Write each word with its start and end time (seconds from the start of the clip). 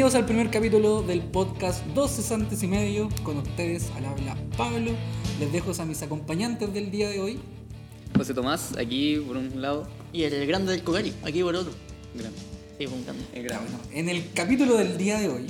Bienvenidos 0.00 0.18
al 0.18 0.24
primer 0.24 0.50
capítulo 0.50 1.02
del 1.02 1.20
podcast 1.20 1.84
Dos 1.88 2.12
Cesantes 2.12 2.62
y 2.62 2.66
Medio. 2.66 3.10
Con 3.22 3.36
ustedes 3.36 3.90
al 3.94 4.06
habla 4.06 4.34
Pablo. 4.56 4.92
Les 5.38 5.52
dejo 5.52 5.72
a 5.78 5.84
mis 5.84 6.00
acompañantes 6.00 6.72
del 6.72 6.90
día 6.90 7.10
de 7.10 7.20
hoy. 7.20 7.38
José 8.16 8.32
Tomás, 8.32 8.78
aquí 8.78 9.16
por 9.18 9.36
un 9.36 9.60
lado. 9.60 9.86
Y 10.14 10.22
el 10.22 10.46
grande 10.46 10.72
del 10.72 10.82
Cogari, 10.84 11.12
aquí 11.22 11.42
por 11.42 11.54
otro. 11.54 11.74
Grande. 12.14 12.38
Sí, 12.78 12.86
fue 12.86 12.96
un 12.96 13.04
grande. 13.04 13.24
El 13.34 13.42
grande. 13.42 13.70
bueno, 13.70 13.84
en 13.92 14.08
el 14.08 14.32
capítulo 14.32 14.78
del 14.78 14.96
día 14.96 15.18
de 15.18 15.28
hoy 15.28 15.46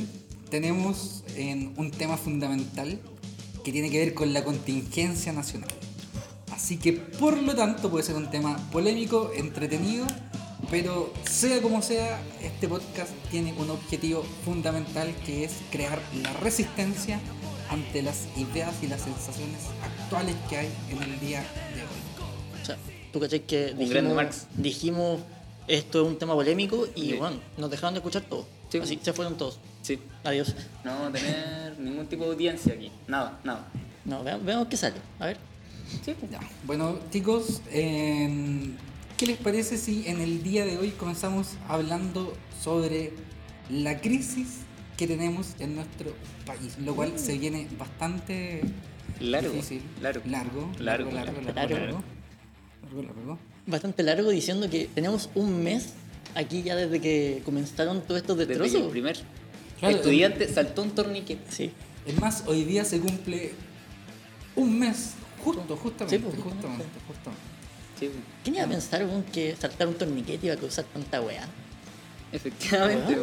tenemos 0.51 1.23
en 1.37 1.73
un 1.77 1.93
tema 1.93 2.17
fundamental 2.17 2.99
que 3.63 3.71
tiene 3.71 3.89
que 3.89 4.01
ver 4.01 4.15
con 4.15 4.33
la 4.33 4.43
contingencia 4.43 5.33
nacional. 5.33 5.71
Así 6.51 6.77
que 6.77 6.95
por 6.95 7.41
lo 7.41 7.55
tanto 7.55 7.89
puede 7.89 8.03
ser 8.03 8.17
un 8.17 8.29
tema 8.33 8.57
polémico, 8.73 9.31
entretenido, 9.33 10.09
pero 10.71 11.13
sea 11.29 11.61
como 11.61 11.83
sea, 11.83 12.21
este 12.43 12.69
podcast 12.69 13.11
tiene 13.31 13.53
un 13.55 13.71
objetivo 13.71 14.23
fundamental 14.45 15.13
que 15.27 15.45
es 15.45 15.53
crear 15.71 16.01
la 16.23 16.33
resistencia 16.35 17.19
ante 17.71 18.03
las 18.03 18.27
ideas 18.37 18.75
y 18.83 18.87
las 18.89 19.01
sensaciones 19.03 19.61
actuales 19.83 20.35
que 20.49 20.57
hay 20.59 20.69
en 20.91 21.03
el 21.03 21.21
día 21.21 21.41
de 21.75 21.83
hoy. 21.83 22.61
O 22.63 22.65
sea, 22.65 22.77
tú 23.13 23.21
caché 23.21 23.43
que 23.43 23.67
dijimos, 23.75 23.91
grande 23.91 24.15
Marx. 24.15 24.47
dijimos 24.57 25.21
esto 25.69 26.03
es 26.03 26.09
un 26.09 26.19
tema 26.19 26.35
polémico 26.35 26.87
y 26.97 27.11
Sí. 27.11 27.13
bueno, 27.17 27.37
nos 27.57 27.71
dejaron 27.71 27.95
de 27.95 27.99
escuchar 27.99 28.23
todos. 28.23 28.47
Sí. 28.71 28.79
Así 28.79 28.99
se 29.03 29.13
fueron 29.13 29.37
todos. 29.37 29.59
Sí. 29.83 29.99
Adiós. 30.25 30.55
No 30.85 30.91
vamos 30.93 31.09
a 31.09 31.13
tener 31.13 31.79
ningún 31.79 32.07
tipo 32.07 32.25
de 32.25 32.31
audiencia 32.33 32.73
aquí. 32.75 32.91
Nada, 33.07 33.39
nada. 33.45 33.67
No, 34.05 34.23
veamos, 34.25 34.45
veamos 34.45 34.69
qué 34.69 34.77
sale. 34.77 34.97
A 35.21 35.27
ver. 35.27 35.37
Sí. 36.05 36.15
pues. 36.19 36.31
Ya, 36.33 36.41
Bueno, 36.65 36.99
chicos, 37.13 37.63
em, 37.71 38.77
¿qué 39.21 39.27
les 39.27 39.37
parece 39.37 39.77
si 39.77 40.09
en 40.09 40.19
el 40.19 40.43
día 40.43 40.65
de 40.65 40.79
hoy 40.79 40.93
comenzamos 40.93 41.49
hablando 41.69 42.33
sobre 42.59 43.13
la 43.69 44.01
crisis 44.01 44.61
que 44.97 45.07
tenemos 45.07 45.57
en 45.59 45.75
nuestro 45.75 46.15
país? 46.47 46.79
Lo 46.79 46.97
cual 46.97 47.19
se 47.19 47.37
viene 47.37 47.69
bastante 47.79 48.63
Largo. 49.21 49.53
difícil. 49.53 49.83
Largo. 50.01 50.23
Largo. 50.25 50.73
Largo. 50.79 51.11
Largo. 51.11 51.33
Largo. 51.33 51.53
Largo. 51.53 51.75
Largo. 51.75 52.03
largo, 52.83 53.03
largo, 53.03 53.21
largo. 53.21 53.39
Bastante 53.67 54.03
largo 54.05 54.31
diciendo 54.31 54.71
que 54.71 54.89
tenemos 54.95 55.29
un 55.35 55.63
mes 55.63 55.93
aquí 56.35 56.63
ya 56.63 56.75
desde 56.75 56.99
que 56.99 57.43
comenzaron 57.45 58.01
todos 58.01 58.23
estos 58.23 58.39
Desde 58.39 58.55
que 58.55 58.55
el 58.55 58.63
destrozos. 58.71 58.91
primer 58.91 59.19
Claro, 59.81 59.97
estudiante 59.97 60.49
saltó 60.49 60.83
un 60.83 60.93
torniquete. 60.93 61.45
Sí. 61.51 61.71
Es 62.07 62.19
más, 62.19 62.45
hoy 62.47 62.65
día 62.65 62.87
se 62.87 62.99
cumple 62.99 63.53
un 64.57 64.79
mes. 64.79 65.13
Justo, 65.45 65.77
justamente. 65.77 66.17
Sí, 66.17 66.23
pues, 66.23 66.43
justamente, 66.43 66.85
justamente. 67.07 67.50
Sí. 68.01 68.11
¿Quién 68.43 68.57
iba 68.57 68.65
a 68.65 68.69
pensar 68.69 69.05
weón, 69.05 69.23
que 69.25 69.55
saltar 69.55 69.87
un 69.87 69.95
torniquete 69.95 70.47
iba 70.47 70.55
a 70.55 70.59
causar 70.59 70.85
tanta 70.87 71.21
weá? 71.21 71.47
efectivamente. 72.33 73.17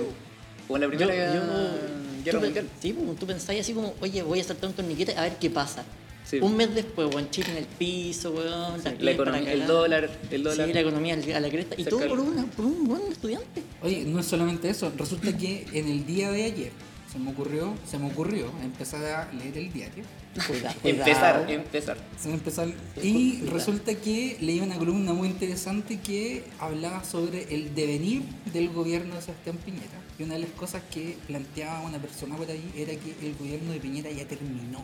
Como 0.68 0.78
la 0.80 0.88
primera 0.88 1.08
yo, 1.08 1.14
guerra 1.14 2.32
tú, 2.32 2.40
mundial. 2.40 2.70
Sí, 2.82 2.94
pues, 2.94 3.20
tú 3.20 3.26
pensás 3.26 3.56
así 3.60 3.74
como, 3.74 3.94
oye, 4.02 4.22
voy 4.22 4.40
a 4.40 4.44
saltar 4.44 4.70
un 4.70 4.76
torniquete 4.76 5.18
a 5.18 5.22
ver 5.24 5.38
qué 5.38 5.50
pasa. 5.50 5.84
Sí. 6.26 6.40
Un 6.42 6.58
mes 6.58 6.76
después, 6.76 7.08
weón, 7.14 7.30
Chile 7.30 7.48
en 7.52 7.58
el 7.58 7.66
piso, 7.66 8.32
weón, 8.32 8.82
Sí, 8.82 8.90
la 9.00 9.12
economía, 9.12 9.54
el 9.54 9.66
dólar, 9.66 10.10
el 10.30 10.44
dólar. 10.44 10.68
Sí, 10.68 10.74
la 10.74 10.82
economía 10.82 11.14
a 11.16 11.40
la 11.40 11.50
cresta. 11.50 11.76
Y 11.78 11.86
todo 11.86 12.06
por, 12.08 12.20
una, 12.20 12.46
por 12.46 12.66
un 12.66 12.84
buen 12.84 13.02
estudiante. 13.10 13.64
Oye, 13.82 14.04
no 14.04 14.20
es 14.20 14.26
solamente 14.26 14.70
eso, 14.70 14.92
resulta 14.98 15.36
que 15.38 15.66
en 15.72 15.88
el 15.88 16.06
día 16.06 16.30
de 16.32 16.44
ayer 16.44 16.72
se 17.18 17.24
me 17.24 17.32
ocurrió, 17.32 17.74
se 17.90 17.98
me 17.98 18.08
ocurrió 18.12 18.52
empezar 18.64 19.04
a 19.06 19.34
leer 19.34 19.58
el 19.58 19.74
diario. 19.74 20.04
Cuidado, 20.48 20.76
Empezar, 20.84 21.50
empezar. 21.50 21.98
Se 22.20 22.28
me 22.30 22.36
empezó 22.36 22.62
a- 22.62 22.68
y 23.02 23.38
Cuidado. 23.40 23.54
resulta 23.58 23.96
que 23.96 24.38
leí 24.40 24.60
una 24.60 24.78
columna 24.78 25.14
muy 25.14 25.28
interesante 25.30 26.00
que 26.00 26.44
hablaba 26.60 27.04
sobre 27.04 27.54
el 27.54 27.74
devenir 27.74 28.22
del 28.54 28.70
gobierno 28.70 29.16
de 29.16 29.22
Sebastián 29.22 29.58
Piñera. 29.66 30.00
Y 30.20 30.24
una 30.24 30.36
de 30.36 30.42
las 30.42 30.50
cosas 30.52 30.82
que 30.92 31.18
planteaba 31.28 31.82
una 31.82 31.98
persona 32.00 32.36
por 32.36 32.50
ahí 32.50 32.72
era 32.76 32.94
que 32.96 33.16
el 33.28 33.36
gobierno 33.36 33.72
de 33.72 33.80
Piñera 33.80 34.12
ya 34.12 34.28
terminó. 34.28 34.84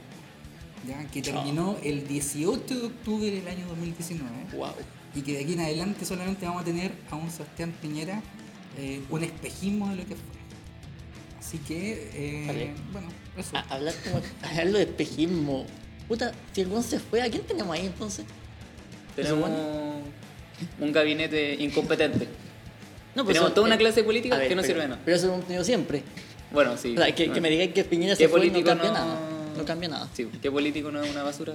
¿ya? 0.87 1.05
Que 1.11 1.21
terminó 1.21 1.77
el 1.83 2.07
18 2.07 2.79
de 2.79 2.85
octubre 2.87 3.29
del 3.31 3.47
año 3.47 3.65
2019 3.67 4.29
Wow. 4.57 4.73
y 5.15 5.21
que 5.21 5.33
de 5.33 5.43
aquí 5.43 5.53
en 5.53 5.61
adelante 5.61 6.05
solamente 6.05 6.45
vamos 6.45 6.61
a 6.63 6.65
tener 6.65 6.91
a 7.09 7.15
un 7.15 7.29
Sebastián 7.31 7.73
Piñera 7.81 8.21
eh, 8.77 9.01
un 9.11 9.23
espejismo 9.23 9.89
de 9.89 9.95
lo 9.97 10.01
que 10.05 10.15
fue. 10.15 10.32
Así 11.45 11.57
que, 11.57 12.09
eh, 12.13 12.43
Vale. 12.47 12.73
bueno, 12.93 13.07
eso. 13.37 13.57
A- 13.57 13.65
hablar 13.75 13.93
como 14.03 14.21
hablarlo 14.49 14.77
de 14.77 14.83
espejismo. 14.85 15.65
Puta, 16.07 16.31
si 16.53 16.61
el 16.61 16.83
se 16.83 16.99
fue, 16.99 17.21
¿a 17.21 17.29
quién 17.29 17.43
tenemos 17.43 17.75
ahí 17.75 17.85
entonces? 17.85 18.25
Tenemos 19.15 19.49
un 20.79 20.91
gabinete 20.91 21.55
incompetente. 21.59 22.27
No, 23.15 23.25
Tenemos 23.25 23.47
eso- 23.47 23.53
toda 23.53 23.65
una 23.67 23.75
eh, 23.75 23.79
clase 23.79 24.03
política 24.03 24.37
ver, 24.37 24.47
que 24.47 24.55
no 24.55 24.61
pero- 24.61 24.73
sirve 24.73 24.81
de 24.83 24.87
nada. 24.89 25.01
Pero 25.03 25.17
eso 25.17 25.27
lo 25.27 25.33
hemos 25.33 25.45
tenido 25.45 25.63
siempre. 25.63 26.01
Bueno, 26.51 26.77
sí. 26.77 26.93
O 26.95 26.97
sea, 27.03 27.13
que, 27.13 27.31
que 27.31 27.41
me 27.41 27.49
digáis 27.49 27.73
que 27.73 27.83
Piñera 27.83 28.15
se 28.15 28.23
¿Qué 28.23 28.29
fue 28.29 28.45
y 28.45 28.49
no 28.49 28.63
cambia 28.63 28.87
no- 28.89 28.93
nada. 28.93 29.19
No 29.57 29.65
cambia 29.65 29.89
nada. 29.89 30.09
Sí, 30.13 30.27
¿qué 30.41 30.49
político 30.49 30.91
no 30.91 31.03
es 31.03 31.11
una 31.11 31.23
basura? 31.23 31.53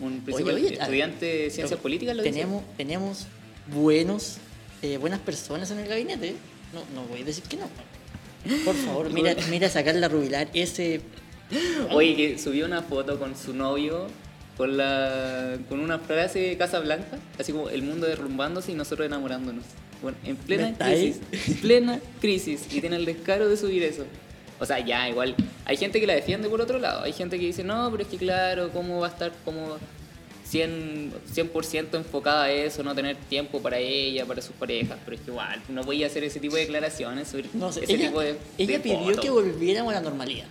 Un 0.00 0.20
principal 0.20 0.54
oye, 0.54 0.74
estudiante 0.74 1.26
de 1.26 1.38
ciencias 1.50 1.68
Pero 1.70 1.82
políticas 1.82 2.16
lo 2.16 2.22
dice. 2.22 2.32
tenemos, 2.34 2.62
tenemos 2.76 3.26
buenos, 3.70 4.36
eh, 4.80 4.96
buenas 4.96 5.20
personas 5.20 5.70
en 5.72 5.78
el 5.80 5.88
gabinete. 5.88 6.36
No, 6.72 6.80
no 6.94 7.06
voy 7.08 7.20
a 7.20 7.24
decir 7.24 7.44
que 7.44 7.56
no. 7.58 7.68
Por 8.64 8.74
favor, 8.74 9.10
mira, 9.12 9.34
mira 9.50 9.68
sacar 9.68 9.94
la 9.96 10.08
rubilar 10.08 10.48
ese. 10.54 11.00
Oye, 11.90 12.16
que 12.16 12.38
subió 12.38 12.66
una 12.66 12.82
foto 12.82 13.18
con 13.18 13.36
su 13.36 13.52
novio 13.52 14.06
con 14.56 14.76
la 14.76 15.56
con 15.70 15.80
una 15.80 15.98
frase 15.98 16.38
de 16.38 16.56
Casa 16.58 16.80
Blanca, 16.80 17.18
así 17.38 17.50
como 17.50 17.70
el 17.70 17.82
mundo 17.82 18.06
derrumbándose 18.06 18.72
y 18.72 18.74
nosotros 18.74 19.06
enamorándonos. 19.06 19.64
Bueno, 20.02 20.18
en 20.24 20.36
plena 20.36 20.74
crisis, 20.76 21.20
plena 21.62 22.00
crisis 22.20 22.66
y 22.70 22.80
tiene 22.80 22.96
el 22.96 23.06
descaro 23.06 23.48
de 23.48 23.56
subir 23.56 23.82
eso. 23.82 24.04
O 24.58 24.66
sea, 24.66 24.78
ya 24.78 25.08
igual 25.08 25.34
hay 25.64 25.78
gente 25.78 25.98
que 25.98 26.06
la 26.06 26.14
defiende 26.14 26.48
por 26.48 26.60
otro 26.60 26.78
lado, 26.78 27.04
hay 27.04 27.12
gente 27.14 27.38
que 27.38 27.46
dice, 27.46 27.64
"No, 27.64 27.90
pero 27.90 28.02
es 28.02 28.08
que 28.10 28.18
claro, 28.18 28.70
cómo 28.70 29.00
va 29.00 29.06
a 29.06 29.10
estar 29.10 29.32
como 29.46 29.78
100%, 30.52 31.12
100 31.62 31.88
enfocada 31.94 32.44
a 32.44 32.50
eso, 32.52 32.82
no 32.82 32.94
tener 32.94 33.16
tiempo 33.16 33.60
para 33.60 33.78
ella, 33.78 34.24
para 34.26 34.42
sus 34.42 34.54
parejas, 34.56 34.98
pero 35.04 35.16
es 35.16 35.22
que 35.22 35.30
igual, 35.30 35.60
no 35.68 35.82
voy 35.84 36.02
a 36.02 36.06
hacer 36.08 36.24
ese 36.24 36.40
tipo 36.40 36.54
de 36.56 36.62
declaraciones 36.62 37.28
sobre 37.28 37.44
No 37.54 37.72
sé, 37.72 37.84
ese 37.84 37.94
ella, 37.94 38.06
tipo 38.08 38.20
de 38.20 38.36
ella 38.58 38.72
de 38.72 38.80
pidió 38.80 39.20
que 39.20 39.30
volviéramos 39.30 39.92
a 39.92 39.96
la 39.96 40.02
normalidad. 40.02 40.46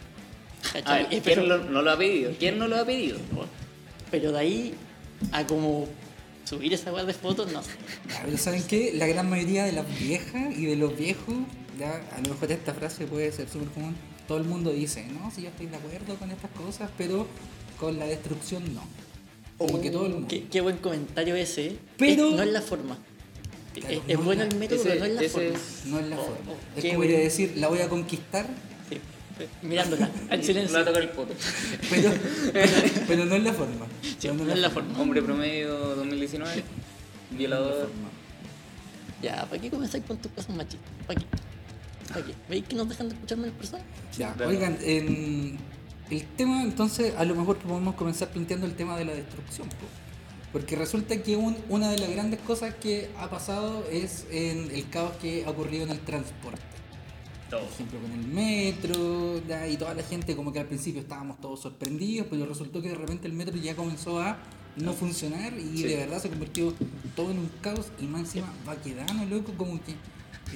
A 0.70 0.74
¿Cachai? 0.74 1.00
ver, 1.04 1.10
¿quién 1.10 1.22
pero, 1.24 1.44
lo- 1.46 1.64
no 1.66 1.82
lo 1.82 1.92
ha 1.92 1.98
pedido? 1.98 2.32
¿Quién 2.40 2.58
no 2.58 2.68
lo 2.68 2.78
ha 2.78 2.86
pedido? 2.86 3.20
pero 4.12 4.32
de 4.32 4.40
ahí 4.40 4.74
a 5.32 5.46
como 5.46 5.88
subir 6.46 6.74
esa 6.74 6.92
weá 6.92 7.04
de 7.06 7.14
fotos, 7.14 7.52
no. 7.52 7.62
Ya, 8.10 8.22
Pero 8.26 8.38
¿saben 8.38 8.64
qué? 8.64 8.92
La 8.96 9.06
gran 9.06 9.30
mayoría 9.30 9.66
de 9.66 9.72
las 9.72 9.86
viejas 10.00 10.58
y 10.58 10.66
de 10.66 10.76
los 10.76 10.98
viejos, 10.98 11.36
ya, 11.78 12.02
a 12.16 12.22
lo 12.22 12.30
mejor 12.34 12.52
esta 12.52 12.74
frase 12.74 13.06
puede 13.06 13.32
ser 13.32 13.48
súper 13.50 13.68
común, 13.70 13.96
todo 14.28 14.38
el 14.40 14.46
mundo 14.46 14.72
dice, 14.72 15.06
no, 15.08 15.30
sí, 15.32 15.44
yo 15.44 15.50
estoy 15.50 15.68
de 15.68 15.76
acuerdo 15.78 16.16
con 16.16 16.32
estas 16.32 16.50
cosas, 16.52 16.90
pero 16.98 17.28
con 17.80 18.00
la 18.00 18.06
destrucción 18.06 18.74
no. 18.74 18.84
Como 19.60 19.80
que 19.82 19.92
todo 19.92 20.06
el 20.08 20.14
mundo. 20.14 20.28
Qué, 20.28 20.46
qué 20.48 20.62
buen 20.62 20.78
comentario 20.78 21.36
ese. 21.36 21.76
Pero- 21.98 22.30
Es- 22.30 22.36
no 22.36 22.42
es 22.44 22.50
la 22.52 22.62
forma. 22.62 22.98
Claro, 23.76 23.94
es 23.94 24.02
es 24.08 24.18
no 24.18 24.24
bueno 24.24 24.44
la- 24.44 24.50
el 24.50 24.56
método, 24.58 24.80
ese- 24.80 24.90
pero 24.90 25.00
no 25.02 25.06
es 25.06 25.14
la 25.14 25.22
ese 25.22 25.30
forma. 25.30 25.50
es- 25.50 25.86
No 25.86 26.00
es 26.00 26.08
la 26.08 26.16
Oh, 26.18 26.24
forma. 26.24 26.52
oh, 26.52 26.58
es 26.78 26.82
qué 26.84 26.90
como 26.90 27.04
ir 27.04 27.16
a 27.16 27.20
decir, 27.20 27.54
la 27.58 27.68
voy 27.68 27.80
a 27.80 27.88
conquistar, 27.90 28.48
Sí. 28.90 28.98
Mirándola, 29.62 30.10
al 30.32 30.38
Me 30.40 30.44
silencio. 30.44 30.76
va 30.76 30.82
a 30.82 30.86
tocar 30.86 31.02
el 31.04 31.10
poto. 31.10 31.34
pero, 31.90 32.12
pero, 32.52 32.68
pero 33.08 33.26
no 33.26 33.36
es 33.36 33.44
la 33.44 33.54
forma. 33.54 33.86
Sí, 34.18 34.28
no 34.30 34.52
es 34.52 34.60
la 34.60 34.70
forma. 34.70 35.00
Hombre 35.00 35.22
promedio 35.22 35.78
2019, 35.96 36.50
No 36.56 36.60
es 36.60 36.66
la 37.32 37.38
violador. 37.38 37.90
Ya, 39.22 39.46
¿para 39.50 39.62
qué 39.62 39.70
comenzáis 39.70 40.04
con 40.06 40.18
tus 40.18 40.32
cosas 40.32 40.56
machistas? 40.56 40.90
¿Para 41.06 41.20
qué? 41.20 41.26
¿Para 42.14 42.26
qué? 42.26 42.34
¿Veis 42.50 42.66
que 42.66 42.76
nos 42.76 42.90
dejan 42.90 43.10
de 43.10 43.16
escucharme 43.16 43.48
las 43.48 43.56
personas? 43.56 43.86
Ya, 44.18 44.34
Claro. 44.34 44.50
oigan, 44.50 44.78
en 44.82 45.58
el 46.10 46.26
tema 46.26 46.64
entonces 46.64 47.14
a 47.18 47.26
lo 47.26 47.36
mejor 47.36 47.58
podemos 47.58 47.96
comenzar 47.96 48.30
planteando 48.30 48.66
el 48.66 48.76
tema 48.76 48.98
de 48.98 49.06
la 49.06 49.14
destrucción. 49.14 49.68
po. 49.70 49.86
Porque 50.52 50.76
resulta 50.76 51.22
que 51.22 51.36
un- 51.36 51.58
una 51.70 51.92
de 51.92 52.00
las 52.00 52.10
grandes 52.10 52.40
cosas 52.40 52.74
que 52.76 53.10
ha 53.20 53.30
pasado 53.30 53.84
es 53.92 54.26
en 54.32 54.72
el 54.72 54.90
caos 54.90 55.12
que 55.22 55.46
ha 55.46 55.50
ocurrido 55.52 55.84
en 55.84 55.92
el 55.92 56.00
transporte. 56.00 56.60
Todo. 57.52 57.62
Por 57.62 57.70
ejemplo, 57.74 58.00
con 58.00 58.12
el 58.14 58.28
metro 58.28 59.42
ya, 59.48 59.68
y 59.68 59.78
toda 59.78 59.94
la 59.94 60.04
gente 60.04 60.36
como 60.36 60.52
que 60.54 60.60
al 60.60 60.66
principio 60.68 61.02
estábamos 61.02 61.40
todos 61.40 61.62
sorprendidos, 61.62 62.28
pero 62.30 62.46
resultó 62.46 62.82
que 62.82 62.90
de 62.90 62.96
repente 62.96 63.28
el 63.28 63.34
metro 63.34 63.56
ya 63.58 63.76
comenzó 63.76 64.20
a 64.22 64.38
no 64.76 64.94
funcionar 64.94 65.54
y 65.58 65.78
Sí. 65.78 65.84
de 65.84 65.96
verdad 65.98 66.20
se 66.22 66.30
convirtió 66.30 66.74
todo 67.16 67.32
en 67.32 67.40
un 67.40 67.50
caos 67.62 67.88
y 68.00 68.06
más 68.06 68.22
encima 68.22 68.52
Baquedano, 68.66 69.26
loco, 69.26 69.52
como 69.58 69.74
que 69.84 69.94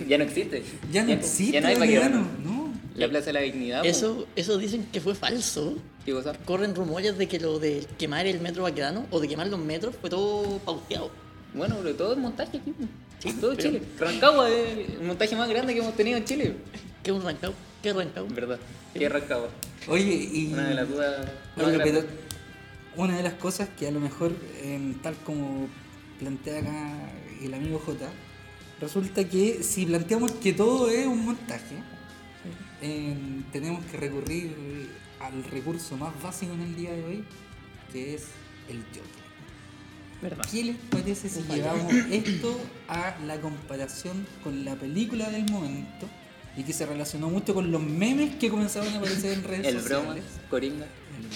Ya 0.07 0.17
no 0.17 0.23
existe. 0.23 0.63
ya 0.91 1.03
no 1.03 1.11
existe 1.11 1.53
Ya 1.53 1.61
no 1.61 1.67
hay 1.67 1.75
Baquedano, 1.75 2.21
Baquedano. 2.21 2.43
¿no? 2.43 2.73
La 2.95 3.07
Plaza 3.09 3.27
de 3.27 3.33
la 3.33 3.39
Dignidad. 3.41 3.81
po. 3.81 3.87
Eso, 3.87 4.27
eso 4.35 4.57
dicen 4.57 4.85
que 4.91 5.01
fue 5.01 5.15
falso. 5.15 5.75
¿Qué 6.05 6.11
cosa? 6.11 6.33
Corren 6.45 6.75
rumores 6.75 7.17
de 7.17 7.27
que 7.27 7.39
lo 7.39 7.59
de 7.59 7.85
quemar 7.97 8.25
el 8.27 8.39
metro 8.39 8.63
vaquedano 8.63 9.05
o 9.09 9.19
de 9.19 9.27
quemar 9.27 9.47
los 9.47 9.59
metros 9.59 9.95
fue 9.99 10.09
todo 10.09 10.59
pauteado. 10.59 11.11
Bueno, 11.53 11.77
pero 11.81 11.95
todo 11.95 12.13
es 12.13 12.19
montaje 12.19 12.57
aquí. 12.57 12.73
Sí, 13.19 13.33
todo 13.39 13.55
pero- 13.55 13.69
Chile. 13.69 13.81
Rancagua 13.99 14.49
es 14.49 14.89
el 14.99 15.01
montaje 15.07 15.35
más 15.35 15.49
grande 15.49 15.73
que 15.73 15.79
hemos 15.79 15.95
tenido 15.95 16.17
en 16.17 16.25
Chile. 16.25 16.55
¿Qué 17.01 17.11
un 17.11 17.23
rancado? 17.23 17.53
¿Qué 17.81 17.93
rancado? 17.93 18.25
En 18.27 18.35
verdad. 18.35 18.59
¿Qué 18.93 19.05
es 19.05 19.11
Rancagua? 19.11 19.49
Oye, 19.87 20.29
y... 20.31 20.53
Una 20.53 20.69
de 20.69 20.75
las 20.75 20.87
dudas 20.89 21.27
Oye, 21.57 21.79
pero 21.83 22.03
una 22.95 23.17
de 23.17 23.23
las 23.23 23.33
cosas 23.33 23.67
que 23.77 23.87
a 23.87 23.91
lo 23.91 23.99
mejor, 23.99 24.31
em, 24.61 24.93
tal 25.01 25.15
como 25.25 25.67
plantea 26.19 26.59
acá 26.59 27.09
el 27.41 27.53
amigo 27.53 27.79
J, 27.79 28.05
resulta 28.83 29.27
que 29.27 29.63
si 29.63 29.85
planteamos 29.85 30.31
que 30.33 30.53
todo 30.53 30.89
es 30.89 31.05
un 31.07 31.25
montaje, 31.25 31.75
eh, 32.81 33.15
tenemos 33.51 33.83
que 33.85 33.97
recurrir 33.97 34.55
al 35.19 35.43
recurso 35.45 35.95
más 35.97 36.13
básico 36.21 36.53
en 36.53 36.61
el 36.61 36.75
día 36.75 36.91
de 36.91 37.03
hoy, 37.05 37.23
que 37.91 38.15
es 38.15 38.23
el 38.69 38.77
Joker. 38.87 39.23
¿Verdad? 40.21 40.45
¿Qué 40.49 40.63
les 40.63 40.75
parece 40.89 41.27
si 41.29 41.41
llevamos 41.43 41.93
esto 42.11 42.59
a 42.87 43.17
la 43.25 43.39
comparación 43.41 44.25
con 44.43 44.63
la 44.63 44.75
película 44.75 45.29
del 45.29 45.49
momento 45.51 46.07
y 46.55 46.63
que 46.63 46.71
se 46.71 46.85
relacionó 46.85 47.29
mucho 47.29 47.53
con 47.53 47.71
los 47.71 47.81
memes 47.81 48.35
que 48.35 48.49
comenzaron 48.49 48.93
a 48.93 48.97
aparecer 48.99 49.33
en 49.33 49.43
redes 49.43 49.67
El 49.67 49.81
sociales? 49.81 49.89
broma, 50.05 50.15
Coringa. 50.49 50.85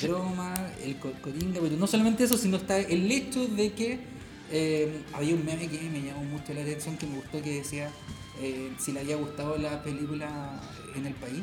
El 0.01 0.07
broma, 0.07 0.53
el 0.83 0.95
co- 0.97 1.11
coringa, 1.21 1.59
pero 1.61 1.75
no 1.75 1.85
solamente 1.87 2.23
eso, 2.23 2.37
sino 2.37 2.57
está 2.57 2.77
el 2.79 3.11
hecho 3.11 3.45
de 3.47 3.71
que 3.73 3.99
eh, 4.51 5.01
había 5.13 5.35
un 5.35 5.45
meme 5.45 5.67
que 5.67 5.79
me 5.89 6.01
llamó 6.01 6.23
mucho 6.23 6.53
la 6.53 6.61
atención, 6.61 6.97
que 6.97 7.05
me 7.07 7.15
gustó, 7.17 7.41
que 7.41 7.55
decía 7.55 7.89
eh, 8.41 8.71
si 8.79 8.91
le 8.91 8.99
había 9.01 9.15
gustado 9.15 9.57
la 9.57 9.81
película 9.83 10.59
en 10.95 11.05
el 11.05 11.13
país. 11.13 11.41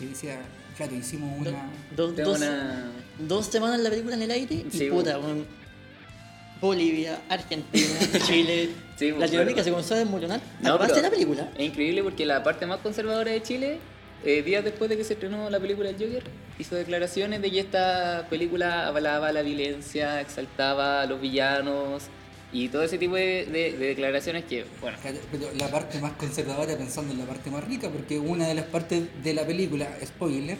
Y 0.00 0.06
decía, 0.06 0.40
claro, 0.76 0.94
hicimos 0.96 1.38
una... 1.40 1.70
Dos, 1.96 2.14
Tengo 2.16 2.30
dos, 2.30 2.38
una... 2.38 2.90
dos 3.20 3.46
semanas 3.46 3.80
la 3.80 3.90
película 3.90 4.16
en 4.16 4.22
el 4.22 4.30
aire 4.32 4.54
y 4.54 4.66
Sí, 4.76 4.90
puta, 4.90 5.18
un- 5.18 5.46
Bolivia, 6.60 7.20
Argentina, 7.28 7.86
Chile, 8.26 8.70
Sí, 8.96 9.10
Latinoamérica 9.10 9.56
pero- 9.56 9.64
se 9.64 9.70
comenzó 9.70 9.94
a 9.94 9.98
desmoronar 9.98 10.40
No, 10.60 10.74
a 10.74 10.88
la 10.88 11.10
película. 11.10 11.50
Es 11.56 11.66
increíble 11.66 12.02
porque 12.02 12.24
la 12.24 12.42
parte 12.42 12.64
más 12.66 12.78
conservadora 12.80 13.30
de 13.32 13.42
Chile, 13.42 13.78
eh, 14.24 14.42
días 14.42 14.64
después 14.64 14.88
de 14.88 14.96
que 14.96 15.04
se 15.04 15.14
estrenó 15.14 15.50
la 15.50 15.60
película 15.60 15.90
El 15.90 15.96
Joker, 15.96 16.22
hizo 16.58 16.74
declaraciones 16.76 17.42
de 17.42 17.50
que 17.50 17.60
esta 17.60 18.26
película 18.30 18.86
avalaba 18.88 19.30
la 19.32 19.42
violencia, 19.42 20.20
exaltaba 20.20 21.02
a 21.02 21.06
los 21.06 21.20
villanos 21.20 22.04
y 22.54 22.68
todo 22.68 22.84
ese 22.84 22.96
tipo 22.98 23.16
de, 23.16 23.44
de- 23.46 23.72
de 23.76 23.86
declaraciones 23.88 24.44
que, 24.44 24.64
bueno, 24.80 24.96
Pero 25.02 25.50
la 25.58 25.68
parte 25.68 25.98
más 26.00 26.12
conservadora 26.12 26.74
pensando 26.78 27.12
en 27.12 27.18
la 27.18 27.26
parte 27.26 27.50
más 27.50 27.64
rica, 27.64 27.90
porque 27.90 28.18
una 28.18 28.46
de 28.48 28.54
las 28.54 28.64
partes 28.66 29.02
de 29.22 29.34
la 29.34 29.44
película, 29.44 29.88
spoiler, 30.06 30.56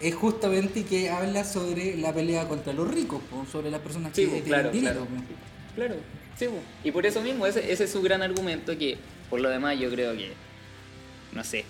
es 0.00 0.14
justamente 0.14 0.84
que 0.84 1.08
habla 1.10 1.42
sobre 1.44 1.96
la 1.96 2.12
pelea 2.12 2.46
contra 2.46 2.72
los 2.72 2.86
ricos, 2.88 3.20
sobre 3.50 3.70
las 3.70 3.80
personas 3.80 4.12
que 4.12 4.20
Sí, 4.20 4.26
tienen 4.26 4.44
claro, 4.44 4.70
dinero. 4.70 5.06
claro. 5.74 5.94
sí, 6.38 6.46
y 6.84 6.90
por 6.92 7.04
eso 7.06 7.20
mismo, 7.22 7.46
ese, 7.46 7.72
ese 7.72 7.84
es 7.84 7.90
su 7.90 8.02
gran 8.02 8.22
argumento 8.22 8.76
que, 8.78 8.98
por 9.30 9.40
lo 9.40 9.48
demás, 9.48 9.78
yo 9.78 9.90
creo 9.90 10.12
que, 10.14 10.32
no 11.32 11.42
sé, 11.42 11.64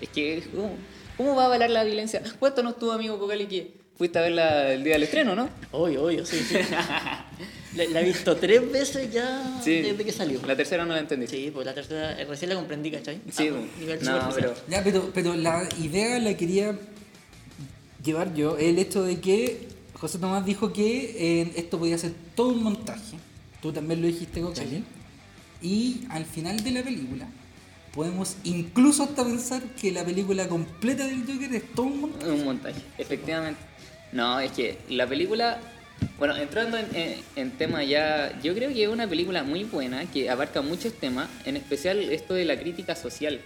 es 0.00 0.08
que, 0.10 0.44
¿cómo, 0.54 0.76
cómo 1.16 1.34
va 1.34 1.44
a 1.44 1.46
avalar 1.46 1.70
la 1.70 1.82
violencia? 1.82 2.22
Cuéntanos 2.38 2.78
tú, 2.78 2.92
amigo 2.92 3.18
Cocali, 3.18 3.46
que 3.46 3.72
fuiste 3.96 4.18
a 4.18 4.22
verla 4.22 4.70
el 4.72 4.84
día 4.84 4.92
del 4.92 5.04
estreno, 5.04 5.34
¿no? 5.34 5.48
Obvio, 5.72 6.04
obvio, 6.04 6.24
sí, 6.26 6.36
sí. 6.46 6.56
la, 7.76 7.84
la 7.86 8.00
he 8.00 8.04
visto 8.04 8.36
tres 8.36 8.70
veces 8.70 9.12
ya 9.12 9.60
Sí. 9.62 9.80
desde 9.82 10.04
que 10.04 10.12
salió. 10.12 10.40
La 10.46 10.56
tercera 10.56 10.84
no 10.84 10.92
la 10.94 11.00
entendí. 11.00 11.26
Sí, 11.26 11.50
pues 11.52 11.66
la 11.66 11.74
tercera 11.74 12.20
eh, 12.20 12.24
recién 12.24 12.50
la 12.50 12.56
comprendí, 12.56 12.90
¿cachai? 12.90 13.20
Sí, 13.30 13.48
A 13.48 13.50
po. 13.52 13.58
un 13.58 13.70
nivel 13.80 14.04
no, 14.04 14.30
pero... 14.34 14.54
Ya, 14.68 14.82
pero, 14.84 15.10
pero 15.14 15.34
la 15.36 15.68
idea 15.82 16.18
la 16.18 16.36
quería 16.36 16.78
llevar 18.04 18.34
yo, 18.34 18.56
el 18.58 18.78
hecho 18.78 19.02
de 19.02 19.20
que 19.20 19.68
José 19.94 20.18
Tomás 20.18 20.44
dijo 20.44 20.72
que 20.72 21.40
eh, 21.42 21.52
esto 21.56 21.78
podía 21.78 21.96
ser 21.98 22.12
todo 22.34 22.48
un 22.48 22.62
montaje. 22.62 23.16
Tú 23.62 23.72
también 23.72 24.00
lo 24.02 24.06
dijiste, 24.06 24.40
Cocali. 24.40 24.84
Y 25.62 26.02
al 26.10 26.26
final 26.26 26.62
de 26.62 26.70
la 26.72 26.82
película, 26.82 27.26
podemos 27.94 28.36
incluso 28.44 29.04
hasta 29.04 29.24
pensar 29.24 29.62
que 29.80 29.90
la 29.90 30.04
película 30.04 30.46
completa 30.48 31.06
del 31.06 31.24
Joker 31.26 31.54
es 31.54 31.72
todo 31.74 31.86
un 31.86 32.00
montaje. 32.02 32.30
Un 32.30 32.44
montaje, 32.44 32.80
efectivamente. 32.98 33.60
No, 34.12 34.38
es 34.40 34.52
que 34.52 34.76
la 34.90 35.06
película, 35.08 35.58
bueno, 36.18 36.36
entrando 36.36 36.76
en, 36.78 36.86
en, 36.94 37.14
en 37.36 37.50
tema 37.52 37.82
ya, 37.84 38.38
yo 38.42 38.54
creo 38.54 38.70
que 38.72 38.82
es 38.84 38.88
una 38.88 39.06
película 39.08 39.42
muy 39.42 39.64
buena 39.64 40.10
que 40.10 40.30
abarca 40.30 40.62
muchos 40.62 40.92
temas, 40.94 41.28
en 41.44 41.56
especial 41.56 41.98
esto 42.12 42.34
de 42.34 42.44
la 42.44 42.58
crítica 42.58 42.94
social, 42.94 43.40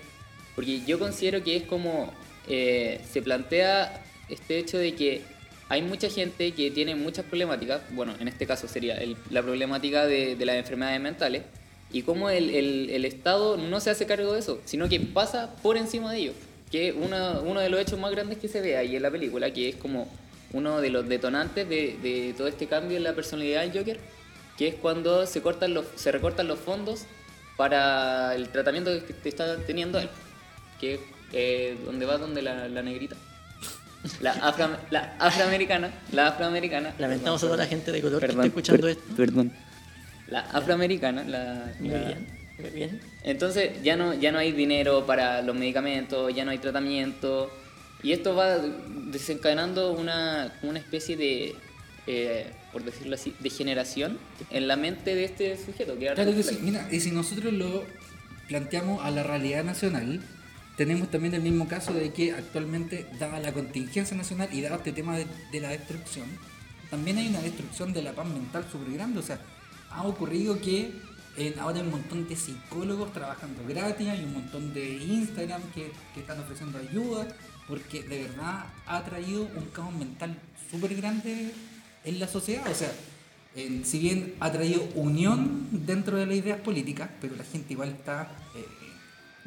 porque 0.54 0.80
yo 0.86 0.98
considero 0.98 1.42
que 1.42 1.56
es 1.56 1.62
como 1.64 2.12
eh, 2.48 3.00
se 3.10 3.22
plantea 3.22 4.02
este 4.28 4.58
hecho 4.58 4.78
de 4.78 4.94
que 4.94 5.22
hay 5.70 5.82
mucha 5.82 6.08
gente 6.08 6.52
que 6.52 6.70
tiene 6.70 6.94
muchas 6.94 7.24
problemáticas, 7.26 7.82
bueno, 7.90 8.14
en 8.20 8.28
este 8.28 8.46
caso 8.46 8.66
sería 8.68 8.94
el- 8.96 9.16
la 9.30 9.42
problemática 9.42 10.06
de, 10.06 10.34
de 10.36 10.46
las 10.46 10.56
enfermedades 10.56 11.00
mentales, 11.00 11.42
y 11.90 12.02
cómo 12.02 12.28
el, 12.30 12.50
el- 12.50 12.90
el 12.90 13.04
Estado 13.04 13.56
no 13.56 13.80
se 13.80 13.90
hace 13.90 14.04
cargo 14.06 14.32
de 14.32 14.40
eso, 14.40 14.60
sino 14.64 14.88
que 14.88 15.00
pasa 15.00 15.54
por 15.62 15.76
encima 15.76 16.12
de 16.12 16.18
ellos, 16.18 16.34
que 16.70 16.88
es 16.88 16.94
uno, 16.94 17.60
de 17.60 17.68
los 17.70 17.80
hechos 17.80 17.98
más 17.98 18.10
grandes 18.10 18.38
que 18.38 18.48
se 18.48 18.60
ve 18.60 18.76
ahí 18.76 18.96
en 18.96 19.02
la 19.02 19.10
película, 19.10 19.50
que 19.52 19.68
es 19.70 19.76
como 19.76 20.06
uno 20.52 20.80
de 20.80 20.90
los 20.90 21.08
detonantes 21.08 21.68
de, 21.68 21.98
de 22.02 22.34
todo 22.36 22.48
este 22.48 22.66
cambio 22.66 22.96
en 22.96 23.04
la 23.04 23.14
personalidad 23.14 23.62
del 23.62 23.72
Joker, 23.78 23.98
que 24.56 24.68
es 24.68 24.74
cuando 24.76 25.26
se, 25.26 25.42
cortan 25.42 25.74
los, 25.74 25.84
se 25.96 26.10
recortan 26.12 26.48
los 26.48 26.58
fondos 26.58 27.04
para 27.56 28.34
el 28.34 28.48
tratamiento 28.50 28.90
que 29.06 29.12
te 29.12 29.28
está 29.28 29.56
teniendo 29.58 29.98
él, 29.98 30.08
que 30.80 30.94
es 30.94 31.00
eh, 31.32 31.76
donde 31.84 32.06
va 32.06 32.18
donde 32.18 32.40
la, 32.42 32.68
la 32.68 32.82
negrita. 32.82 33.16
La, 34.20 34.32
afro- 34.34 34.78
la 34.90 35.16
afroamericana, 35.18 35.90
la 36.12 36.28
afroamericana. 36.28 36.94
Lamentamos 36.98 37.42
a 37.42 37.46
toda 37.46 37.58
la 37.58 37.66
gente 37.66 37.90
de 37.90 38.00
color 38.00 38.20
Perdón, 38.20 38.42
que 38.42 38.46
está 38.46 38.60
escuchando 38.60 38.82
per- 38.82 38.90
esto. 38.92 39.16
Perdón. 39.16 39.52
La 40.28 40.40
afroamericana, 40.40 41.24
la, 41.24 41.72
Muy 41.80 41.88
la- 41.90 41.98
bien, 42.06 42.26
muy 42.58 42.70
bien. 42.70 43.00
entonces 43.24 43.82
ya 43.82 43.96
no, 43.96 44.14
ya 44.14 44.30
no 44.30 44.38
hay 44.38 44.52
dinero 44.52 45.04
para 45.04 45.42
los 45.42 45.56
medicamentos, 45.56 46.32
ya 46.34 46.44
no 46.44 46.52
hay 46.52 46.58
tratamiento. 46.58 47.50
Y 48.02 48.12
esto 48.12 48.34
va 48.34 48.58
desencadenando 48.58 49.92
una, 49.92 50.52
una 50.62 50.78
especie 50.78 51.16
de, 51.16 51.54
eh, 52.06 52.52
por 52.72 52.84
decirlo 52.84 53.14
así, 53.14 53.34
degeneración 53.40 54.18
en 54.50 54.68
la 54.68 54.76
mente 54.76 55.14
de 55.14 55.24
este 55.24 55.56
sujeto. 55.56 55.98
Que 55.98 56.06
Claro 56.14 56.34
que 56.34 56.42
sí. 56.42 56.58
Mira, 56.62 56.88
y 56.90 57.00
si 57.00 57.10
nosotros 57.10 57.52
lo 57.52 57.84
planteamos 58.46 59.04
a 59.04 59.10
la 59.10 59.22
realidad 59.22 59.64
nacional, 59.64 60.20
tenemos 60.76 61.10
también 61.10 61.34
el 61.34 61.42
mismo 61.42 61.66
caso 61.66 61.92
de 61.92 62.12
que 62.12 62.32
actualmente, 62.32 63.06
dada 63.18 63.40
la 63.40 63.52
contingencia 63.52 64.16
nacional 64.16 64.48
y 64.52 64.60
dado 64.60 64.76
este 64.76 64.92
tema 64.92 65.16
de, 65.16 65.26
de 65.50 65.60
la 65.60 65.70
destrucción, 65.70 66.26
también 66.90 67.18
hay 67.18 67.28
una 67.28 67.40
destrucción 67.40 67.92
de 67.92 68.02
la 68.02 68.12
paz 68.12 68.28
mental 68.28 68.64
súper 68.70 68.92
grande. 68.94 69.18
O 69.18 69.22
sea, 69.22 69.40
ha 69.90 70.04
ocurrido 70.04 70.60
que 70.60 70.92
ahora 71.60 71.78
hay 71.78 71.82
un 71.82 71.90
montón 71.90 72.28
de 72.28 72.36
psicólogos 72.36 73.12
trabajando 73.12 73.62
gratis, 73.66 74.08
hay 74.08 74.24
un 74.24 74.34
montón 74.34 74.74
de 74.74 74.96
Instagram 74.96 75.62
que, 75.74 75.90
que 76.14 76.20
están 76.20 76.40
ofreciendo 76.40 76.78
ayuda, 76.78 77.28
porque 77.68 78.02
de 78.02 78.22
verdad 78.22 78.64
ha 78.86 79.04
traído 79.04 79.42
un 79.42 79.64
caos 79.72 79.92
mental 79.94 80.36
súper 80.70 80.94
grande 80.96 81.52
en 82.04 82.18
la 82.18 82.26
sociedad. 82.28 82.66
O 82.70 82.74
sea, 82.74 82.92
en- 83.54 83.84
si 83.84 83.98
bien 83.98 84.34
ha 84.40 84.50
traído 84.52 84.82
unión 84.94 85.68
dentro 85.70 86.16
de 86.16 86.26
las 86.26 86.36
ideas 86.36 86.60
políticas, 86.60 87.10
pero 87.20 87.36
la 87.36 87.44
gente 87.44 87.72
igual 87.74 87.90
está 87.90 88.30
eh, 88.56 88.64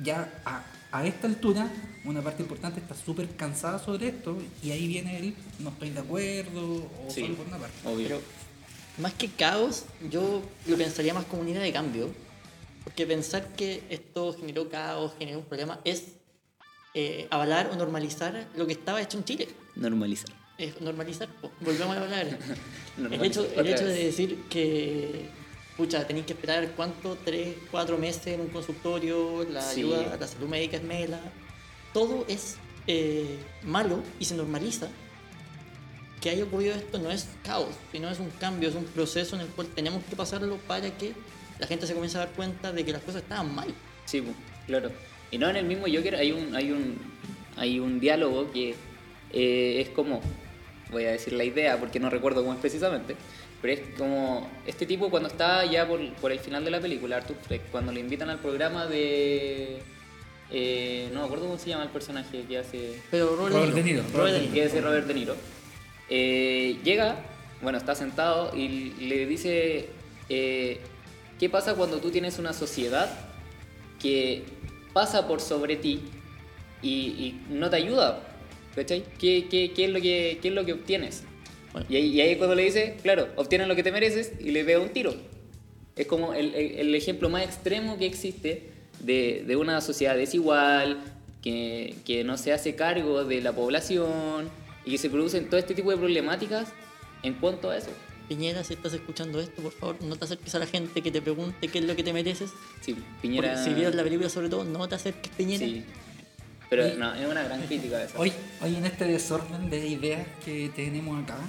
ya 0.04 0.42
a, 0.46 0.64
a 0.92 1.06
esta 1.06 1.28
altura, 1.28 1.72
una 2.06 2.22
parte 2.22 2.42
importante 2.44 2.80
está 2.80 2.96
súper 2.96 3.30
cansada 3.36 3.80
sobre 3.80 4.10
esto 4.10 4.38
y 4.64 4.72
ahí 4.72 4.88
viene 4.88 5.18
el 5.18 5.34
no 5.60 5.70
estoy 5.70 5.90
de 5.92 6.00
acuerdo 6.00 6.62
o 6.76 7.08
Sí. 7.10 7.22
solo 7.22 7.36
por 7.36 7.48
una 7.48 7.58
parte. 7.58 7.76
Obvio. 7.88 8.08
Pero 8.08 8.22
más 8.98 9.14
que 9.14 9.30
caos, 9.30 9.86
yo 10.10 10.42
lo 10.68 10.78
pensaría 10.78 11.14
más 11.14 11.26
como 11.26 11.42
unidad 11.44 11.62
de 11.62 11.72
cambio. 11.72 12.10
Porque 12.84 13.06
pensar 13.06 13.48
que 13.56 13.84
esto 13.92 14.36
generó 14.40 14.68
caos, 14.70 15.14
generó 15.20 15.38
un 15.40 15.46
problema, 15.46 15.80
es 15.86 16.04
eh, 16.94 17.28
avalar 17.30 17.70
o 17.72 17.76
normalizar 17.76 18.48
lo 18.56 18.66
que 18.68 18.74
estaba 18.74 19.02
hecho 19.02 19.18
en 19.18 19.24
Chile. 19.26 19.48
Normalizar. 19.76 20.30
Es 20.58 20.80
normalizar, 20.82 21.28
po. 21.42 21.52
volvemos 21.62 21.98
a 21.98 22.02
hablar. 22.04 22.28
el 23.12 23.24
hecho, 23.26 23.48
el 23.56 23.68
hecho 23.68 23.86
de 23.86 24.04
decir 24.06 24.44
que, 24.50 25.30
pucha, 25.78 26.06
tenéis 26.06 26.26
que 26.28 26.34
esperar 26.34 26.72
cuánto, 26.76 27.18
tres, 27.24 27.56
cuatro 27.72 27.98
meses 27.98 28.28
en 28.28 28.42
un 28.42 28.48
consultorio, 28.50 29.44
la 29.50 29.62
Sí. 29.62 29.80
ayuda 29.82 30.14
a 30.14 30.18
la 30.18 30.28
salud 30.28 30.48
médica 30.48 30.78
es 30.78 30.84
mela, 30.84 31.20
todo 31.94 32.26
es 32.28 32.58
eh, 32.88 33.38
malo 33.64 34.04
y 34.20 34.26
se 34.26 34.36
normaliza. 34.36 34.88
Que 36.20 36.30
haya 36.30 36.44
ocurrido 36.44 36.76
esto 36.76 37.00
no 37.00 37.10
es 37.10 37.28
caos, 37.44 37.74
sino 37.92 38.08
es 38.10 38.20
un 38.20 38.30
cambio, 38.32 38.70
es 38.70 38.76
un 38.76 38.84
proceso 38.86 39.36
en 39.36 39.42
el 39.42 39.48
cual 39.48 39.68
tenemos 39.74 40.04
que 40.04 40.16
pasarlo 40.16 40.58
para 40.68 40.96
que 40.96 41.14
la 41.58 41.66
gente 41.66 41.88
se 41.88 41.94
comience 41.94 42.18
a 42.18 42.22
dar 42.26 42.32
cuenta 42.34 42.72
de 42.72 42.86
que 42.86 42.92
las 42.92 43.02
cosas 43.02 43.24
estaban 43.24 43.54
mal. 43.56 43.74
Sí, 44.06 44.22
claro. 44.68 44.92
Y 45.32 45.38
no 45.38 45.50
en 45.50 45.56
el 45.56 45.66
mismo 45.66 45.86
Joker 45.88 46.16
hay 46.16 46.32
un, 46.34 46.54
hay 46.56 46.72
un, 46.72 46.98
hay 47.56 47.80
un 47.80 48.00
diálogo 48.00 48.52
que 48.52 48.76
eh, 49.32 49.82
es 49.82 49.90
como, 49.90 50.22
voy 50.92 51.06
a 51.06 51.12
decir 51.12 51.34
la 51.34 51.46
idea 51.46 51.80
porque 51.80 52.00
no 52.00 52.10
recuerdo 52.10 52.42
cómo 52.42 52.54
es 52.54 52.60
precisamente, 52.60 53.16
pero 53.62 53.74
es 53.74 53.82
como 53.98 54.50
este 54.68 54.86
tipo 54.86 55.10
cuando 55.10 55.30
está 55.30 55.66
ya 55.66 55.88
por, 55.88 56.06
por 56.16 56.32
el 56.32 56.40
final 56.40 56.66
de 56.66 56.72
la 56.72 56.82
película, 56.82 57.18
Arthur 57.18 57.38
Fleck, 57.48 57.72
cuando 57.72 57.92
le 57.94 58.02
invitan 58.02 58.30
al 58.30 58.40
programa 58.40 58.88
de... 58.88 59.80
eh, 60.52 61.10
no 61.14 61.22
me 61.22 61.26
acuerdo 61.26 61.46
cómo 61.46 61.58
se 61.58 61.70
llama 61.70 61.84
el 61.84 61.92
personaje 61.92 62.44
que 62.44 62.58
hace... 62.58 63.02
Pero 63.10 63.36
Robert, 63.38 63.56
Robert 63.56 63.74
De 63.74 63.84
Niro, 63.84 64.02
Robert 64.02 64.16
Robert 64.16 64.34
De 64.34 64.42
Niro. 64.42 64.54
que 64.54 64.64
es 64.66 64.74
de 64.74 64.82
Robert 64.82 65.08
De 65.08 65.14
Niro, 65.14 65.36
eh, 66.10 66.78
llega, 66.84 67.24
bueno, 67.62 67.78
está 67.78 67.96
sentado 67.96 68.54
y 68.54 68.68
le 69.00 69.26
dice, 69.28 69.88
eh, 70.28 70.82
¿qué 71.40 71.50
pasa 71.50 71.76
cuando 71.76 72.00
tú 72.00 72.12
tienes 72.12 72.38
una 72.38 72.52
sociedad 72.52 73.10
que 74.02 74.44
pasa 74.94 75.28
por 75.28 75.40
sobre 75.42 75.76
ti 75.76 76.02
y, 76.82 76.90
y 76.90 77.42
no 77.50 77.70
te 77.70 77.78
ayuda? 77.78 78.24
¿Cachai? 78.76 79.04
¿Qué, 79.20 79.48
qué, 79.50 79.72
qué 79.76 79.86
es 79.86 79.92
lo 79.92 80.00
que, 80.02 80.40
qué 80.42 80.48
es 80.48 80.54
lo 80.54 80.66
que 80.66 80.74
obtienes? 80.74 81.24
Bueno. 81.74 81.88
Y, 81.90 81.96
ahí, 81.98 82.06
y 82.08 82.22
ahí 82.22 82.36
cuando 82.38 82.56
le 82.56 82.64
dice, 82.64 82.98
claro, 83.02 83.28
obtienes 83.36 83.68
lo 83.68 83.76
que 83.76 83.84
te 83.84 83.92
mereces 83.92 84.34
y 84.40 84.52
le 84.52 84.64
pega 84.64 84.80
un 84.80 84.90
tiro. 84.90 85.14
Es 85.96 86.08
como 86.08 86.34
el, 86.34 86.54
el- 86.56 86.80
el 86.80 86.96
ejemplo 86.96 87.30
más 87.30 87.44
extremo 87.44 87.98
que 87.98 88.06
existe 88.06 88.70
de, 89.02 89.44
de 89.46 89.56
una 89.56 89.82
sociedad 89.82 90.16
desigual, 90.16 91.02
que, 91.42 91.96
que 92.06 92.24
no 92.24 92.38
se 92.38 92.54
hace 92.54 92.76
cargo 92.76 93.24
de 93.26 93.42
la 93.42 93.52
población 93.52 94.50
y 94.86 94.92
que 94.92 94.98
se 94.98 95.10
producen 95.10 95.50
todo 95.50 95.60
este 95.60 95.74
tipo 95.74 95.92
de 95.92 95.98
problemáticas 95.98 96.72
en 97.24 97.34
cuanto 97.36 97.70
a 97.72 97.78
eso. 97.78 97.90
Piñera, 98.32 98.64
si 98.64 98.76
estás 98.76 98.94
escuchando 98.94 99.42
esto, 99.42 99.62
por 99.62 99.74
favor, 99.74 100.02
no 100.04 100.16
te 100.16 100.24
acerques 100.24 100.56
a 100.56 100.60
la 100.60 100.66
gente 100.66 101.02
que 101.02 101.12
te 101.12 101.22
pregunte 101.22 101.68
qué 101.68 101.80
es 101.80 101.84
lo 101.84 101.98
que 101.98 102.02
te 102.04 102.14
mereces. 102.14 102.50
Sí, 102.80 102.94
Porque 102.94 103.10
Piñera... 103.22 103.62
si 103.62 103.74
vieron 103.74 103.98
la 103.98 104.04
película, 104.04 104.30
sobre 104.30 104.48
todo, 104.48 104.64
no 104.64 104.88
te 104.88 104.96
acerques, 104.96 105.30
Piñera. 105.36 105.66
Sí. 105.66 105.84
Pero 106.70 106.88
Y- 106.88 106.96
no, 106.98 107.14
es 107.14 107.28
una 107.28 107.44
gran 107.44 107.62
crítica 107.64 108.02
esa. 108.02 108.18
Hoy, 108.18 108.32
hoy 108.62 108.78
en 108.78 108.86
este 108.86 109.04
desorden 109.04 109.70
de 109.70 109.86
ideas 109.86 110.26
que 110.46 110.72
tenemos 110.74 111.22
acá, 111.22 111.40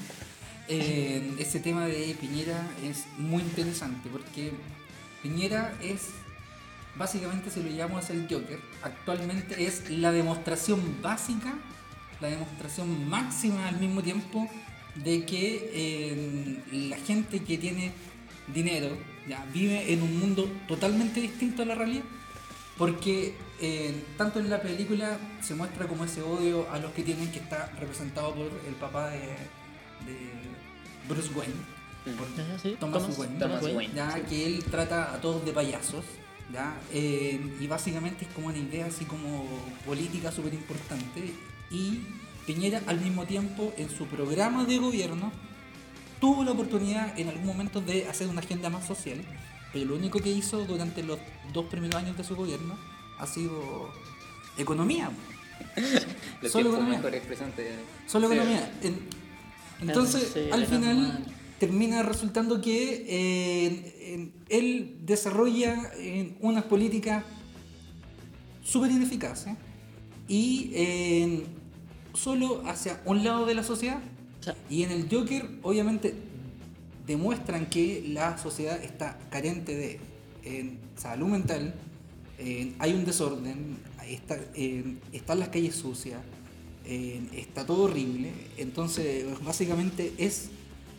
eh, 0.67 1.33
ese 1.39 1.61
tema 1.61 1.87
de 1.87 2.17
Piñera 2.21 2.69
es 2.85 3.05
muy 3.17 3.43
interesante 3.43 4.09
porque 4.11 4.51
Piñera 5.23 5.73
es, 5.81 6.09
básicamente 6.97 7.49
si 7.53 7.63
lo 7.63 7.71
llamamos 7.71 8.11
el 8.11 8.23
Joker, 8.29 8.59
actualmente 8.83 9.65
es 9.65 9.89
la 9.89 10.11
demostración 10.11 11.01
básica, 11.01 11.55
la 12.21 12.27
demostración 12.27 13.09
máxima 13.09 13.69
al 13.69 13.79
mismo 13.79 14.03
tiempo 14.03 14.51
de 14.97 15.25
que 15.25 15.71
eh, 15.73 16.59
la 16.91 16.97
gente 16.99 17.41
que 17.43 17.59
tiene 17.59 17.93
dinero 18.53 18.89
ya 19.29 19.45
vive 19.55 19.93
en 19.93 20.03
un 20.03 20.19
mundo 20.19 20.51
totalmente 20.69 21.21
distinto 21.21 21.63
a 21.63 21.67
la 21.67 21.75
realidad. 21.75 22.05
Porque 22.79 23.35
eh, 23.61 23.95
tanto 24.17 24.41
en 24.41 24.49
la 24.51 24.61
película 24.63 25.19
se 25.43 25.55
muestra 25.55 25.87
como 25.87 26.05
ese 26.05 26.23
odio 26.23 26.69
a 26.71 26.79
los 26.79 26.93
que 26.93 27.03
tienen 27.03 27.31
que 27.31 27.39
está 27.39 27.71
representado 27.79 28.35
por 28.35 28.51
el 28.67 28.75
papá 28.81 29.11
de, 29.11 29.19
de 29.19 30.19
Bruce 31.09 31.31
Wayne, 31.35 31.55
por 32.19 32.27
sí, 32.61 32.77
Thomas, 32.81 33.03
Thomas- 33.03 33.19
Wayne, 33.19 33.39
Thomas 33.39 33.63
Wayne. 33.63 33.95
ya 33.95 34.21
que 34.27 34.47
él 34.47 34.65
trata 34.65 35.15
a 35.15 35.21
todos 35.21 35.45
de 35.45 35.53
payasos, 35.53 36.05
ya 36.53 36.75
Eh, 36.93 37.39
y 37.61 37.67
básicamente 37.67 38.25
es 38.25 38.33
como 38.33 38.49
una 38.49 38.59
idea 38.59 38.87
así 38.87 39.05
como 39.05 39.47
política 39.87 40.33
súper 40.33 40.55
importante 40.55 41.33
y 41.71 42.01
Piñera 42.47 42.83
al 42.87 43.01
mismo 43.01 43.25
tiempo 43.25 43.73
en 43.77 43.89
su 43.89 44.07
programa 44.07 44.65
de 44.65 44.79
gobierno 44.79 45.31
tuvo 46.21 46.45
la 46.45 46.53
oportunidad 46.53 47.19
en 47.19 47.29
algún 47.29 47.47
momento 47.47 47.81
de 47.81 48.09
hacer 48.09 48.29
una 48.29 48.41
agenda 48.41 48.69
más 48.71 48.87
social, 48.87 49.19
pero 49.73 49.87
lo 49.87 49.97
único 49.97 50.19
que 50.21 50.31
hizo 50.31 50.65
durante 50.65 51.03
los 51.03 51.19
dos 51.53 51.67
primeros 51.67 51.97
años 51.97 52.17
de 52.17 52.25
su 52.25 52.35
gobierno 52.37 52.77
ha 53.19 53.27
sido 53.27 53.91
economía. 54.59 55.11
Solo 56.49 56.71
economía. 56.71 57.01
Solo 58.07 58.29
Sí. 58.29 58.35
economía. 58.35 58.73
En- 58.83 58.99
entonces, 59.81 60.31
Sí, 60.35 60.41
al 60.53 60.67
final 60.67 60.97
mal. 60.97 61.25
termina 61.59 62.03
resultando 62.03 62.61
que 62.61 63.05
eh, 63.09 64.15
en- 64.15 64.33
él 64.49 64.97
desarrolla 65.03 65.93
eh, 65.97 66.37
unas 66.41 66.65
políticas 66.65 67.25
súper 68.65 68.91
ineficaces 68.91 69.55
y 70.29 70.71
eh, 70.75 71.45
solo 72.15 72.63
hacia 72.67 73.01
un 73.05 73.25
lado 73.25 73.47
de 73.47 73.55
la 73.55 73.63
sociedad. 73.63 74.01
Y 74.69 74.83
en 74.83 74.91
el 74.91 75.09
Joker, 75.11 75.49
obviamente, 75.63 76.15
demuestran 77.07 77.67
que 77.67 78.05
la 78.09 78.39
sociedad 78.39 78.83
está 78.83 79.19
carente 79.31 79.75
de 79.75 80.01
eh, 80.45 80.77
salud 80.97 81.29
mental, 81.29 81.75
eh, 82.39 82.73
hay 82.79 82.95
un 82.95 83.05
desorden, 83.05 83.77
está, 84.09 84.37
están 85.13 85.39
las 85.39 85.49
calles 85.51 85.77
sucias, 85.77 86.21
eh, 86.85 87.23
está 87.35 87.65
todo 87.65 87.85
horrible. 87.85 88.33
Entonces, 88.57 89.25
básicamente 89.45 90.13
es 90.19 90.51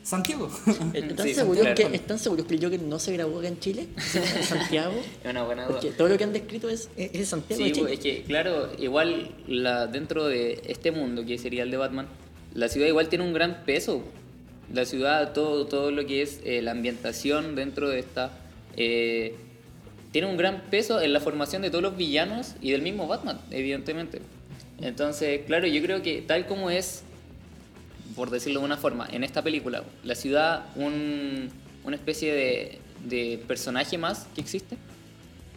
Santiago. 0.03 0.49
¿están, 0.93 1.25
Sí, 1.27 1.33
seguros 1.33 1.61
claro. 1.61 1.75
que, 1.75 1.95
¿están 1.95 2.19
seguros 2.19 2.45
que 2.45 2.55
el 2.55 2.63
Joker 2.63 2.81
no 2.81 2.99
se 2.99 3.13
grabó 3.13 3.39
acá 3.39 3.47
en 3.47 3.59
Chile? 3.59 3.87
¿En 3.95 4.43
Santiago? 4.43 4.93
Es 5.23 5.29
una 5.31 5.43
buena 5.43 5.63
duda. 5.65 5.79
Porque 5.79 5.91
todo 5.95 6.09
lo 6.09 6.17
que 6.17 6.23
han 6.25 6.33
descrito 6.33 6.69
es, 6.69 6.89
es 6.97 7.13
de 7.13 7.25
Santiago 7.25 7.57
Sí, 7.63 7.69
de 7.69 7.71
Chile. 7.73 7.87
pues, 7.87 7.99
es 7.99 8.03
que, 8.03 8.23
claro, 8.23 8.69
igual 8.77 9.31
la, 9.47 9.87
dentro 9.87 10.27
de 10.27 10.61
este 10.67 10.91
mundo 10.91 11.25
que 11.25 11.37
sería 11.37 11.63
el 11.63 11.71
de 11.71 11.77
Batman, 11.77 12.07
la 12.53 12.67
ciudad 12.67 12.87
igual 12.87 13.07
tiene 13.09 13.25
un 13.25 13.33
gran 13.33 13.63
peso. 13.65 14.03
La 14.73 14.85
ciudad, 14.85 15.33
todo, 15.33 15.65
todo 15.67 15.91
lo 15.91 16.05
que 16.05 16.21
es 16.21 16.39
eh, 16.43 16.61
la 16.61 16.71
ambientación 16.71 17.55
dentro 17.55 17.89
de 17.89 17.99
esta, 17.99 18.31
eh, 18.75 19.35
tiene 20.11 20.27
un 20.27 20.37
gran 20.37 20.63
peso 20.69 21.01
en 21.01 21.13
la 21.13 21.19
formación 21.19 21.61
de 21.61 21.69
todos 21.69 21.81
los 21.81 21.95
villanos 21.97 22.55
y 22.61 22.71
del 22.71 22.81
mismo 22.81 23.07
Batman, 23.07 23.39
evidentemente. 23.51 24.19
Entonces, 24.81 25.41
claro, 25.45 25.67
yo 25.67 25.81
creo 25.81 26.01
que 26.01 26.21
tal 26.21 26.45
como 26.45 26.69
es, 26.69 27.03
por 28.15 28.29
decirlo 28.29 28.59
de 28.59 28.65
una 28.65 28.77
forma, 28.77 29.07
en 29.11 29.23
esta 29.23 29.41
película, 29.41 29.83
la 30.03 30.15
ciudad, 30.15 30.65
un, 30.75 31.49
una 31.83 31.95
especie 31.95 32.33
de, 32.33 32.79
de 33.05 33.43
personaje 33.47 33.97
más 33.97 34.27
que 34.35 34.41
existe. 34.41 34.77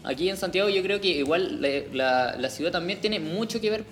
Aquí 0.04 0.28
en 0.28 0.36
Santiago 0.36 0.68
yo 0.68 0.82
creo 0.82 1.00
que 1.00 1.08
igual 1.08 1.60
la, 1.60 1.68
la- 1.92 2.36
la 2.36 2.50
ciudad 2.50 2.70
también 2.72 3.00
tiene 3.00 3.18
mucho 3.20 3.60
que 3.60 3.70
ver. 3.70 3.84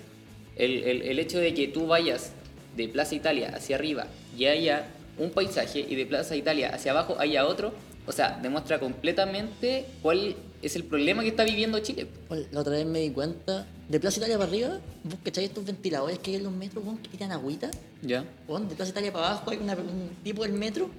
El, 0.55 0.83
el- 0.83 1.01
el 1.01 1.19
hecho 1.19 1.37
de 1.39 1.53
que 1.53 1.67
tú 1.67 1.87
vayas 1.87 2.31
de 2.77 2.87
Plaza 2.87 3.15
Italia 3.15 3.51
hacia 3.55 3.75
arriba 3.75 4.07
y 4.37 4.45
haya 4.45 4.87
un 5.17 5.29
paisaje 5.31 5.79
y 5.87 5.95
de 5.95 6.05
Plaza 6.05 6.35
Italia 6.35 6.71
hacia 6.73 6.91
abajo 6.91 7.17
haya 7.19 7.45
otro, 7.45 7.73
o 8.07 8.11
sea, 8.11 8.39
demuestra 8.41 8.79
completamente 8.79 9.85
cuál 10.01 10.35
es 10.61 10.75
el 10.75 10.83
problema 10.83 11.21
que 11.23 11.29
está 11.29 11.43
viviendo 11.43 11.79
Chile. 11.79 12.07
La 12.51 12.59
otra 12.61 12.73
vez 12.73 12.85
me 12.85 12.99
di 12.99 13.09
cuenta, 13.11 13.67
de 13.89 13.99
Plaza 13.99 14.17
Italia 14.19 14.37
para 14.37 14.49
arriba, 14.49 14.79
vos 15.03 15.15
cacháis 15.23 15.49
estos 15.49 15.65
ventiladores 15.65 16.19
que 16.19 16.31
hay 16.31 16.37
en 16.37 16.43
los 16.43 16.53
metros, 16.53 16.83
weón, 16.83 16.97
que 16.97 17.09
tiran 17.09 17.31
agüita. 17.31 17.69
¿Ya? 18.01 18.25
Weón, 18.47 18.67
de 18.69 18.75
Plaza 18.75 18.91
Italia 18.91 19.13
para 19.13 19.27
abajo 19.31 19.51
hay 19.51 19.57
una- 19.57 19.75
un 19.75 20.09
tipo 20.23 20.43
del 20.43 20.53
metro, 20.53 20.89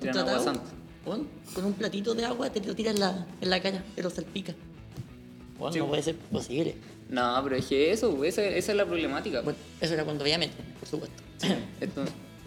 santa. 0.43 0.63
weón, 1.05 1.27
con 1.55 1.65
un 1.65 1.73
platito 1.75 2.15
de 2.15 2.25
agua 2.25 2.51
te 2.51 2.61
lo 2.61 2.75
tira 2.75 2.91
en 2.91 3.01
la, 3.01 3.27
en 3.41 3.51
la 3.51 3.61
cara, 3.61 3.83
te 3.95 4.03
lo 4.03 4.11
salpica. 4.11 4.55
Sí. 5.73 5.79
no 5.79 5.89
puede 5.89 6.03
ser 6.03 6.17
posible. 6.17 6.75
No, 7.09 7.41
pero 7.43 7.57
es 7.57 7.65
que 7.67 7.91
eso, 7.93 8.23
esa, 8.25 8.43
esa 8.45 8.73
es 8.73 8.77
la 8.77 8.85
problemática. 8.85 9.41
Bueno, 9.41 9.59
eso 9.81 9.95
era 9.95 10.05
cuando 10.05 10.23
veía 10.25 10.37
metro, 10.39 10.63
por 10.81 10.89
supuesto. 10.89 11.23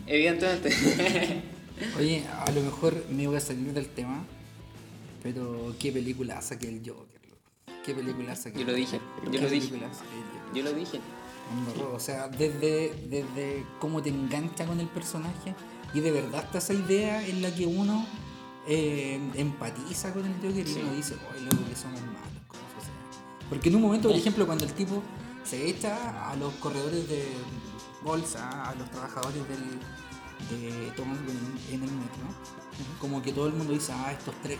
Evidentemente. 0.06 0.70
Oye, 1.98 2.24
a 2.46 2.52
lo 2.52 2.62
mejor 2.62 3.04
me 3.10 3.26
voy 3.28 3.38
a 3.38 3.40
salir 3.40 3.74
del 3.74 3.88
tema, 3.88 4.26
pero 5.22 5.74
qué 5.80 5.92
película 5.92 6.42
saqué 6.42 6.70
el 6.70 6.80
Joker. 6.80 7.20
loco. 7.30 7.78
Qué 7.86 7.94
película 7.94 8.36
saqué. 8.36 8.60
Yo 8.60 8.66
lo 8.66 8.74
dije, 8.74 9.00
yo 9.26 9.32
¿Qué 9.32 9.42
lo 9.42 9.50
dije. 9.50 9.80
Yo 10.54 10.64
lo 10.64 10.74
dije. 10.74 11.00
O 11.94 12.00
sea, 12.00 12.28
desde, 12.28 12.94
desde 13.10 13.66
cómo 13.80 14.02
te 14.04 14.10
engancha 14.10 14.66
con 14.68 14.80
el 14.80 14.88
personaje 14.88 15.56
y 15.96 16.00
de 16.00 16.12
verdad 16.12 16.44
está 16.44 16.60
esa 16.60 16.74
idea 16.74 17.26
en 17.28 17.42
la 17.42 17.54
que 17.54 17.66
uno 17.66 18.06
eh, 18.68 19.20
empatiza 19.36 20.14
con 20.14 20.26
el 20.26 20.34
Joker 20.36 20.68
y 20.68 20.72
Sí. 20.74 20.80
uno 20.84 20.94
dice, 20.94 21.16
oye, 21.32 21.42
loco, 21.46 21.66
que 21.68 21.76
somos 21.76 22.00
malos 22.02 22.44
como 22.48 22.62
sociedad". 22.76 23.48
Porque 23.50 23.70
en 23.70 23.76
un 23.78 23.82
momento, 23.82 24.10
por 24.10 24.18
ejemplo, 24.18 24.46
cuando 24.46 24.66
el 24.66 24.74
tipo 24.74 25.02
se 25.44 25.68
echa 25.70 26.30
a 26.30 26.36
los 26.36 26.54
corredores 26.56 27.10
de 27.10 27.26
bolsa, 28.04 28.70
a 28.70 28.76
los 28.76 28.90
trabajadores 28.92 29.42
del, 29.50 30.62
de 30.62 30.92
Thomas 30.92 31.18
Wayne 31.26 31.60
en 31.72 31.84
el 31.84 31.92
metro, 31.92 32.26
como 33.02 33.24
que 33.24 33.34
todo 33.34 33.48
el 33.48 33.54
mundo 33.54 33.74
dice, 33.74 33.92
ah, 33.92 34.12
estos 34.12 34.36
tres 34.44 34.60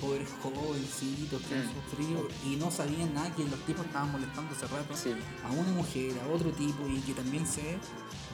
pobres 0.00 0.28
jovencitos 0.42 1.42
que 1.42 1.54
han 1.54 1.66
Mm. 1.66 1.74
sufrido 1.74 2.28
y 2.44 2.56
no 2.56 2.70
sabían 2.70 3.12
nada 3.14 3.34
que 3.34 3.44
los 3.44 3.58
tipos 3.66 3.84
estaban 3.86 4.10
molestando 4.12 4.52
hace 4.54 4.66
rato 4.66 4.96
Sí. 4.96 5.10
a 5.44 5.50
una 5.52 5.70
mujer, 5.72 6.12
a 6.20 6.28
otro 6.28 6.50
tipo 6.52 6.86
y 6.88 7.00
que 7.00 7.12
también 7.12 7.46
se 7.46 7.76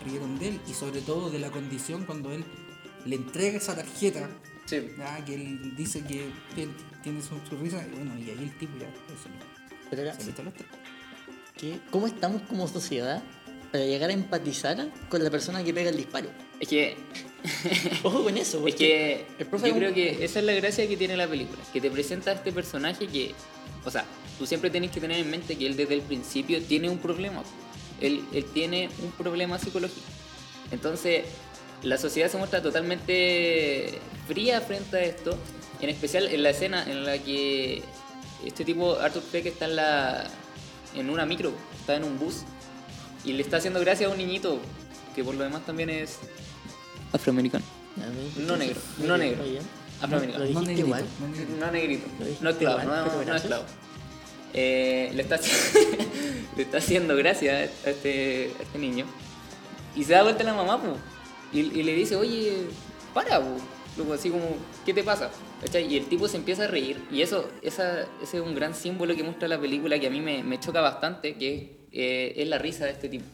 rieron 0.05 0.39
de 0.39 0.49
él 0.49 0.61
y 0.69 0.73
sobre 0.75 1.01
todo 1.01 1.31
de 1.31 1.39
la 1.39 1.51
condición 1.51 2.05
cuando 2.05 2.33
él 2.33 2.45
le 3.05 3.17
entrega 3.17 3.59
esa 3.59 3.75
tarjeta, 3.75 4.29
Sí. 4.67 4.81
ya, 4.99 5.25
que 5.25 5.35
él 5.35 5.75
dice 5.77 6.03
que 6.05 6.27
él 6.57 6.71
tiene 7.03 7.23
su, 7.23 7.39
su 7.49 7.57
risa 7.57 7.85
y 7.87 7.95
bueno, 7.97 8.19
y 8.19 8.31
ahí 8.31 8.39
el 8.43 8.59
tipo 8.59 8.77
ya 8.79 8.89
eso, 8.89 9.29
Pero 9.91 10.13
se. 10.15 10.33
¿qué- 11.57 11.81
¿cómo 11.91 12.07
estamos 12.07 12.43
como 12.43 12.67
sociedad 12.69 13.23
para 13.73 13.85
llegar 13.85 14.11
a 14.11 14.13
empatizar 14.13 14.89
con 15.09 15.23
la 15.23 15.31
persona 15.31 15.63
que 15.65 15.73
pega 15.75 15.91
el 15.91 15.97
disparo? 15.97 16.29
Es 16.61 16.69
que 16.69 16.97
Ojo 18.03 18.25
con 18.25 18.37
eso, 18.37 18.57
Es 18.59 18.63
porque 18.63 18.75
que 18.77 19.27
el 19.39 19.47
profe 19.47 19.69
yo 19.69 19.75
un- 19.75 19.79
creo 19.81 19.95
que 19.95 20.25
esa 20.25 20.41
es 20.41 20.45
la 20.45 20.53
gracia 20.55 20.89
que 20.89 20.97
tiene 20.97 21.17
la 21.17 21.29
película, 21.29 21.63
que 21.73 21.81
te 21.81 21.91
presenta 21.91 22.31
a 22.33 22.35
este 22.35 22.51
personaje 22.53 23.07
que, 23.07 23.35
o 23.85 23.91
sea, 23.91 24.05
tú 24.39 24.47
siempre 24.47 24.71
tienes 24.71 24.91
que 24.91 25.01
tener 25.01 25.19
en 25.21 25.31
mente 25.31 25.57
que 25.57 25.67
él 25.67 25.77
desde 25.77 25.95
el 25.95 26.03
principio 26.03 26.61
tiene 26.63 26.91
un 26.91 26.99
problema, 26.99 27.43
él, 28.01 28.25
él 28.33 28.45
tiene 28.53 28.89
un 29.03 29.11
problema 29.13 29.59
psicológico. 29.59 30.01
Entonces, 30.73 31.25
la 31.83 31.99
sociedad 31.99 32.29
se 32.31 32.37
muestra 32.37 32.61
totalmente 32.63 33.99
fría 34.27 34.61
frente 34.61 34.97
a 34.97 35.01
esto, 35.05 35.37
en 35.81 35.91
especial 35.91 36.27
en 36.29 36.43
la 36.43 36.51
escena 36.51 36.85
en 36.91 37.05
la 37.05 37.19
que 37.19 37.83
este 38.45 38.65
tipo, 38.65 38.97
Arthur 38.99 39.23
Fleck, 39.23 39.47
está 39.47 39.67
en, 39.67 39.77
la, 39.77 40.27
en 40.95 41.11
una 41.11 41.25
micro, 41.27 41.53
está 41.79 41.95
en 41.97 42.05
un 42.05 42.19
bus, 42.19 42.43
y 43.27 43.33
le 43.33 43.43
está 43.43 43.59
haciendo 43.59 43.81
gracia 43.81 44.07
a 44.07 44.11
un 44.11 44.19
niñito, 44.19 44.59
que 45.15 45.23
por 45.23 45.35
lo 45.35 45.45
demás 45.45 45.67
también 45.67 45.91
es 45.91 46.19
afroamericano. 47.13 47.65
No 48.39 48.55
¿qué 48.55 48.59
negro, 48.59 48.81
no 48.99 49.19
negro. 49.19 49.45
Afroamericano. 50.01 50.45
No 50.45 50.61
no 50.61 50.63
negrito. 50.63 50.97
No 51.59 51.71
negrito, 51.71 52.07
no 52.41 52.51
esclavo, 52.51 52.83
igual, 52.83 53.05
no, 53.07 53.25
no 53.25 53.35
esclavo. 53.35 53.65
Eh, 54.55 55.11
le, 55.15 55.23
está, 55.23 55.39
le 56.57 56.63
está 56.63 56.79
haciendo 56.79 57.17
gracia 57.17 57.53
a 57.53 57.63
este, 57.65 58.53
a 58.59 58.63
este 58.63 58.79
niño. 58.79 59.05
Y 59.95 60.05
se 60.05 60.13
da 60.13 60.23
vuelta 60.23 60.45
la 60.45 60.55
mamá, 60.55 60.81
po, 60.81 60.97
y, 61.53 61.61
y 61.61 61.83
le 61.83 61.95
dice, 61.95 62.17
oye, 62.17 62.65
para, 63.13 63.41
po. 63.41 63.57
Luego 63.97 64.13
así 64.13 64.29
como, 64.29 64.45
¿qué 64.85 64.93
te 64.93 65.03
pasa? 65.03 65.31
¿Cachai? 65.63 65.91
Y 65.93 65.97
el 65.97 66.07
tipo 66.07 66.29
se 66.29 66.37
empieza 66.37 66.65
a 66.65 66.67
reír. 66.67 67.03
Y 67.11 67.23
eso 67.23 67.49
esa, 67.63 68.03
ese 68.23 68.37
es 68.37 68.43
un 68.43 68.55
gran 68.55 68.75
símbolo 68.75 69.17
que 69.17 69.23
muestra 69.23 69.49
la 69.49 69.59
película 69.59 69.99
que 69.99 70.07
a 70.07 70.11
mí 70.11 70.21
me, 70.21 70.43
me 70.43 70.61
choca 70.61 70.83
bastante, 70.83 71.35
que 71.37 71.55
es 71.55 71.61
eh, 71.99 72.35
es 72.37 72.49
la 72.49 72.59
risa 72.59 72.85
de 72.85 72.93
este 72.93 73.09
tipo. 73.09 73.25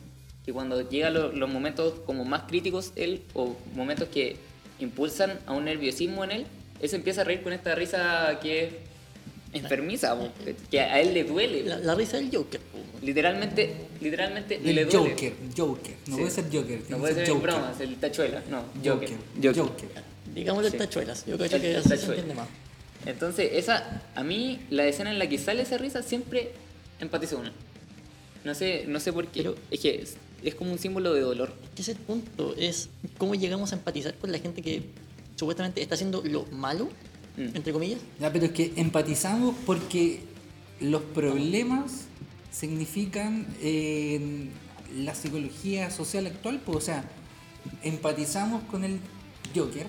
Que 0.46 0.52
cuando 0.52 0.88
llegan 0.88 1.14
lo- 1.14 1.32
los 1.32 1.48
momentos 1.50 1.94
como 2.06 2.24
más 2.24 2.42
críticos, 2.44 2.92
él, 2.96 3.22
o 3.34 3.56
momentos 3.74 4.08
que 4.08 4.36
impulsan 4.80 5.38
a 5.46 5.52
un 5.52 5.64
nerviosismo 5.66 6.24
en 6.24 6.30
él, 6.32 6.46
él 6.80 6.88
se 6.88 6.96
empieza 6.96 7.20
a 7.20 7.24
reír 7.24 7.42
con 7.42 7.52
esta 7.52 7.74
risa 7.74 8.38
que 8.42 8.64
es 8.64 8.70
enfermiza, 9.52 10.16
que 10.70 10.80
a 10.80 11.00
él 11.00 11.12
le 11.14 11.24
duele. 11.24 11.62
La, 11.64 11.78
la 11.78 11.94
risa 11.94 12.16
del 12.16 12.34
Joker. 12.34 12.60
Literalmente, 13.02 13.74
literalmente 14.00 14.56
El 14.56 14.74
le 14.74 14.84
duele. 14.86 15.10
Joker, 15.10 15.32
Joker. 15.56 15.94
No 16.06 16.14
Sí. 16.16 16.20
puede 16.22 16.30
ser 16.30 16.44
Joker. 16.52 16.80
No 16.88 16.98
puede 16.98 17.14
ser 17.14 17.28
Joker. 17.28 17.42
bromas, 17.42 17.80
el 17.80 17.96
tachuela, 17.96 18.42
no, 18.50 18.62
Joker. 18.84 19.10
Joker. 19.42 19.54
Joker. 19.56 19.88
Digámosle 20.34 20.70
Sí. 20.70 20.78
tachuelas. 20.78 21.26
Yo 21.26 21.36
creo 21.36 21.50
El- 21.50 21.60
que 21.60 21.70
el 21.72 21.76
así 21.76 21.88
se 21.96 22.06
entiende 22.06 22.34
más. 22.34 22.48
Entonces, 23.04 23.50
esa, 23.54 24.02
a 24.14 24.22
mí, 24.22 24.60
la 24.70 24.86
escena 24.86 25.10
en 25.10 25.18
la 25.18 25.28
que 25.28 25.36
sale 25.38 25.62
esa 25.62 25.76
risa 25.76 26.02
siempre 26.02 26.50
con 27.36 27.46
él. 27.46 27.52
No 28.44 28.54
sé, 28.54 28.84
no 28.88 28.98
sé 29.00 29.12
por 29.12 29.26
qué. 29.28 29.42
Pero- 29.42 29.56
es 29.70 29.80
que 29.80 30.02
es, 30.02 30.16
es 30.42 30.54
como 30.54 30.72
un 30.72 30.78
símbolo 30.78 31.12
de 31.14 31.20
dolor. 31.20 31.52
Que 31.74 31.82
ese 31.82 31.92
es 31.92 31.98
el 31.98 32.04
punto, 32.04 32.54
es 32.58 32.88
cómo 33.18 33.34
llegamos 33.34 33.72
a 33.72 33.76
empatizar 33.76 34.14
con 34.16 34.32
la 34.32 34.38
gente 34.38 34.62
que 34.62 34.82
supuestamente 35.36 35.80
está 35.82 35.94
haciendo 35.94 36.22
lo 36.24 36.44
malo, 36.46 36.88
Mm. 37.36 37.56
entre 37.56 37.72
comillas. 37.72 38.00
Ya, 38.20 38.30
pero 38.32 38.44
es 38.46 38.52
que 38.52 38.72
empatizamos 38.76 39.54
porque 39.64 40.20
los 40.80 41.00
problemas 41.02 42.02
significan 42.50 43.46
eh, 43.62 44.48
la 44.98 45.14
psicología 45.14 45.90
social 45.90 46.26
actual, 46.26 46.60
pues, 46.64 46.76
o 46.76 46.80
sea, 46.82 47.04
empatizamos 47.82 48.62
con 48.64 48.84
el 48.84 48.98
Joker 49.54 49.86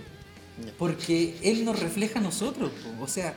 porque 0.78 1.36
él 1.42 1.66
nos 1.66 1.80
refleja 1.80 2.20
a 2.20 2.22
nosotros, 2.22 2.72
pues, 2.82 2.96
o 3.02 3.08
sea, 3.12 3.34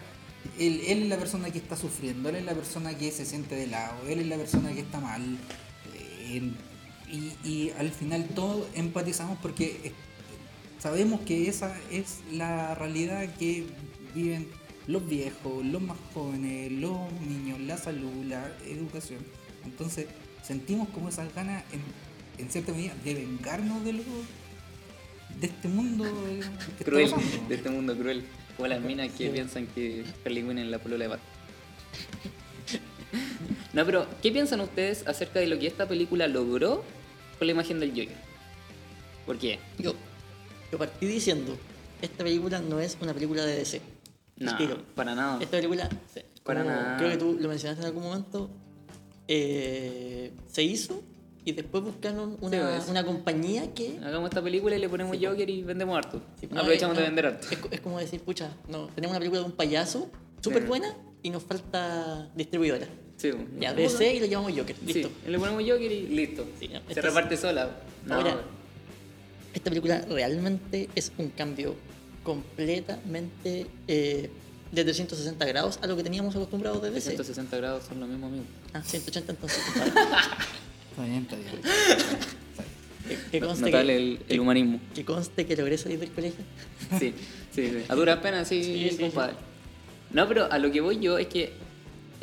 él, 0.58 0.80
él 0.86 1.02
es 1.02 1.08
la 1.08 1.16
persona 1.16 1.50
que 1.50 1.58
está 1.58 1.76
sufriendo, 1.76 2.28
él 2.28 2.36
es 2.36 2.44
la 2.44 2.54
persona 2.54 2.96
que 2.96 3.10
se 3.10 3.24
siente 3.24 3.54
de 3.54 3.66
lado, 3.66 3.96
él 4.08 4.20
es 4.20 4.26
la 4.26 4.36
persona 4.36 4.72
que 4.72 4.80
está 4.80 5.00
mal, 5.00 5.38
eh, 5.94 6.50
y, 7.10 7.48
y 7.48 7.72
al 7.78 7.90
final 7.90 8.26
todos 8.34 8.66
empatizamos 8.74 9.38
porque 9.38 9.80
eh, 9.84 9.92
sabemos 10.78 11.20
que 11.20 11.48
esa 11.48 11.76
es 11.90 12.20
la 12.32 12.74
realidad 12.74 13.28
que 13.38 13.66
viven 14.14 14.48
los 14.86 15.06
viejos, 15.08 15.64
los 15.64 15.82
más 15.82 15.96
jóvenes, 16.14 16.72
los 16.72 17.12
niños, 17.20 17.60
la 17.60 17.76
salud, 17.76 18.24
la 18.24 18.52
educación. 18.66 19.20
Entonces 19.64 20.06
sentimos 20.42 20.88
como 20.90 21.08
esas 21.08 21.34
ganas 21.34 21.64
en, 21.72 22.44
en 22.44 22.50
cierta 22.50 22.72
medida 22.72 22.94
de 23.04 23.14
vengarnos 23.14 23.84
de 23.84 23.94
lo, 23.94 24.02
de 25.40 25.46
este 25.46 25.68
mundo 25.68 26.04
eh, 26.28 26.40
que 26.78 26.84
Cruel, 26.84 27.04
está 27.06 27.16
pasando. 27.16 27.48
de 27.48 27.54
este 27.54 27.70
mundo 27.70 27.96
cruel. 27.96 28.24
Como 28.56 28.68
las 28.68 28.80
minas 28.80 29.10
que 29.12 29.28
piensan 29.30 29.66
que 29.66 30.04
Harley 30.24 30.48
es 30.60 30.66
la 30.66 30.78
polola 30.78 31.04
de 31.04 31.08
Batman. 31.08 31.30
No, 33.72 33.84
pero, 33.84 34.06
¿qué 34.22 34.32
piensan 34.32 34.60
ustedes 34.62 35.06
acerca 35.06 35.38
de 35.38 35.48
lo 35.48 35.58
que 35.58 35.66
esta 35.66 35.86
película 35.86 36.26
logró 36.28 36.82
con 37.38 37.46
la 37.46 37.52
imagen 37.52 37.78
del 37.78 37.90
Joker? 37.90 38.16
¿Por 39.26 39.38
qué? 39.38 39.58
Yo, 39.78 39.94
yo 40.72 40.78
partí 40.78 41.04
diciendo, 41.04 41.58
esta 42.00 42.24
película 42.24 42.58
no 42.60 42.80
es 42.80 42.96
una 43.02 43.12
película 43.12 43.44
de 43.44 43.56
DC. 43.56 43.82
No, 44.38 44.56
para 44.94 45.14
nada. 45.14 45.38
Esta 45.42 45.58
película, 45.58 45.90
Para 46.42 46.64
nada. 46.64 46.96
creo 46.96 47.10
que 47.10 47.16
tú 47.18 47.36
lo 47.38 47.48
mencionaste 47.50 47.82
en 47.82 47.86
algún 47.88 48.04
momento, 48.04 48.50
eh, 49.28 50.32
se 50.50 50.62
hizo 50.62 51.02
y 51.46 51.52
después 51.52 51.82
buscaron 51.82 52.36
una, 52.42 52.50
Sí, 52.72 52.76
pues. 52.78 52.88
una 52.90 53.04
compañía 53.04 53.72
que... 53.72 53.98
Hagamos 54.04 54.28
esta 54.28 54.42
película 54.42 54.76
y 54.76 54.80
le 54.80 54.88
ponemos 54.88 55.16
Sí, 55.16 55.20
pues. 55.20 55.30
Joker 55.32 55.48
y 55.48 55.62
vendemos 55.62 55.96
harto. 55.96 56.20
Sí, 56.38 56.48
no, 56.50 56.60
Aprovechamos 56.60 56.96
de 56.98 57.02
vender 57.04 57.26
harto. 57.26 57.46
Es, 57.50 57.56
co- 57.58 57.68
es 57.70 57.80
como 57.80 57.98
decir, 57.98 58.20
pucha, 58.20 58.50
no, 58.68 58.88
tenemos 58.88 59.12
una 59.12 59.20
película 59.20 59.40
de 59.40 59.46
un 59.46 59.52
payaso 59.52 60.10
súper 60.42 60.64
buena 60.66 60.94
y 61.22 61.30
nos 61.30 61.42
falta 61.42 62.28
distribuidora. 62.34 62.86
Sí, 63.16 63.30
Ya, 63.58 63.70
¿cómo 63.74 63.80
DC 63.88 64.14
y 64.16 64.20
lo 64.20 64.26
llamamos 64.26 64.52
Joker, 64.58 64.76
listo. 64.84 65.08
le 65.26 65.38
ponemos 65.38 65.62
Joker 65.62 65.90
y 65.92 66.06
listo. 66.08 66.44
No, 66.70 66.94
Se 66.94 67.00
reparte 67.00 67.36
sola. 67.38 67.70
No, 68.04 68.16
Ahora, 68.16 68.40
esta 69.54 69.70
película 69.70 70.04
realmente 70.10 70.90
es 70.94 71.12
un 71.16 71.30
cambio 71.30 71.74
completamente 72.24 73.66
eh, 73.88 74.30
de 74.72 74.84
360 74.84 75.44
grados 75.46 75.78
a 75.80 75.86
lo 75.86 75.96
que 75.96 76.02
teníamos 76.02 76.34
acostumbrados 76.36 76.82
de 76.82 76.90
DC. 76.90 77.10
160 77.10 77.56
grados 77.56 77.84
son 77.84 78.00
lo 78.00 78.06
mismo, 78.06 78.26
amigo. 78.26 78.44
Ah, 78.74 78.82
180 78.82 79.32
entonces. 79.32 79.62
Está 80.96 81.04
bien, 81.04 81.22
está 81.30 81.36
bien. 81.36 81.50
que, 83.30 83.40
conste 83.40 83.66
Notable 83.66 83.96
que, 83.96 83.98
el, 83.98 84.18
el 84.30 84.40
humanismo. 84.40 84.80
que 84.94 85.04
conste 85.04 85.44
que 85.44 85.54
logré 85.54 85.76
salir 85.76 85.98
del 85.98 86.10
colegio. 86.10 86.42
Sí, 86.98 87.12
sí, 87.52 87.68
sí. 87.68 87.84
A 87.88 87.94
duras 87.94 88.18
penas, 88.20 88.48
sí, 88.48 88.64
Sí, 88.64 88.90
sí, 88.90 88.96
compadre. 88.96 89.34
No, 90.10 90.26
pero 90.26 90.50
a 90.50 90.58
lo 90.58 90.72
que 90.72 90.80
voy 90.80 90.98
yo 90.98 91.18
es 91.18 91.26
que 91.26 91.52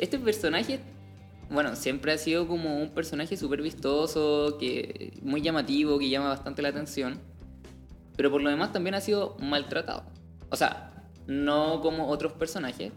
este 0.00 0.18
personaje, 0.18 0.80
bueno, 1.50 1.76
siempre 1.76 2.10
ha 2.10 2.18
sido 2.18 2.48
como 2.48 2.80
un 2.80 2.90
personaje 2.90 3.36
súper 3.36 3.62
vistoso, 3.62 4.56
que 4.58 5.12
muy 5.22 5.40
llamativo, 5.40 5.96
que 6.00 6.08
llama 6.08 6.30
bastante 6.30 6.60
la 6.60 6.70
atención, 6.70 7.20
pero 8.16 8.32
por 8.32 8.42
lo 8.42 8.50
demás 8.50 8.72
también 8.72 8.96
ha 8.96 9.00
sido 9.00 9.36
maltratado. 9.38 10.02
O 10.50 10.56
sea, 10.56 11.04
no 11.28 11.80
como 11.80 12.08
otros 12.08 12.32
personajes, 12.32 12.90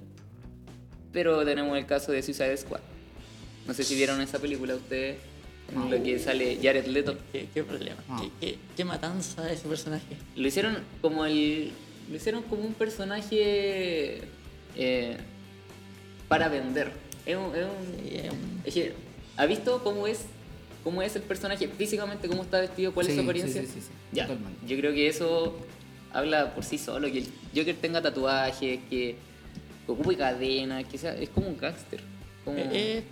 pero 1.11 1.45
tenemos 1.45 1.77
el 1.77 1.85
caso 1.85 2.11
de 2.11 2.23
Suicide 2.23 2.57
Squad. 2.57 2.81
No 3.67 3.75
sé 3.75 3.83
si 3.83 3.93
vieron 3.93 4.21
esa 4.21 4.39
película 4.39 4.73
ustedes, 4.73 5.17
en 5.73 5.89
lo 5.91 6.03
que 6.03 6.17
sale 6.19 6.57
Jared 6.61 6.85
Leto. 6.87 7.17
¿Qué, 7.31 7.47
qué 7.53 7.63
problema? 7.63 7.97
¿Qué, 8.21 8.29
qué, 8.39 8.57
qué 8.75 8.85
matanza 8.85 9.51
ese 9.51 9.67
personaje? 9.67 10.15
Lo 10.35 10.47
hicieron 10.47 10.77
como 11.01 11.25
el. 11.25 11.71
Lo 12.09 12.15
hicieron 12.15 12.43
como 12.43 12.63
un 12.63 12.73
personaje. 12.73 14.21
eh, 14.75 15.17
para 16.27 16.49
vender. 16.49 16.91
Es 17.25 17.35
un. 17.37 17.55
es 17.55 17.65
un- 17.65 18.07
Sí, 18.09 18.15
es 18.17 18.31
un- 18.31 18.61
es 18.65 18.73
que, 18.73 18.93
¿Ha 19.37 19.45
visto 19.45 19.83
cómo 19.83 20.07
es? 20.07 20.21
¿Cómo 20.83 21.01
es 21.01 21.15
el 21.15 21.21
personaje 21.21 21.67
físicamente? 21.67 22.27
¿Cómo 22.27 22.43
está 22.43 22.59
vestido? 22.61 22.93
¿Cuál 22.93 23.07
es 23.07 23.15
su 23.15 23.21
apariencia? 23.21 23.61
sí, 23.61 23.67
sí, 23.67 23.81
sí, 23.81 23.87
Ya. 24.13 24.25
totalmente. 24.25 24.65
Yo 24.65 24.77
creo 24.77 24.93
que 24.93 25.07
eso 25.07 25.57
habla 26.13 26.55
por 26.55 26.63
sí 26.63 26.77
solo. 26.77 27.11
Que 27.11 27.19
el 27.19 27.27
Joker 27.55 27.75
tenga 27.75 28.01
tatuajes, 28.01 28.79
que 28.89 29.15
ocupe 29.85 30.15
cadenas, 30.17 30.85
que 30.85 30.97
sea. 30.97 31.15
Es 31.15 31.29
como 31.29 31.47
un 31.49 31.57
gángster. 31.57 31.99
Como... 32.45 32.57
Eh, 32.59 33.03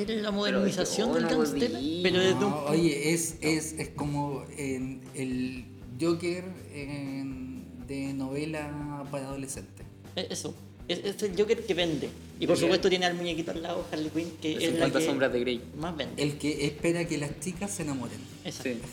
es 0.00 0.08
la 0.22 0.30
modernización 0.30 1.08
yo 1.08 1.14
del 1.14 1.24
podía. 1.26 2.02
pero 2.02 2.18
desde 2.20 2.44
un 2.44 2.52
oye, 2.68 3.12
es, 3.12 3.36
es, 3.40 3.72
es 3.74 3.88
como 3.90 4.44
en 4.56 5.00
el 5.14 5.64
Joker 6.00 6.44
en- 6.74 7.52
de 7.86 8.12
novela 8.14 9.04
para 9.10 9.26
adolescentes. 9.28 9.84
Eh, 10.16 10.26
Eso. 10.30 10.54
Es, 10.88 10.98
es 11.04 11.22
el 11.22 11.36
Joker 11.36 11.64
que 11.64 11.74
vende. 11.74 12.08
Y 12.40 12.46
por 12.46 12.56
Bien. 12.56 12.66
supuesto 12.66 12.88
tiene 12.88 13.06
al 13.06 13.14
muñequito 13.14 13.50
al 13.52 13.62
lado, 13.62 13.86
Harley 13.92 14.10
Quinn, 14.10 14.32
que 14.40 14.52
es 14.54 14.62
la 14.62 14.68
50 14.86 14.98
que 14.98 15.04
sombras 15.06 15.32
de 15.32 15.40
Grey. 15.40 15.60
más 15.76 15.96
vende. 15.96 16.20
El 16.22 16.38
que 16.38 16.66
espera 16.66 17.06
que 17.06 17.18
las 17.18 17.38
chicas 17.40 17.70
se 17.70 17.82
enamoren. 17.82 18.18
Exacto. 18.44 18.86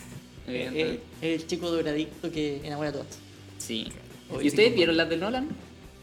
Sí. 0.46 0.52
Eh, 0.52 1.00
eh, 1.22 1.34
el 1.34 1.46
chico 1.46 1.70
drogadicto 1.70 2.30
que 2.30 2.60
enamora 2.64 2.90
a 2.90 2.92
todas. 2.92 3.06
Sí. 3.58 3.86
¿Y 4.42 4.46
ustedes 4.48 4.74
vieron 4.74 4.96
las 4.96 5.08
de 5.08 5.16
Nolan? 5.16 5.48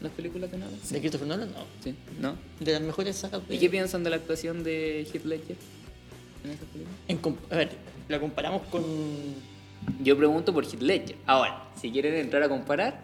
¿Las 0.00 0.12
películas 0.12 0.50
de 0.50 0.58
Nolan? 0.58 0.78
¿De 0.88 1.00
Christopher 1.00 1.26
Nolan? 1.26 1.50
No. 1.52 1.64
Sí. 1.82 1.94
¿No? 2.20 2.36
De 2.60 2.72
las 2.72 2.80
mejores 2.82 3.16
sagas 3.16 3.46
de... 3.48 3.54
¿Y 3.56 3.58
qué 3.58 3.68
piensan 3.68 4.04
de 4.04 4.10
la 4.10 4.16
actuación 4.16 4.62
de 4.62 5.00
Heath 5.12 5.24
Ledger 5.24 5.56
en 6.44 6.50
esa 6.50 6.64
película? 6.66 6.96
En 7.08 7.18
com- 7.18 7.36
a 7.50 7.56
ver, 7.56 7.70
la 8.08 8.20
comparamos 8.20 8.62
con... 8.68 8.82
Yo 10.02 10.16
pregunto 10.16 10.52
por 10.54 10.64
Heath 10.64 10.80
Ledger. 10.82 11.16
Ahora, 11.26 11.68
si 11.80 11.90
quieren 11.90 12.14
entrar 12.14 12.42
a 12.44 12.48
comparar, 12.48 13.00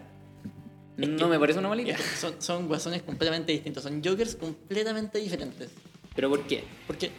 Es 0.97 1.07
no 1.09 1.17
que- 1.17 1.25
me 1.25 1.39
parece 1.39 1.59
una 1.59 1.67
mala 1.69 1.81
idea. 1.81 1.97
Son, 2.19 2.41
son 2.41 2.67
guasones 2.67 3.01
completamente 3.03 3.51
distintos. 3.51 3.83
Son 3.83 4.01
Jokers 4.03 4.35
completamente 4.35 5.19
diferentes. 5.19 5.69
¿Pero 6.15 6.29
por 6.29 6.47
qué? 6.47 6.63
Porque 6.87 7.11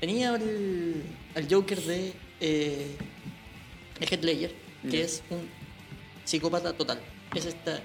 tenía 0.00 0.30
al, 0.34 0.94
al 1.34 1.52
Joker 1.52 1.82
de, 1.82 2.12
eh, 2.40 2.96
de 4.00 4.06
Heath 4.06 4.24
Ledger, 4.24 4.52
que 4.90 5.02
es 5.02 5.22
un 5.28 5.40
psicópata 6.24 6.72
total. 6.72 6.98
Es 7.34 7.44
esta 7.44 7.78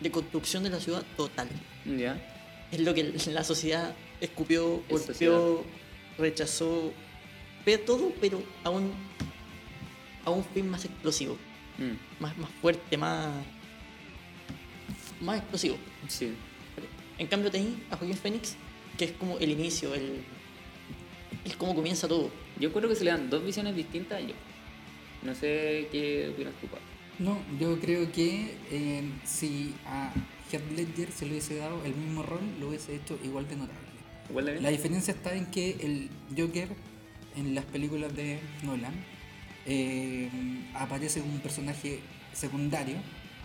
deconstrucción 0.00 0.62
de 0.62 0.70
la 0.70 0.80
ciudad 0.80 1.02
total. 1.16 1.48
¿Ya? 1.84 2.16
Es 2.70 2.80
lo 2.80 2.94
que 2.94 3.14
la 3.32 3.44
sociedad 3.44 3.94
escupió, 4.20 4.82
Es 4.88 5.06
golpeó, 5.06 5.64
rechazó, 6.18 6.92
ve 7.64 7.78
todo, 7.78 8.12
pero 8.20 8.42
a 8.64 8.70
un, 8.70 8.92
a 10.24 10.30
un 10.30 10.44
fin 10.44 10.68
más 10.68 10.84
explosivo, 10.84 11.36
Mm, 11.78 12.22
más, 12.22 12.36
más 12.36 12.50
fuerte, 12.60 12.96
más, 12.96 13.28
más 15.20 15.38
explosivo. 15.38 15.76
sí. 16.08 16.34
En 17.18 17.26
cambio 17.26 17.50
tenés 17.50 17.74
a 17.90 17.96
Joaquín 17.96 18.16
Phoenix, 18.16 18.54
que 18.96 19.06
es 19.06 19.12
como 19.12 19.38
el 19.38 19.50
inicio, 19.50 19.92
el, 19.94 20.22
el 21.44 21.56
cómo 21.56 21.74
comienza 21.74 22.06
todo. 22.06 22.30
Yo 22.60 22.72
creo 22.72 22.88
que 22.88 22.94
se 22.94 23.02
le 23.04 23.10
dan 23.10 23.28
dos 23.28 23.44
visiones 23.44 23.74
distintas 23.74 24.18
a 24.18 24.20
yo. 24.20 24.34
No 25.22 25.34
sé 25.34 25.88
qué 25.90 26.30
opinas 26.32 26.52
tú, 26.60 26.68
Pablo. 26.68 26.86
No, 27.18 27.36
yo 27.58 27.80
creo 27.80 28.10
que 28.12 28.56
eh, 28.70 29.02
si 29.24 29.74
a 29.86 30.12
Heath 30.52 30.70
Ledger 30.76 31.10
se 31.10 31.24
le 31.24 31.32
hubiese 31.32 31.56
dado 31.56 31.84
el 31.84 31.94
mismo 31.94 32.22
rol, 32.22 32.40
lo 32.60 32.68
hubiese 32.68 32.94
hecho 32.94 33.18
igual 33.24 33.48
de 33.48 33.56
notable. 33.56 33.88
¿Igual 34.30 34.44
de 34.46 34.52
bien? 34.52 34.62
La 34.62 34.70
diferencia 34.70 35.12
está 35.12 35.34
en 35.34 35.46
que 35.46 35.76
el 35.80 36.10
Joker 36.36 36.68
en 37.36 37.54
las 37.54 37.64
películas 37.64 38.14
de 38.14 38.38
Nolan 38.62 38.94
eh, 39.66 40.30
aparece 40.74 41.20
como 41.20 41.34
un 41.34 41.40
personaje 41.40 42.00
secundario, 42.32 42.96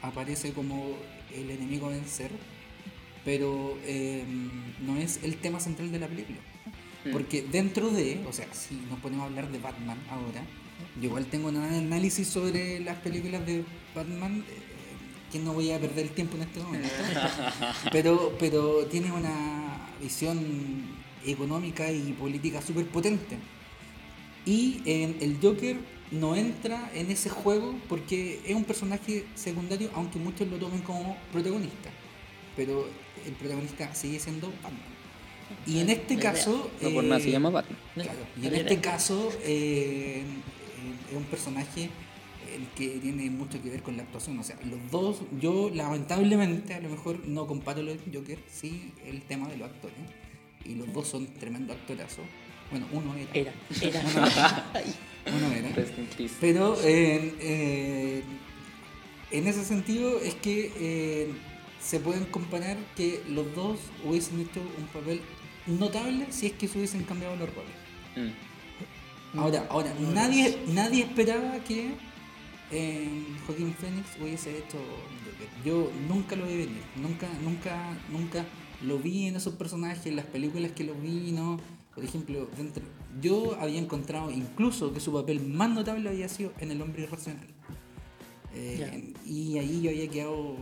aparece 0.01 0.53
como 0.53 0.95
el 1.33 1.49
enemigo 1.49 1.87
a 1.87 1.89
vencer, 1.89 2.31
pero 3.25 3.77
eh, 3.85 4.23
no 4.81 4.97
es 4.97 5.19
el 5.23 5.37
tema 5.37 5.59
central 5.59 5.91
de 5.91 5.99
la 5.99 6.07
película. 6.07 6.37
Porque 7.11 7.41
dentro 7.41 7.89
de, 7.89 8.23
o 8.27 8.31
sea, 8.31 8.47
si 8.53 8.75
nos 8.89 8.99
ponemos 8.99 9.23
a 9.23 9.27
hablar 9.27 9.51
de 9.51 9.59
Batman 9.59 9.97
ahora, 10.09 10.41
yo 10.99 11.07
igual 11.07 11.25
tengo 11.25 11.49
un 11.49 11.57
análisis 11.57 12.27
sobre 12.27 12.79
las 12.79 12.97
películas 12.97 13.45
de 13.45 13.63
Batman 13.95 14.43
eh, 14.47 14.73
que 15.31 15.39
no 15.39 15.53
voy 15.53 15.71
a 15.71 15.79
perder 15.79 16.05
el 16.05 16.11
tiempo 16.11 16.35
en 16.37 16.43
este 16.43 16.59
momento. 16.59 16.89
pero, 17.91 18.35
pero 18.39 18.85
tiene 18.85 19.11
una 19.11 19.89
visión 20.01 20.85
económica 21.25 21.91
y 21.91 22.13
política 22.13 22.61
súper 22.61 22.85
potente. 22.87 23.37
Y 24.45 24.81
en 24.85 25.17
el 25.21 25.39
Joker 25.41 25.77
no 26.11 26.35
entra 26.35 26.91
en 26.93 27.09
ese 27.09 27.29
juego 27.29 27.75
porque 27.89 28.41
es 28.45 28.55
un 28.55 28.65
personaje 28.65 29.25
secundario, 29.35 29.89
aunque 29.95 30.19
muchos 30.19 30.47
lo 30.47 30.57
tomen 30.57 30.81
como 30.81 31.17
protagonista. 31.31 31.89
Pero 32.55 32.87
el 33.25 33.33
protagonista 33.33 33.93
sigue 33.95 34.19
siendo 34.19 34.47
Batman. 34.61 34.93
Y 35.65 35.79
en 35.79 35.89
este 35.89 36.17
caso. 36.17 36.69
No 36.81 36.89
por 36.91 37.03
nada 37.03 37.19
se 37.19 37.29
eh, 37.29 37.31
llama 37.31 37.49
Batman. 37.49 37.79
Claro, 37.95 38.19
y 38.41 38.47
en 38.47 38.55
este 38.55 38.79
caso 38.79 39.31
eh, 39.43 40.23
es 41.09 41.17
un 41.17 41.23
personaje 41.25 41.89
el 42.53 42.67
que 42.75 42.99
tiene 42.99 43.29
mucho 43.29 43.61
que 43.61 43.69
ver 43.69 43.81
con 43.81 43.97
la 43.97 44.03
actuación. 44.03 44.39
O 44.39 44.43
sea, 44.43 44.57
los 44.63 44.91
dos, 44.91 45.21
yo 45.39 45.69
lamentablemente 45.73 46.73
a 46.73 46.79
lo 46.79 46.89
mejor 46.89 47.25
no 47.27 47.47
comparo 47.47 47.81
los 47.81 47.97
Joker, 48.13 48.39
sí 48.47 48.93
el 49.05 49.21
tema 49.21 49.47
de 49.47 49.57
los 49.57 49.69
actores. 49.69 49.97
Y 50.65 50.75
los 50.75 50.91
dos 50.93 51.07
son 51.07 51.27
tremendos 51.27 51.75
actorazos. 51.75 52.25
Bueno, 52.71 52.87
uno 52.91 53.13
era. 53.15 53.31
Era, 53.33 53.53
era. 53.81 54.01
Uno 55.25 55.51
era. 55.51 55.69
Uno 55.69 55.75
era. 55.75 56.29
Pero 56.39 56.77
eh, 56.83 57.33
eh, 57.39 58.23
en 59.31 59.47
ese 59.47 59.63
sentido 59.63 60.19
es 60.19 60.35
que 60.35 60.71
eh, 60.77 61.33
se 61.81 61.99
pueden 61.99 62.25
comparar 62.25 62.77
que 62.95 63.21
los 63.29 63.53
dos 63.55 63.79
hubiesen 64.05 64.39
hecho 64.39 64.61
un 64.77 64.85
papel 64.87 65.21
notable 65.67 66.27
si 66.29 66.47
es 66.47 66.53
que 66.53 66.67
se 66.67 66.77
hubiesen 66.77 67.03
cambiado 67.03 67.35
los 67.35 67.49
roles. 67.53 67.73
Mm. 68.15 68.52
Ahora, 69.35 69.65
ahora 69.69 69.93
nadie, 70.13 70.59
nadie 70.67 71.03
esperaba 71.03 71.59
que 71.63 71.91
eh, 72.71 73.25
Joaquín 73.45 73.73
Phoenix 73.73 74.07
hubiese 74.21 74.57
hecho 74.57 74.77
Joker. 74.77 75.49
Yo 75.65 75.91
nunca 76.07 76.35
lo 76.35 76.45
vi 76.45 76.57
venir, 76.57 76.83
nunca, 76.95 77.27
nunca, 77.43 77.97
nunca 78.09 78.45
lo 78.83 78.99
vi 78.99 79.27
en 79.27 79.35
esos 79.35 79.55
personajes, 79.55 80.05
en 80.05 80.17
las 80.17 80.25
películas 80.25 80.71
que 80.71 80.83
lo 80.83 80.93
vi, 80.93 81.31
¿no? 81.31 81.59
Por 81.95 82.03
ejemplo, 82.03 82.47
dentro, 82.57 82.83
yo 83.21 83.55
había 83.59 83.79
encontrado 83.79 84.31
incluso 84.31 84.93
que 84.93 84.99
su 84.99 85.13
papel 85.13 85.41
más 85.47 85.69
notable 85.69 86.09
había 86.09 86.29
sido 86.29 86.51
en 86.59 86.71
El 86.71 86.81
Hombre 86.81 87.03
Irracional. 87.03 87.47
Eh, 88.55 89.13
y 89.25 89.57
ahí 89.57 89.81
yo 89.81 89.89
había 89.89 90.07
quedado 90.09 90.55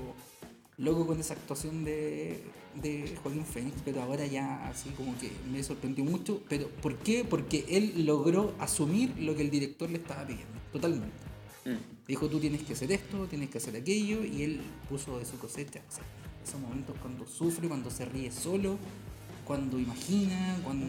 loco 0.77 1.07
con 1.07 1.19
esa 1.19 1.33
actuación 1.33 1.83
de, 1.83 2.41
de 2.75 3.17
Joaquín 3.21 3.45
Phoenix, 3.45 3.77
pero 3.83 4.01
ahora 4.01 4.25
ya 4.25 4.67
así 4.67 4.89
como 4.91 5.17
que 5.17 5.31
me 5.51 5.63
sorprendió 5.63 6.03
mucho. 6.03 6.41
¿Pero 6.49 6.67
por 6.67 6.97
qué? 6.97 7.23
Porque 7.23 7.65
él 7.69 8.05
logró 8.05 8.53
asumir 8.59 9.17
lo 9.19 9.35
que 9.35 9.41
el 9.41 9.49
director 9.49 9.89
le 9.89 9.97
estaba 9.97 10.25
pidiendo, 10.25 10.59
totalmente. 10.71 11.31
Mm. 11.65 12.07
Dijo, 12.07 12.27
tú 12.27 12.39
tienes 12.39 12.63
que 12.63 12.73
hacer 12.73 12.91
esto, 12.91 13.27
tienes 13.27 13.49
que 13.49 13.57
hacer 13.57 13.75
aquello, 13.75 14.23
y 14.23 14.43
él 14.43 14.61
puso 14.89 15.19
de 15.19 15.25
su 15.25 15.37
cosecha. 15.37 15.81
O 15.87 15.91
sea, 15.91 16.03
esos 16.43 16.59
momentos 16.59 16.95
cuando 17.01 17.25
sufre, 17.25 17.67
cuando 17.67 17.91
se 17.91 18.05
ríe 18.05 18.31
solo, 18.31 18.77
cuando 19.45 19.79
imagina, 19.79 20.59
cuando... 20.63 20.87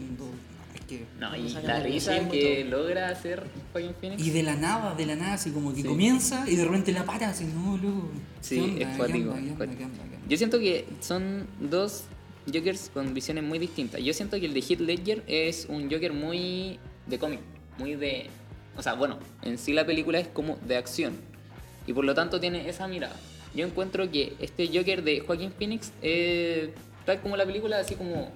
Que... 0.87 1.05
No, 1.19 1.35
y 1.35 1.49
la 1.49 1.79
risa 1.79 2.27
que 2.29 2.65
logra 2.65 3.09
hacer 3.09 3.43
Joaquin 3.71 3.93
Phoenix. 3.99 4.21
Y 4.25 4.31
de 4.31 4.43
la 4.43 4.55
nada, 4.55 4.95
de 4.95 5.05
la 5.05 5.15
nada, 5.15 5.33
así 5.33 5.51
como 5.51 5.73
que 5.73 5.81
Sí. 5.81 5.87
comienza 5.87 6.49
y 6.49 6.55
de 6.55 6.65
repente 6.65 6.91
la 6.91 7.05
para, 7.05 7.29
así, 7.29 7.45
no, 7.45 7.77
loco. 7.77 8.09
Sí, 8.41 8.75
es 8.79 8.87
¿Qué 8.87 8.97
cuático. 8.97 9.35
Yo 10.27 10.37
siento 10.37 10.59
que 10.59 10.85
son 10.99 11.47
dos 11.59 12.03
Jokers 12.51 12.91
con 12.93 13.13
visiones 13.13 13.43
muy 13.43 13.59
distintas. 13.59 14.01
Yo 14.01 14.13
siento 14.13 14.39
que 14.39 14.45
el 14.45 14.53
de 14.53 14.59
Heath 14.59 14.79
Ledger 14.81 15.23
es 15.27 15.65
un 15.69 15.89
Joker 15.89 16.11
muy 16.13 16.79
de 17.07 17.17
cómic, 17.19 17.39
muy 17.77 17.95
de... 17.95 18.27
O 18.75 18.81
sea, 18.81 18.93
bueno, 18.93 19.19
en 19.43 19.57
sí 19.57 19.71
la 19.73 19.85
película 19.85 20.19
es 20.19 20.27
como 20.27 20.57
de 20.67 20.75
acción. 20.77 21.13
Y 21.87 21.93
por 21.93 22.03
lo 22.05 22.13
tanto 22.13 22.39
tiene 22.39 22.67
esa 22.67 22.87
mirada. 22.87 23.15
Yo 23.55 23.65
encuentro 23.65 24.09
que 24.09 24.33
este 24.39 24.67
Joker 24.67 25.03
de 25.03 25.19
Joaquin 25.21 25.51
Phoenix 25.51 25.91
es 26.01 26.69
tal 27.05 27.21
como 27.21 27.37
la 27.37 27.45
película, 27.45 27.77
así 27.79 27.95
como, 27.95 28.31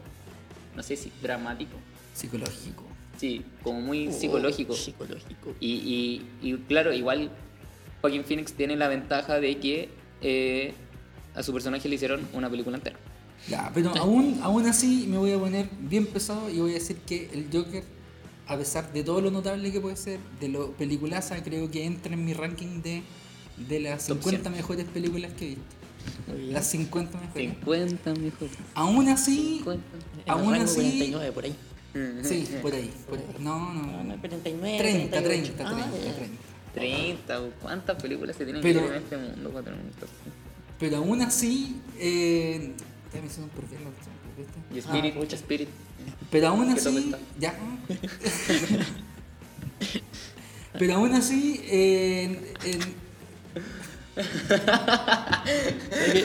no 0.75 0.83
sé 0.83 0.95
si 0.95 1.11
dramático. 1.21 1.75
Psicológico. 2.17 2.83
Sí, 3.17 3.43
como 3.63 3.81
muy 3.81 4.07
Oh, 4.09 4.11
psicológico. 4.11 4.73
Psicológico. 4.75 5.53
Y, 5.59 5.71
y- 6.41 6.47
y 6.49 6.57
claro, 6.67 6.93
igual 6.93 7.31
Joaquin 8.01 8.23
Phoenix 8.23 8.53
tiene 8.53 8.75
la 8.75 8.87
ventaja 8.87 9.39
de 9.39 9.57
que 9.57 9.89
eh, 10.21 10.73
a 11.35 11.43
su 11.43 11.53
personaje 11.53 11.87
le 11.89 11.95
hicieron 11.95 12.27
una 12.33 12.49
película 12.49 12.77
entera. 12.77 12.97
Ya, 13.47 13.71
pero 13.73 13.95
aún, 13.97 14.39
aún 14.41 14.65
así 14.67 15.05
me 15.07 15.17
voy 15.17 15.31
a 15.31 15.37
poner 15.39 15.69
bien 15.79 16.05
pesado 16.07 16.49
y 16.49 16.59
voy 16.59 16.71
a 16.71 16.73
decir 16.75 16.97
que 17.05 17.29
el 17.33 17.47
Joker, 17.53 17.83
a 18.47 18.57
pesar 18.57 18.91
de 18.93 19.03
todo 19.03 19.21
lo 19.21 19.29
notable 19.31 19.71
que 19.71 19.79
puede 19.79 19.95
ser, 19.95 20.19
de 20.39 20.49
lo 20.49 20.71
peliculaza, 20.73 21.41
creo 21.43 21.69
que 21.69 21.85
entra 21.85 22.13
en 22.13 22.25
mi 22.25 22.33
ranking 22.33 22.81
de, 22.81 23.03
de 23.69 23.79
las 23.79 24.07
Top 24.07 24.17
50 24.23 24.49
mejores 24.49 24.85
películas 24.85 25.31
que 25.33 25.45
he 25.45 25.49
visto. 25.49 25.63
Las 26.51 26.67
50 26.67 27.19
mejores. 27.19 27.49
50 27.59 28.13
mejor. 28.15 28.49
Aún 28.73 29.07
así, 29.09 29.57
50. 29.59 29.83
En 29.97 30.21
el 30.23 30.29
aún 30.31 30.53
así- 30.55 30.75
49 30.75 31.31
por 31.31 31.43
ahí. 31.45 31.55
Sí, 32.23 32.47
por 32.61 32.73
ahí, 32.73 32.93
por 33.09 33.17
ahí. 33.17 33.25
No, 33.39 33.73
No, 33.73 33.75
no, 33.91 34.03
no. 34.03 34.17
49, 34.19 34.77
30, 34.77 35.23
38. 35.23 35.53
30, 35.55 35.67
Ah, 35.67 35.89
30, 35.89 36.05
ya. 36.05 36.15
30. 36.15 36.37
30, 36.73 37.41
o 37.41 37.49
¿cuántas 37.61 38.01
películas 38.01 38.35
se 38.35 38.43
tienen 38.45 38.61
Pero- 38.61 38.81
que 38.81 38.87
ver 38.87 38.97
en 38.97 39.03
este 39.03 39.17
mundo? 39.17 39.49
para 39.51 39.65
tener 39.65 39.79
un 39.79 39.89
top? 39.91 40.09
Pero 40.79 40.97
aún 40.97 41.21
así, 41.21 41.77
eh, 41.97 42.73
ya 43.13 43.21
me 43.21 43.27
hicieron 43.27 43.49
opción, 43.89 44.13
¿viste? 44.37 44.75
Y 44.75 44.79
Spirit, 44.79 45.13
Ah, 45.15 45.19
pucha. 45.19 45.35
Spirit. 45.37 45.69
Pero 46.29 46.47
aún 46.49 46.65
¿Qué 46.67 46.73
top 46.73 46.89
así, 46.89 46.95
ya. 47.39 47.55
Pero 50.77 50.95
aún 50.95 51.13
así, 51.13 51.61
en- 51.67 52.45
en- 52.63 53.06
Es 54.17 56.11
que, 56.13 56.19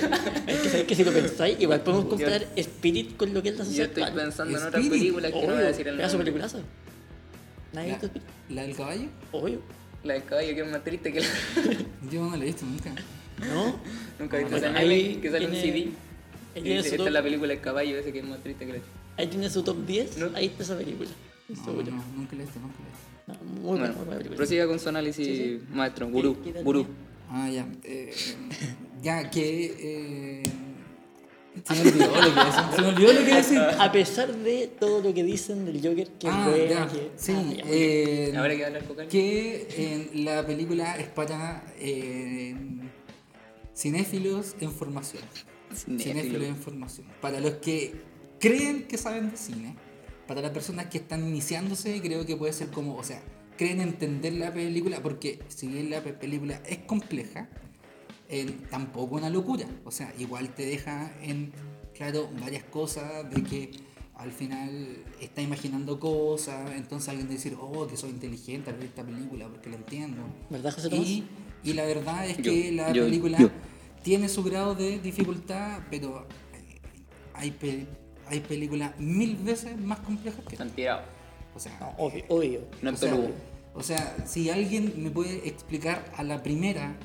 es 0.52 0.60
que, 0.60 0.68
¿sabes 0.68 0.84
que 0.86 0.94
si 0.94 1.04
lo 1.04 1.12
pensáis, 1.12 1.60
igual 1.60 1.80
podemos 1.82 2.04
Yo- 2.04 2.10
comparar 2.10 2.46
Spirit 2.56 3.16
con 3.16 3.32
lo 3.34 3.42
que 3.42 3.50
es 3.50 3.54
la 3.56 3.60
Yo 3.64 3.64
sociedad 3.66 3.88
estoy 3.88 4.02
actual. 4.04 4.24
pensando 4.24 4.58
en 4.58 4.64
otras 4.64 4.82
Spirit, 4.82 5.00
películas 5.02 5.32
que 5.32 5.40
no 5.46 5.46
voy 5.54 5.62
a 5.62 5.66
decir 5.66 5.88
el 5.88 5.96
nombre. 5.98 6.32
Nadie 7.72 7.92
ha 7.94 8.00
la, 8.02 8.10
la 8.50 8.62
del 8.62 8.76
caballo, 8.76 9.08
Obvio. 9.32 9.60
La 10.04 10.14
del 10.14 10.24
caballo 10.24 10.54
que 10.54 10.60
es 10.60 10.70
más 10.70 10.84
triste 10.84 11.12
que 11.12 11.20
la... 11.20 11.26
yo 12.10 12.22
no 12.28 12.36
la 12.36 12.42
he 12.42 12.46
visto 12.46 12.66
nunca. 12.66 12.92
¿No? 13.48 13.76
Nunca 14.18 14.36
he 14.36 14.40
visto 14.40 14.58
Bueno, 14.58 14.72
meme 14.78 15.20
que 15.20 15.30
sale 15.30 15.46
un 15.46 15.52
tiene- 15.52 15.66
CD. 15.66 15.78
ahí 15.78 15.94
Y 16.56 16.60
tiene 16.62 16.80
esta 16.80 16.94
es 17.06 17.12
la 17.12 17.22
película 17.22 17.48
del 17.48 17.60
caballo 17.60 17.96
ese 17.98 18.12
que 18.12 18.18
es 18.18 18.24
más 18.24 18.42
triste 18.42 18.66
que 18.66 18.72
la... 18.74 18.78
Ahí 19.16 19.26
tiene 19.28 19.48
su 19.48 19.62
top 19.62 19.86
10. 19.86 20.16
¿No? 20.18 20.30
Ahí 20.34 20.46
está 20.46 20.62
esa 20.64 20.76
película. 20.76 21.08
No, 21.48 21.54
no, 21.72 22.04
nunca 22.16 22.36
la 22.36 22.42
he 22.42 22.44
visto, 22.46 22.60
nunca 22.60 22.76
la 22.78 22.88
he 22.88 22.90
visto. 22.90 23.08
No, 23.26 23.34
muy 23.34 23.62
buena, 23.62 23.78
Bueno, 23.86 23.94
muy 23.96 24.04
buena 24.04 24.18
película. 24.18 24.36
prosiga 24.36 24.66
con 24.66 24.78
su 24.80 24.88
análisis, 24.88 25.26
Sí, 25.26 25.36
sí. 25.36 25.60
maestro. 25.72 26.08
Gurú, 26.08 26.36
¿Qué- 26.38 26.42
qué 26.48 26.52
tal 26.54 26.64
gurú. 26.64 26.86
Ah, 27.34 27.48
ya. 27.48 27.66
eh, 27.84 28.12
ya 29.02 29.30
que. 29.30 29.74
eh, 29.78 30.42
se 31.64 31.74
me 31.74 31.80
olvidó 31.90 32.06
lo 32.22 32.34
que 32.34 32.44
decir. 32.44 32.62
Se 32.74 32.82
me 32.82 32.88
olvidó 32.88 33.12
lo 33.12 33.24
que 33.26 33.34
decir. 33.34 33.58
A 33.78 33.92
pesar 33.92 34.34
de 34.36 34.66
todo 34.80 35.00
lo 35.02 35.14
que 35.14 35.22
dicen 35.22 35.64
del 35.64 35.76
Joker, 35.86 36.08
que 36.18 36.28
Ah, 36.28 36.54
ya. 36.68 36.86
que... 36.88 37.10
Sí, 37.16 37.32
ah, 37.36 37.52
ya, 37.56 37.62
eh, 37.66 38.32
Ahora 38.36 38.56
que 38.56 38.64
hablar 38.66 38.84
con 38.84 39.08
que 39.08 39.66
en 40.12 40.24
la 40.24 40.46
película 40.46 40.96
es 40.96 41.08
para 41.08 41.64
eh, 41.78 42.54
cinéfilos 43.74 44.56
en 44.60 44.72
formación. 44.72 45.22
Cinéfilo. 45.74 46.02
Cinéfilos 46.20 46.48
en 46.48 46.56
formación. 46.56 47.06
Para 47.20 47.40
los 47.40 47.52
que 47.54 47.94
creen 48.40 48.84
que 48.84 48.98
saben 48.98 49.30
de 49.30 49.36
cine, 49.36 49.76
para 50.26 50.40
las 50.40 50.50
personas 50.52 50.86
que 50.86 50.98
están 50.98 51.26
iniciándose, 51.26 52.00
creo 52.00 52.24
que 52.26 52.36
puede 52.36 52.52
ser 52.52 52.68
como, 52.68 52.96
o 52.96 53.04
sea, 53.04 53.22
creen 53.62 53.80
entender 53.80 54.32
la 54.34 54.52
película, 54.52 55.00
porque 55.02 55.38
si 55.48 55.68
bien 55.68 55.90
la 55.90 56.00
pe- 56.02 56.12
película 56.12 56.60
es 56.66 56.78
compleja, 56.78 57.48
eh, 58.28 58.50
tampoco 58.70 59.16
una 59.16 59.30
locura. 59.30 59.66
O 59.84 59.90
sea, 59.90 60.12
igual 60.18 60.48
te 60.54 60.64
deja 60.66 61.12
en 61.22 61.52
claro 61.94 62.28
varias 62.40 62.64
cosas 62.64 63.28
de 63.30 63.42
que 63.44 63.70
al 64.16 64.32
final 64.32 64.96
está 65.20 65.42
imaginando 65.42 66.00
cosas, 66.00 66.72
entonces 66.76 67.08
alguien 67.08 67.28
te 67.28 67.34
dice, 67.34 67.54
oh, 67.60 67.86
que 67.86 67.96
soy 67.96 68.10
inteligente 68.10 68.70
al 68.70 68.76
ver 68.76 68.86
esta 68.86 69.04
película 69.04 69.48
porque 69.48 69.70
la 69.70 69.76
entiendo. 69.76 70.22
¿Verdad, 70.50 70.72
José 70.74 70.88
Tomás? 70.88 71.06
Y, 71.06 71.24
y 71.64 71.72
la 71.74 71.84
verdad 71.84 72.26
es 72.28 72.36
Yo, 72.38 72.42
que 72.44 72.72
la 72.72 72.92
yo, 72.92 73.04
película 73.04 73.38
yo. 73.38 73.50
tiene 74.02 74.28
su 74.28 74.42
grado 74.42 74.74
de 74.74 74.98
dificultad, 74.98 75.80
pero 75.90 76.26
hay, 77.34 77.50
pe- 77.52 77.86
hay 78.26 78.40
películas 78.40 78.98
mil 78.98 79.36
veces 79.36 79.78
más 79.80 80.00
complejas 80.00 80.40
que. 80.44 80.54
Están 80.54 80.70
tirados. 80.70 81.04
O 81.54 81.58
sea, 81.60 81.76
No, 81.80 81.88
obvio, 82.04 82.24
obvio. 82.28 82.60
No 82.80 82.96
sea, 82.96 83.10
peludo. 83.10 83.34
O 83.74 83.82
sea, 83.82 84.16
si 84.26 84.50
alguien 84.50 84.92
me 84.98 85.10
puede 85.10 85.48
explicar 85.48 86.04
a 86.16 86.22
la 86.22 86.42
primera 86.42 86.96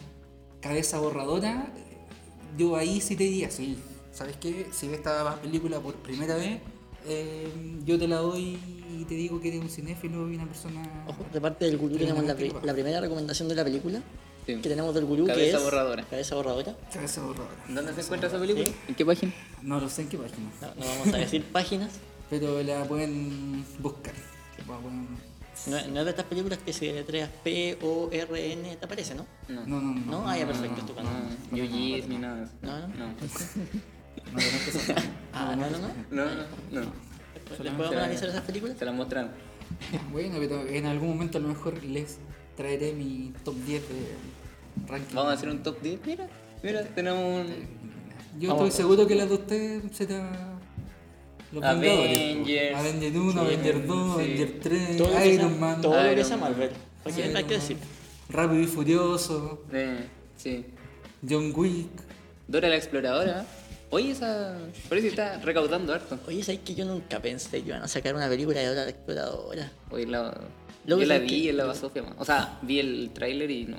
cabeza 0.62 1.00
borradora, 1.00 1.72
yo 2.58 2.76
ahí 2.76 3.02
sí 3.02 3.16
te 3.16 3.24
diría, 3.26 3.52
sí, 3.52 3.78
¿sabes 4.12 4.36
qué? 4.38 4.68
Si 4.72 4.88
ves 4.88 4.98
esta 4.98 5.36
película 5.42 5.80
por 5.80 5.96
primera 5.96 6.36
vez, 6.36 6.60
eh, 7.06 7.48
yo 7.86 7.98
te 7.98 8.08
la 8.08 8.18
doy 8.18 8.58
y 9.00 9.06
te 9.06 9.16
digo 9.16 9.40
que 9.40 9.50
eres 9.50 9.62
un 9.62 9.70
cinéfilo 9.70 10.30
y 10.30 10.36
una 10.36 10.46
persona... 10.46 11.06
Ojo, 11.08 11.26
de 11.32 11.40
parte 11.40 11.66
del 11.66 11.78
gurú 11.78 11.96
tenemos 11.98 12.24
la, 12.26 12.36
pri- 12.36 12.54
la 12.64 12.74
primera 12.74 13.00
recomendación 13.00 13.48
de 13.48 13.56
la 13.56 13.64
película 13.64 14.02
Sí. 14.46 14.56
que 14.62 14.70
tenemos 14.70 14.96
del 14.96 15.04
gurú 15.04 15.26
que 15.26 15.34
Cabeza 15.34 15.58
es 15.58 15.64
borradora. 15.64 16.04
Cabeza 16.06 16.36
borradora. 16.36 16.74
Cabeza 16.94 17.22
borradora. 17.22 17.52
¿Dónde 17.68 17.94
se 17.94 18.00
encuentra 18.02 18.30
esa 18.30 18.40
película? 18.40 18.66
¿En 18.88 18.96
qué 18.96 19.06
página? 19.06 19.34
No 19.62 19.78
lo 19.78 19.90
sé 19.90 20.04
en 20.04 20.08
qué 20.10 20.18
página. 20.18 20.50
No, 20.62 20.68
no 20.68 20.86
vamos 20.90 21.14
a 21.14 21.18
decir 21.18 21.44
páginas, 21.52 21.92
pero 22.30 22.64
la 22.64 22.86
pueden 22.86 23.66
buscar. 23.80 24.14
La 24.58 24.64
pueden- 24.64 25.08
No, 25.66 25.72
no 25.88 26.00
es 26.00 26.06
de 26.06 26.10
estas 26.12 26.26
películas 26.26 26.60
que 26.60 26.72
se 26.72 26.94
letreas 26.94 27.30
P 27.44 27.78
O 27.82 28.10
R 28.12 28.54
N 28.54 28.76
te 28.78 28.86
aparece, 28.86 29.16
¿no? 29.16 29.26
No. 29.50 29.66
No, 29.66 29.82
no, 29.82 29.94
no. 29.96 30.06
No, 30.22 30.30
ah, 30.30 30.38
ya, 30.38 30.46
perfecto, 30.46 30.80
estupendo. 30.82 31.10
No, 31.52 31.58
Yujis 31.58 32.08
ni 32.08 32.18
nada. 32.20 32.50
No, 32.62 32.80
no. 32.80 32.88
No. 32.88 33.08
No 33.08 34.40
Ah, 35.34 35.56
no, 35.56 35.70
no, 35.70 35.78
no. 35.80 35.88
No, 36.12 36.26
no, 36.26 36.82
no. 36.82 36.92
¿Les 37.50 37.58
podemos 37.58 37.90
Se- 37.90 37.96
analizar 37.96 38.30
esas 38.30 38.42
películas? 38.44 38.78
Se 38.78 38.86
las 38.86 38.96
mostraron. 38.96 39.32
Bueno, 40.12 40.36
pero 40.40 40.66
en 40.68 40.86
algún 40.86 41.10
momento 41.10 41.38
a 41.38 41.42
lo 41.42 41.50
mejor 41.50 41.84
les 41.84 42.18
traeré 42.56 42.94
mi 42.94 43.34
top 43.44 43.56
10 43.66 43.82
de 43.90 44.88
ranking. 44.88 45.16
Vamos 45.16 45.32
a 45.32 45.36
hacer 45.36 45.50
un 45.50 45.62
top 45.64 45.82
10. 45.82 46.00
Mira, 46.06 46.28
mira, 46.64 46.84
tenemos 46.84 47.46
un. 47.46 47.54
Yo 48.40 48.50
Vamos. 48.50 48.68
estoy 48.68 48.84
seguro 48.84 49.08
que 49.08 49.16
las 49.16 49.28
de 49.30 49.36
ustedes 49.36 49.84
será. 49.96 50.57
Los 51.52 51.64
Avengers. 51.64 52.76
Avengers 52.76 53.16
1, 53.16 53.32
Sí, 53.32 53.40
Avengers 53.40 53.88
2, 53.88 54.16
sí. 54.18 54.22
Avengers 54.24 54.60
3, 54.62 54.98
Todo 54.98 55.08
lo 55.10 55.18
que 55.18 55.28
Iron 55.34 55.50
sea- 55.50 55.60
Man, 55.60 55.82
Todo 55.82 55.96
lo 55.96 56.02
que 56.04 56.12
Iron 56.14 56.26
sea. 56.26 56.38
Marvel. 56.38 56.70
Iron 57.18 57.38
hay 57.38 57.44
que 57.46 57.54
decir. 57.54 57.78
Rápido 58.30 58.62
y 58.62 58.68
Furioso, 58.68 59.64
Eh, 59.72 60.08
sí. 60.36 60.66
John 61.28 61.54
Wick. 61.56 61.88
Dora 62.48 62.68
la 62.70 62.76
exploradora. 62.76 63.46
Oye, 63.90 64.12
esa. 64.12 64.58
Parece 64.90 65.08
que 65.08 65.12
está 65.12 65.38
recaudando 65.40 65.94
harto. 65.94 66.20
Oye, 66.28 66.44
¿sabes 66.44 66.60
que 66.62 66.76
yo 66.76 66.84
nunca 66.84 67.22
pensé 67.22 67.62
que 67.62 67.70
iban 67.70 67.82
a 67.82 67.88
sacar 67.88 68.14
una 68.16 68.28
película 68.28 68.60
de 68.60 68.68
Dora 68.68 68.84
la 68.84 68.90
Exploradora? 68.90 69.72
Oye, 69.92 70.06
la. 70.08 70.38
Luego 70.86 71.02
yo 71.04 71.08
la 71.08 71.18
vi 71.20 71.28
que- 71.44 71.50
en 71.52 71.58
la 71.58 71.66
Basofia, 71.66 72.04
man. 72.04 72.16
O 72.18 72.26
sea, 72.26 72.60
vi 72.62 72.80
el 72.80 73.12
tráiler 73.14 73.50
y 73.50 73.66
no. 73.66 73.78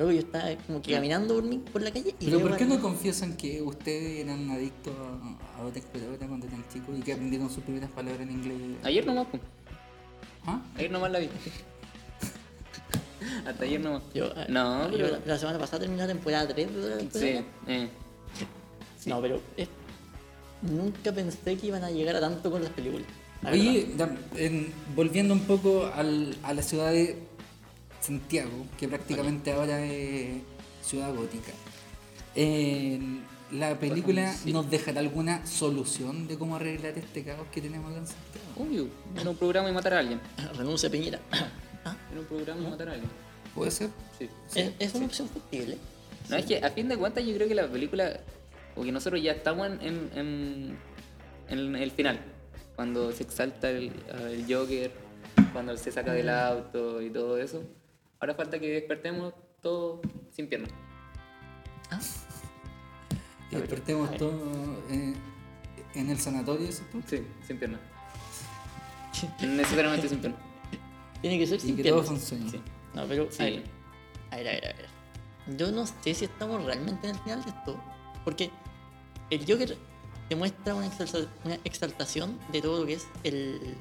Luego 0.00 0.12
yo 0.12 0.20
estaba 0.20 0.48
como 0.66 0.80
que 0.80 0.92
caminando 0.94 1.34
por, 1.34 1.44
mi- 1.44 1.58
por 1.58 1.82
la 1.82 1.90
calle 1.90 2.14
y 2.18 2.24
Pero 2.24 2.40
¿por 2.40 2.56
qué 2.56 2.64
no 2.64 2.80
confiesan 2.80 3.36
que 3.36 3.60
ustedes 3.60 4.24
eran 4.24 4.50
adictos 4.50 4.94
a, 4.96 5.58
a 5.60 5.62
otra 5.62 5.78
exploradora 5.78 6.26
cuando 6.26 6.46
eran 6.46 6.64
chicos 6.72 6.98
y 6.98 7.02
que 7.02 7.12
aprendieron 7.12 7.50
sus 7.50 7.62
primeras 7.64 7.90
palabras 7.90 8.22
en 8.22 8.30
inglés? 8.30 8.56
Ayer 8.82 9.04
nomás, 9.04 9.26
pues. 9.30 9.42
¿Ah? 10.46 10.62
Ayer 10.78 10.90
nomás 10.90 11.10
la 11.12 11.18
vi. 11.18 11.28
Hasta 13.46 13.62
ayer 13.64 13.78
nomás. 13.78 14.02
Yo, 14.14 14.24
eh, 14.28 14.46
No, 14.48 14.90
yo 14.90 14.96
pero. 14.96 15.08
la, 15.10 15.20
la 15.26 15.38
semana 15.38 15.58
pasada 15.58 15.80
terminé 15.80 16.00
la 16.00 16.08
temporada 16.08 16.48
3 16.48 16.74
de 16.74 16.80
Dora 16.80 16.96
la 16.96 17.02
Sí, 17.02 17.44
eh. 17.66 17.88
No, 19.04 19.20
pero 19.20 19.38
nunca 20.62 21.12
pensé 21.12 21.58
que 21.58 21.66
iban 21.66 21.84
a 21.84 21.90
llegar 21.90 22.16
a 22.16 22.20
tanto 22.20 22.50
con 22.50 22.62
las 22.62 22.72
películas. 22.72 23.06
la 23.42 23.50
Oye, 23.50 23.86
en- 24.36 24.72
volviendo 24.96 25.34
un 25.34 25.40
poco 25.40 25.90
al- 25.94 26.34
a 26.42 26.54
la 26.54 26.62
ciudad 26.62 26.90
de 26.90 27.18
Santiago, 28.00 28.66
que 28.78 28.88
prácticamente 28.88 29.52
ahora 29.52 29.84
es 29.84 30.42
ciudad 30.82 31.14
gótica. 31.14 31.52
en 32.34 33.22
la 33.52 33.76
película 33.78 34.32
Sí. 34.32 34.52
nos 34.52 34.70
dejará 34.70 35.00
alguna 35.00 35.44
solución 35.44 36.28
de 36.28 36.38
cómo 36.38 36.54
arreglar 36.56 36.96
este 36.96 37.24
caos 37.24 37.48
que 37.52 37.60
tenemos 37.60 37.90
acá 37.90 37.98
en 38.00 38.06
Santiago. 38.06 38.46
Obvio. 38.56 38.88
Era 39.20 39.30
un 39.30 39.36
programa 39.36 39.68
y 39.68 39.72
matar 39.72 39.94
a 39.94 39.98
alguien. 39.98 40.20
Renuncia 40.56 40.88
a 40.88 40.92
Piñera. 40.92 41.20
Ah, 41.82 41.96
Era 42.12 42.20
un 42.20 42.26
programa 42.26 42.60
y 42.60 42.70
matar 42.70 42.90
a 42.90 42.92
alguien. 42.92 43.10
¿Puede 43.54 43.70
ser? 43.70 43.88
Sí. 44.18 44.28
es, 44.54 44.70
es 44.78 44.94
una 44.94 45.06
opción 45.06 45.28
factible. 45.30 45.78
No, 46.28 46.36
es 46.36 46.44
que 46.44 46.58
a 46.58 46.68
fin 46.70 46.88
de 46.88 46.96
cuentas 46.98 47.24
yo 47.24 47.34
creo 47.34 47.48
que 47.48 47.54
la 47.54 47.66
película, 47.68 48.20
o 48.76 48.82
que 48.82 48.92
nosotros 48.92 49.22
ya 49.22 49.32
estamos 49.32 49.66
en, 49.66 49.80
en, 49.82 50.10
en- 50.14 50.78
en 51.48 51.74
el 51.76 51.90
final, 51.90 52.20
cuando 52.76 53.10
se 53.12 53.22
exalta 53.22 53.70
el, 53.70 53.92
el 54.30 54.44
Joker, 54.46 54.92
cuando 55.54 55.72
él 55.72 55.78
se 55.78 55.90
saca 55.90 56.12
del 56.12 56.28
auto 56.28 57.00
y 57.00 57.08
todo 57.08 57.38
eso. 57.38 57.62
Ahora 58.20 58.34
falta 58.34 58.58
que 58.58 58.68
despertemos 58.68 59.32
todos 59.62 60.00
sin 60.30 60.48
piernas. 60.48 60.70
Y 63.50 63.56
despertemos 63.56 64.16
todos 64.16 64.34
eh, 64.90 65.14
en 65.94 66.10
el 66.10 66.18
sanatorio, 66.18 66.70
¿sí 66.70 66.82
tú? 66.92 67.02
Sí, 67.06 67.26
sin 67.46 67.58
piernas. 67.58 67.80
Necesariamente 69.40 70.08
sin 70.08 70.20
piernas. 70.20 70.40
Tiene 71.20 71.38
que 71.38 71.46
ser 71.46 71.56
Y 71.56 71.60
sin 71.60 71.76
que 71.76 71.82
todo 71.84 72.00
piernas. 72.02 72.10
un 72.22 72.26
sueño. 72.26 72.50
Sí. 72.50 72.60
No, 72.94 73.06
pero 73.06 73.30
Sí. 73.30 73.42
a, 73.42 73.46
ver, 73.46 73.62
a 74.30 74.36
ver, 74.36 74.48
a 74.48 74.50
ver, 74.52 74.64
a 74.64 74.72
ver. 74.76 75.56
Yo 75.56 75.72
no 75.72 75.86
sé 75.86 76.14
si 76.14 76.24
estamos 76.26 76.64
realmente 76.64 77.08
en 77.08 77.16
el 77.16 77.22
final 77.22 77.42
de 77.42 77.50
esto. 77.50 77.80
Porque 78.24 78.50
el 79.30 79.40
Joker 79.40 79.76
demuestra 80.28 80.74
una, 80.74 80.86
exalta- 80.86 81.28
una 81.44 81.54
exaltación 81.64 82.38
de 82.52 82.60
todo 82.62 82.80
lo 82.80 82.86
que 82.86 82.94
es 82.94 83.06
el, 83.24 83.74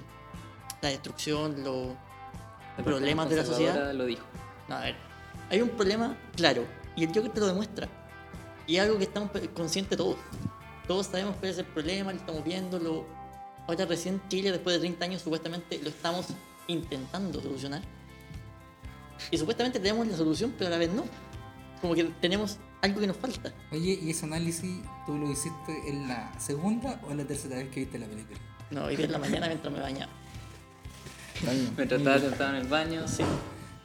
la 0.82 0.90
destrucción, 0.90 1.64
los 1.64 1.90
Problemas 2.84 3.30
de 3.30 3.36
la 3.36 3.46
sociedad. 3.46 3.94
Lo 3.94 4.06
dijo. 4.06 4.26
No, 4.68 4.76
a 4.76 4.82
ver, 4.82 4.96
hay 5.50 5.62
un 5.62 5.70
problema 5.70 6.16
claro 6.36 6.66
y 6.96 7.04
el 7.04 7.10
Joker 7.10 7.32
te 7.32 7.40
lo 7.40 7.48
demuestra. 7.48 7.88
Y 8.68 8.76
es 8.76 8.84
algo 8.84 8.98
que 8.98 9.06
estamos 9.06 9.32
conscientes 9.56 9.98
todos. 9.98 10.18
Todos 10.88 11.08
sabemos 11.08 11.36
cuál 11.38 11.52
es 11.52 11.58
el 11.58 11.66
problema, 11.66 12.12
lo 12.12 12.20
estamos 12.20 12.44
viendo. 12.44 12.80
Lo... 12.80 13.06
Ahora 13.68 13.86
recién 13.86 14.22
Chile, 14.28 14.52
después 14.52 14.76
de 14.76 14.80
30 14.80 15.06
años, 15.06 15.22
supuestamente 15.22 15.80
lo 15.82 15.90
estamos 15.90 16.28
intentando 16.68 17.42
solucionar. 17.42 17.82
Y 19.32 19.38
supuestamente 19.38 19.80
tenemos 19.80 20.08
la 20.08 20.18
solución, 20.18 20.54
pero 20.58 20.68
a 20.68 20.72
la 20.72 20.78
vez 20.78 20.92
no. 20.92 21.06
Como 21.82 21.96
que 21.96 22.06
tenemos 22.22 22.58
algo 22.82 23.00
que 23.00 23.08
nos 23.08 23.18
falta. 23.18 23.54
Oye, 23.72 24.00
¿y 24.02 24.10
ese 24.10 24.26
análisis 24.26 24.82
tú 25.06 25.18
lo 25.18 25.32
hiciste 25.32 25.90
en 25.90 26.08
la 26.08 26.38
segunda 26.40 27.00
o 27.08 27.12
en 27.12 27.18
la 27.18 27.26
tercera 27.26 27.56
vez 27.56 27.70
que 27.70 27.82
viste 27.82 27.98
la 27.98 28.08
película? 28.08 28.40
No, 28.72 28.86
hoy 28.86 28.96
en 28.96 29.12
la 29.12 29.18
mañana 29.18 29.48
mientras 29.48 29.74
me 29.74 29.80
bañaba. 29.80 30.12
Mientras 31.78 32.00
estaba 32.00 32.20
sentado 32.20 32.50
en 32.52 32.56
el 32.62 32.68
baño. 32.68 33.08
Sí, 33.08 33.24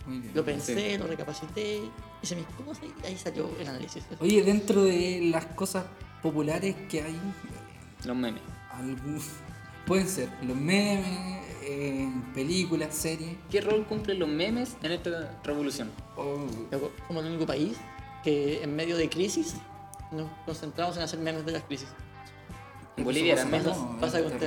Muy 0.06 0.18
bien. 0.18 0.32
lo 0.34 0.44
pensé, 0.44 0.98
lo 0.98 1.06
recapacité, 1.06 1.80
hice 2.22 2.36
mis 2.36 2.46
cosas 2.46 2.84
y 3.02 3.06
ahí 3.06 3.16
salió 3.16 3.50
el 3.60 3.68
análisis. 3.68 4.04
Oye, 4.20 4.42
dentro 4.42 4.82
de 4.82 5.20
las 5.30 5.46
cosas 5.46 5.84
populares 6.22 6.74
que 6.88 7.02
hay, 7.02 7.18
Los 8.04 8.16
memes. 8.16 8.42
algún- 8.72 9.20
pueden 9.86 10.08
ser 10.08 10.28
los 10.42 10.56
memes, 10.56 11.40
eh, 11.62 12.10
películas, 12.34 12.94
series. 12.94 13.36
¿Qué 13.50 13.60
rol 13.60 13.86
cumplen 13.86 14.18
los 14.18 14.28
memes 14.28 14.76
en 14.82 14.92
esta 14.92 15.38
revolución? 15.44 15.90
o- 16.16 16.46
Loco, 16.70 16.90
Somos 17.08 17.24
el 17.24 17.30
único 17.32 17.46
país 17.46 17.76
que 18.22 18.62
en 18.62 18.74
medio 18.74 18.96
de 18.96 19.08
crisis 19.08 19.54
nos 20.12 20.28
concentramos 20.46 20.96
en 20.96 21.02
hacer 21.02 21.18
memes 21.18 21.44
de 21.46 21.52
las 21.52 21.62
crisis. 21.64 21.88
En 22.96 23.04
Bolivia 23.04 23.32
eran 23.34 23.50
Pasa- 23.50 23.64
memes. 23.64 23.78
Pasa, 24.00 24.00
pasa 24.00 24.22
con, 24.22 24.38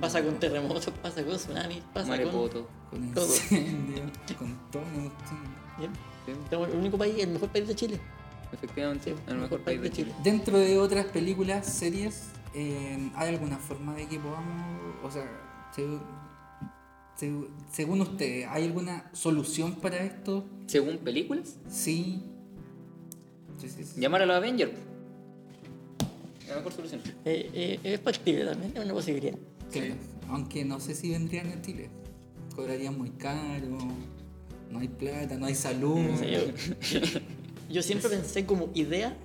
pasa 0.00 0.22
con 0.22 0.38
terremotos, 0.40 0.86
pasa 1.02 1.24
con 1.24 1.36
tsunamis, 1.36 1.78
pasa 1.92 2.08
con... 2.08 2.18
Marepoto. 2.18 2.68
con 2.90 3.14
todo. 3.14 3.26
incendios, 3.26 4.10
con 4.38 4.58
todo. 4.70 4.82
sí. 5.28 5.34
Bien. 5.78 5.90
Sí, 6.26 6.32
Somos 6.50 6.68
el 6.68 6.76
único 6.76 6.98
país, 6.98 7.14
el 7.18 7.30
mejor 7.30 7.48
país 7.48 7.66
de 7.68 7.74
Chile. 7.74 8.00
efectivamente, 8.52 9.14
el 9.26 9.36
mejor 9.38 9.60
país 9.62 9.80
de 9.80 9.90
Chile. 9.90 10.12
Dentro 10.22 10.58
de 10.58 10.78
otras 10.78 11.06
películas, 11.06 11.66
series, 11.66 12.28
eh, 12.54 13.10
¿hay 13.14 13.28
alguna 13.28 13.56
forma 13.58 13.94
de 13.94 14.06
que 14.06 14.18
podamos, 14.18 14.80
o 15.02 15.10
sea, 15.10 15.24
se- 15.74 15.98
se- 17.16 17.48
según 17.72 18.00
usted, 18.02 18.44
¿hay 18.48 18.64
alguna 18.64 19.08
solución 19.12 19.76
para 19.76 19.96
esto? 20.04 20.44
Según 20.66 20.98
películas, 20.98 21.56
Sí. 21.68 22.22
Sí, 23.58 23.68
sí, 23.68 23.84
sí. 23.84 24.00
llamar 24.00 24.22
a 24.22 24.26
los 24.26 24.36
Avengers. 24.36 24.72
La 26.48 26.56
mejor 26.56 26.72
solución. 26.72 27.00
Eh, 27.24 27.50
eh, 27.54 27.80
es 27.84 28.00
factible 28.00 28.44
también, 28.44 28.72
es 28.76 28.84
una 28.84 28.94
posibilidad. 28.94 29.36
Claro, 29.70 29.94
Aunque 30.28 30.64
no 30.64 30.80
sé 30.80 30.94
si 30.94 31.10
vendrían 31.10 31.48
a 31.48 31.62
Chile. 31.62 31.90
Cobrarían 32.54 32.98
muy 32.98 33.10
caro, 33.10 33.78
no 34.70 34.78
hay 34.78 34.88
plata, 34.88 35.36
no 35.36 35.46
hay 35.46 35.54
salud. 35.54 35.98
Yo, 36.20 37.00
yo 37.70 37.82
siempre 37.82 38.10
pensé 38.10 38.44
como 38.44 38.70
idea 38.74 39.16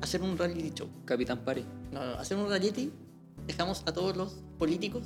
hacer 0.00 0.22
un 0.22 0.36
reality 0.36 0.72
show. 0.74 0.88
Capitán 1.04 1.44
Pari. 1.44 1.64
No, 1.92 2.04
no, 2.04 2.12
hacer 2.14 2.36
un 2.36 2.48
reality, 2.48 2.90
dejamos 3.46 3.82
a 3.86 3.92
todos 3.92 4.16
los 4.16 4.42
políticos 4.58 5.04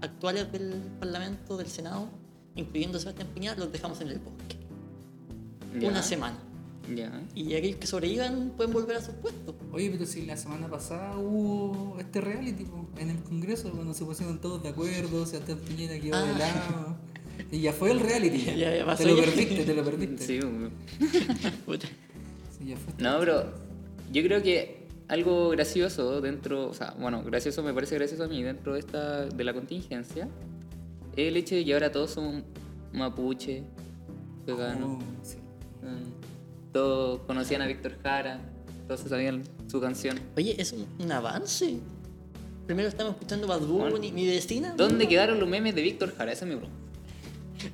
actuales 0.00 0.50
del 0.52 0.80
Parlamento, 1.00 1.56
del 1.56 1.68
Senado, 1.68 2.08
incluyendo 2.54 2.98
a 2.98 3.00
Sebastián 3.00 3.28
Piñera, 3.34 3.56
los 3.56 3.72
dejamos 3.72 4.00
en 4.00 4.08
el 4.08 4.18
bosque. 4.18 4.56
Ya. 5.78 5.88
Una 5.88 6.02
semana. 6.02 6.38
Ya. 6.94 7.22
Y 7.34 7.54
aquellos 7.54 7.76
que 7.78 7.86
sobrevivan 7.86 8.52
pueden 8.56 8.72
volver 8.72 8.96
a 8.96 9.00
sus 9.00 9.14
puestos. 9.14 9.54
Oye, 9.72 9.90
pero 9.90 10.06
si 10.06 10.24
la 10.26 10.36
semana 10.36 10.68
pasada 10.68 11.16
hubo 11.18 11.96
este 11.98 12.20
reality 12.20 12.64
po, 12.64 12.88
en 12.98 13.10
el 13.10 13.18
Congreso, 13.22 13.70
cuando 13.72 13.92
se 13.94 14.04
pusieron 14.04 14.40
todos 14.40 14.62
de 14.62 14.70
acuerdo, 14.70 15.26
Sebastián 15.26 15.58
Piñera 15.66 15.98
quedó 16.00 16.16
Ah. 16.16 16.22
de 16.24 16.38
lado. 16.38 16.96
Y 17.52 17.60
ya 17.60 17.72
fue 17.72 17.90
el 17.92 18.00
reality. 18.00 18.38
Ya, 18.44 18.54
Ya, 18.56 18.76
ya 18.76 18.84
pasó 18.86 19.04
te 19.04 19.10
lo 19.10 19.16
ya. 19.16 19.24
perdiste, 19.24 19.64
te 19.64 19.74
lo 19.74 19.84
perdiste. 19.84 20.24
Sí, 20.26 20.38
weón. 20.40 20.70
Puta. 21.66 21.86
Sí, 22.58 22.66
ya 22.68 22.76
fue. 22.76 22.92
No, 22.98 23.18
pero 23.20 23.52
yo 24.12 24.22
creo 24.22 24.42
que 24.42 24.86
algo 25.08 25.50
gracioso 25.50 26.20
dentro, 26.20 26.68
o 26.68 26.74
sea, 26.74 26.94
bueno, 26.98 27.22
gracioso 27.22 27.62
me 27.62 27.72
parece 27.72 27.94
gracioso 27.94 28.24
a 28.24 28.28
mí 28.28 28.42
dentro 28.42 28.74
de 28.74 28.80
esta 28.80 29.24
de 29.26 29.44
la 29.44 29.54
contingencia, 29.54 30.28
es 31.16 31.28
el 31.28 31.36
hecho 31.36 31.54
de 31.54 31.64
que 31.64 31.72
ahora 31.74 31.90
todos 31.92 32.10
somos 32.10 32.42
mapuche, 32.92 33.62
veganos, 34.46 34.98
Oh, 35.02 35.24
sí. 35.24 35.36
mm, 35.82 36.17
todos 36.72 37.20
conocían 37.20 37.62
a 37.62 37.66
Víctor 37.66 37.98
Jara, 38.02 38.40
todos 38.86 39.00
sabían 39.00 39.42
su 39.66 39.80
canción. 39.80 40.18
Oye, 40.36 40.60
es 40.60 40.72
un, 40.72 40.86
un 40.98 41.12
avance. 41.12 41.78
Primero 42.66 42.88
estamos 42.88 43.14
escuchando 43.14 43.46
Bad 43.46 43.60
Bunny, 43.60 44.12
mi 44.12 44.26
vecina. 44.26 44.74
¿Dónde 44.76 45.08
quedaron 45.08 45.40
los 45.40 45.48
memes 45.48 45.74
de 45.74 45.82
Víctor 45.82 46.14
Jara? 46.16 46.32
Esa 46.32 46.44
es 46.44 46.50
mi 46.50 46.56
pregunta. 46.56 46.82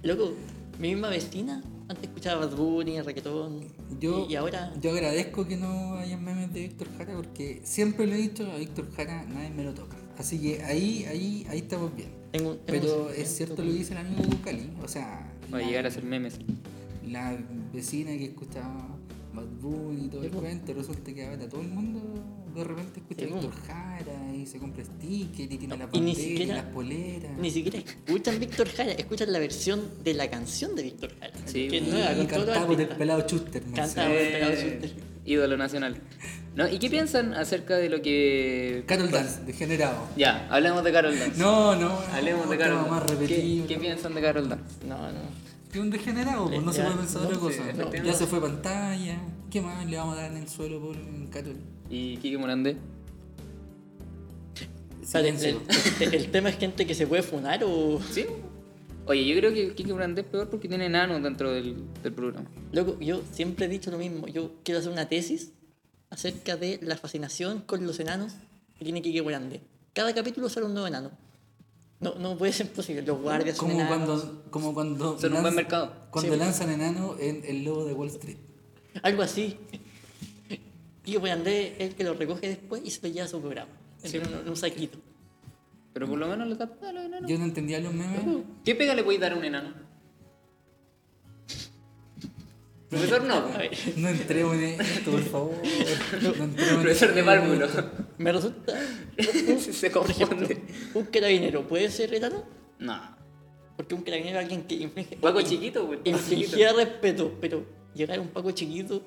Loco, 0.03 0.35
mi 0.79 0.89
misma 0.89 1.09
vecina 1.09 1.63
antes 1.89 2.05
escuchaba 2.05 2.47
Bad 2.47 2.57
Bunny, 2.57 3.01
reggaetón. 3.03 3.61
Yo, 4.01 4.27
y, 4.29 4.33
y 4.33 4.37
ahora. 4.37 4.73
yo 4.81 4.91
agradezco 4.91 5.47
que 5.47 5.57
no 5.57 5.95
haya 5.99 6.17
memes 6.17 6.53
de 6.53 6.61
Víctor 6.61 6.89
Jara 6.97 7.15
porque 7.15 7.61
siempre 7.65 8.07
lo 8.07 8.15
he 8.15 8.19
dicho, 8.19 8.51
a 8.51 8.57
Víctor 8.57 8.91
Jara 8.97 9.25
nadie 9.25 9.51
me 9.51 9.65
lo 9.65 9.75
toca. 9.75 9.97
Así 10.17 10.41
que 10.41 10.63
ahí, 10.63 11.05
ahí, 11.07 11.47
ahí 11.51 11.59
estamos 11.59 11.95
bien. 11.95 12.09
Tengo 12.33 12.55
tengo 12.57 12.63
Pero 12.67 13.11
es 13.11 13.37
cierto 13.37 13.57
sentimiento 13.57 13.63
lo 13.63 13.73
que 13.73 13.79
dice 13.79 13.93
el 13.93 13.99
amigo 13.99 14.23
Bucali. 14.23 14.71
O 14.83 14.89
sea, 14.89 15.31
Va 15.53 15.59
a 15.59 15.63
llegar 15.63 15.87
a 15.87 15.91
ser 15.91 16.05
memes. 16.05 16.39
La 17.09 17.37
vecina 17.73 18.11
que 18.13 18.25
escuchaba 18.27 18.89
Bad 19.33 19.47
Bunny 19.61 20.05
y 20.07 20.09
todo 20.09 20.23
el 20.25 20.31
cuento, 20.31 20.73
resulta 20.75 21.13
que 21.13 21.27
ahora 21.27 21.49
todo 21.49 21.61
el 21.61 21.69
mundo 21.69 22.01
de 22.55 22.63
repente 22.63 23.01
escucha. 23.01 23.27
Víctor 23.27 23.53
Jara 23.67 24.33
y 24.33 24.47
se 24.47 24.59
compra 24.59 24.85
stickers 24.85 25.53
y 25.53 25.59
tiene 25.59 25.77
No, 25.77 25.77
ni 25.77 25.83
banderas 25.91 26.19
y, 26.19 26.23
siquiera- 26.23 26.55
las 26.55 26.65
poleras. 26.67 27.39
Ni 27.39 27.51
siquiera 27.51 27.79
escuchan 27.79 28.39
Víctor 28.39 28.69
Jara, 28.69 28.93
escuchan 28.93 29.33
la 29.33 29.39
versión 29.41 29.81
de 30.05 30.15
la 30.15 30.31
canción 30.31 30.77
de 30.77 30.83
Víctor 30.85 31.15
Jara. 31.19 31.33
Sí, 31.47 31.67
que 31.69 31.79
es 31.79 31.89
nueva, 31.89 32.15
con 32.15 32.27
con 32.69 32.81
el 32.81 32.89
pelado 32.89 33.23
Chuster. 33.27 33.63
Canta. 33.63 33.81
Marcelo. 33.81 34.05
Ah, 34.05 34.09
bueno, 34.09 34.29
pero 34.33 34.47
Eh, 34.47 34.79
asuste. 34.79 35.03
ídolo 35.25 35.57
nacional. 35.57 35.97
¿No? 36.55 36.69
¿Y 36.69 36.79
qué 36.79 36.89
piensan 36.89 37.35
acerca 37.35 37.77
de 37.77 37.89
lo 37.89 38.01
que. 38.01 38.85
Carol 38.87 39.11
Dance, 39.11 39.41
degenerado. 39.45 40.07
Ya, 40.17 40.47
hablemos 40.49 40.85
de 40.85 40.93
Carol 40.93 41.19
Dance. 41.19 41.41
No, 41.41 41.75
no. 41.75 41.99
Hablemos 42.13 42.49
de 42.49 42.57
Carol 42.57 42.89
más 42.89 43.01
Dance. 43.01 43.17
¿Qué, 43.27 43.35
repetido. 43.35 43.67
qué 43.67 43.77
piensan 43.79 44.15
de 44.15 44.21
Carol 44.21 44.49
Dance? 44.49 44.87
No, 44.87 44.97
no. 45.11 45.19
Que 45.75 45.81
un 45.81 45.91
degenerado, 45.91 46.47
pues 46.49 46.63
no 46.63 46.73
se 46.73 46.83
puede 46.83 46.97
pensar 46.99 47.23
no, 47.23 47.27
otra 47.29 47.35
sí, 47.37 47.41
cosa. 47.91 48.03
ya 48.05 48.13
se 48.13 48.27
fue 48.29 48.41
pantalla. 48.41 49.19
¿Qué 49.51 49.61
más 49.61 49.85
le 49.85 49.97
vamos 49.97 50.17
a 50.17 50.23
dar 50.23 50.31
en 50.31 50.37
el 50.37 50.49
suelo 50.49 50.81
por 50.81 50.97
Carol? 51.31 51.57
¿Y 51.91 52.17
Kike 52.19 52.39
Morandé? 52.39 52.77
Espérate, 55.03 55.29
el, 55.31 55.37
Silencio. 55.39 55.63
el- 56.01 56.15
el 56.15 56.31
tema 56.31 56.49
es 56.51 56.59
gente 56.59 56.87
que 56.87 56.95
se 56.95 57.09
puede 57.09 57.23
funar 57.25 57.63
o. 57.65 58.01
¿Sí? 58.11 58.25
Oye, 59.07 59.27
yo 59.27 59.37
creo 59.39 59.53
que 59.53 59.75
Kike 59.75 59.93
Morandé 59.93 60.21
es 60.23 60.27
peor 60.29 60.49
porque 60.49 60.69
tiene 60.69 60.87
enanos 60.87 61.21
dentro 61.23 61.51
del, 61.53 61.77
del 62.03 62.13
programa. 62.13 62.49
Loco, 62.73 62.97
yo 63.01 63.23
siempre 63.33 63.67
he 63.67 63.69
dicho 63.69 63.91
lo 63.91 63.99
mismo. 63.99 64.27
Yo 64.29 64.53
quiero 64.63 64.79
hacer 64.81 64.93
una 64.93 65.09
tesis 65.09 65.51
acerca 66.09 66.57
de 66.57 66.79
la 66.83 66.97
fascinación 66.97 67.61
con 67.67 67.85
los 67.87 67.99
enanos 68.01 68.33
que 68.79 68.85
tiene 68.85 69.03
Kike 69.03 69.23
Grande. 69.23 69.61
Cada 69.93 70.15
capítulo 70.15 70.49
sale 70.49 70.67
un 70.67 70.73
nuevo 70.73 70.87
enano. 70.87 71.11
No, 72.01 72.15
no 72.17 72.37
puede 72.37 72.53
ser 72.53 72.71
posible. 72.73 73.03
Los 73.03 73.21
guardias 73.21 73.57
son 73.57 73.69
Como 73.71 73.81
enanos. 73.81 74.23
cuando, 74.23 74.43
como 74.51 74.75
cuando, 74.75 75.19
Son 75.19 75.33
un 75.33 75.43
buen 75.43 75.55
mercado. 75.55 75.93
cuando 76.11 76.33
Sí. 76.35 76.39
lanzan 76.39 76.71
enano 76.71 77.17
en 77.19 77.43
el 77.45 77.65
lobo 77.65 77.85
de 77.85 77.95
Wall 77.95 78.09
Street. 78.09 78.37
Algo 79.03 79.23
así. 79.23 79.57
Kike 81.05 81.19
Grande 81.19 81.77
es 81.79 81.91
el 81.91 81.95
que 81.95 82.05
lo 82.05 82.15
recoge 82.15 82.49
después 82.49 82.83
y 82.85 82.91
se 82.91 83.07
lo 83.07 83.13
lleva 83.13 83.27
a 83.27 83.29
su 83.29 83.41
programa. 83.41 83.71
En 84.03 84.21
un, 84.27 84.35
en 84.41 84.49
un 84.49 84.57
saquito. 84.57 84.99
Pero 85.93 86.09
por 86.09 86.19
lo 86.19 86.27
menos 86.27 86.49
le 86.49 86.57
tapa 86.57 86.89
a 86.89 86.93
los 86.93 87.05
enanos. 87.05 87.31
Yo 87.31 87.39
no 87.39 87.45
entendía 87.45 87.79
los 87.81 87.93
memes. 87.95 88.21
¿Qué 88.65 88.75
pega 88.75 88.95
le 88.95 89.05
podéis 89.05 89.21
dar 89.21 89.33
a 89.33 89.37
un 89.37 89.45
enano? 89.45 89.73
Profesor 92.95 93.25
no. 93.25 93.45
No 93.97 94.09
entremos 94.09 94.55
en 94.57 94.81
esto, 94.81 95.11
por 95.11 95.23
favor. 95.23 95.55
No 96.23 96.29
entremos 96.45 96.57
en 96.73 96.83
Profesor 96.83 97.15
de 97.15 97.23
párvulo. 97.25 97.69
me 98.19 98.33
resulta. 98.33 98.73
Se 99.73 99.91
confunde. 99.91 100.63
Un 100.95 101.05
carabinero 101.07 101.67
puede 101.67 101.91
ser 101.91 102.15
enano 102.15 102.45
No. 102.79 103.17
porque 103.77 103.95
un 103.95 104.03
carabinero 104.03 104.39
es 104.39 104.43
alguien 104.45 104.63
que 104.65 104.75
inflige. 104.77 105.17
Paco 105.17 105.41
chiquito, 105.43 105.87
güey. 105.87 106.01
Infligía 106.05 106.73
respeto, 106.73 107.37
pero 107.41 107.65
llegar 107.95 108.19
a 108.19 108.23
un 108.23 108.29
Paco 108.29 108.51
chiquito. 108.53 109.03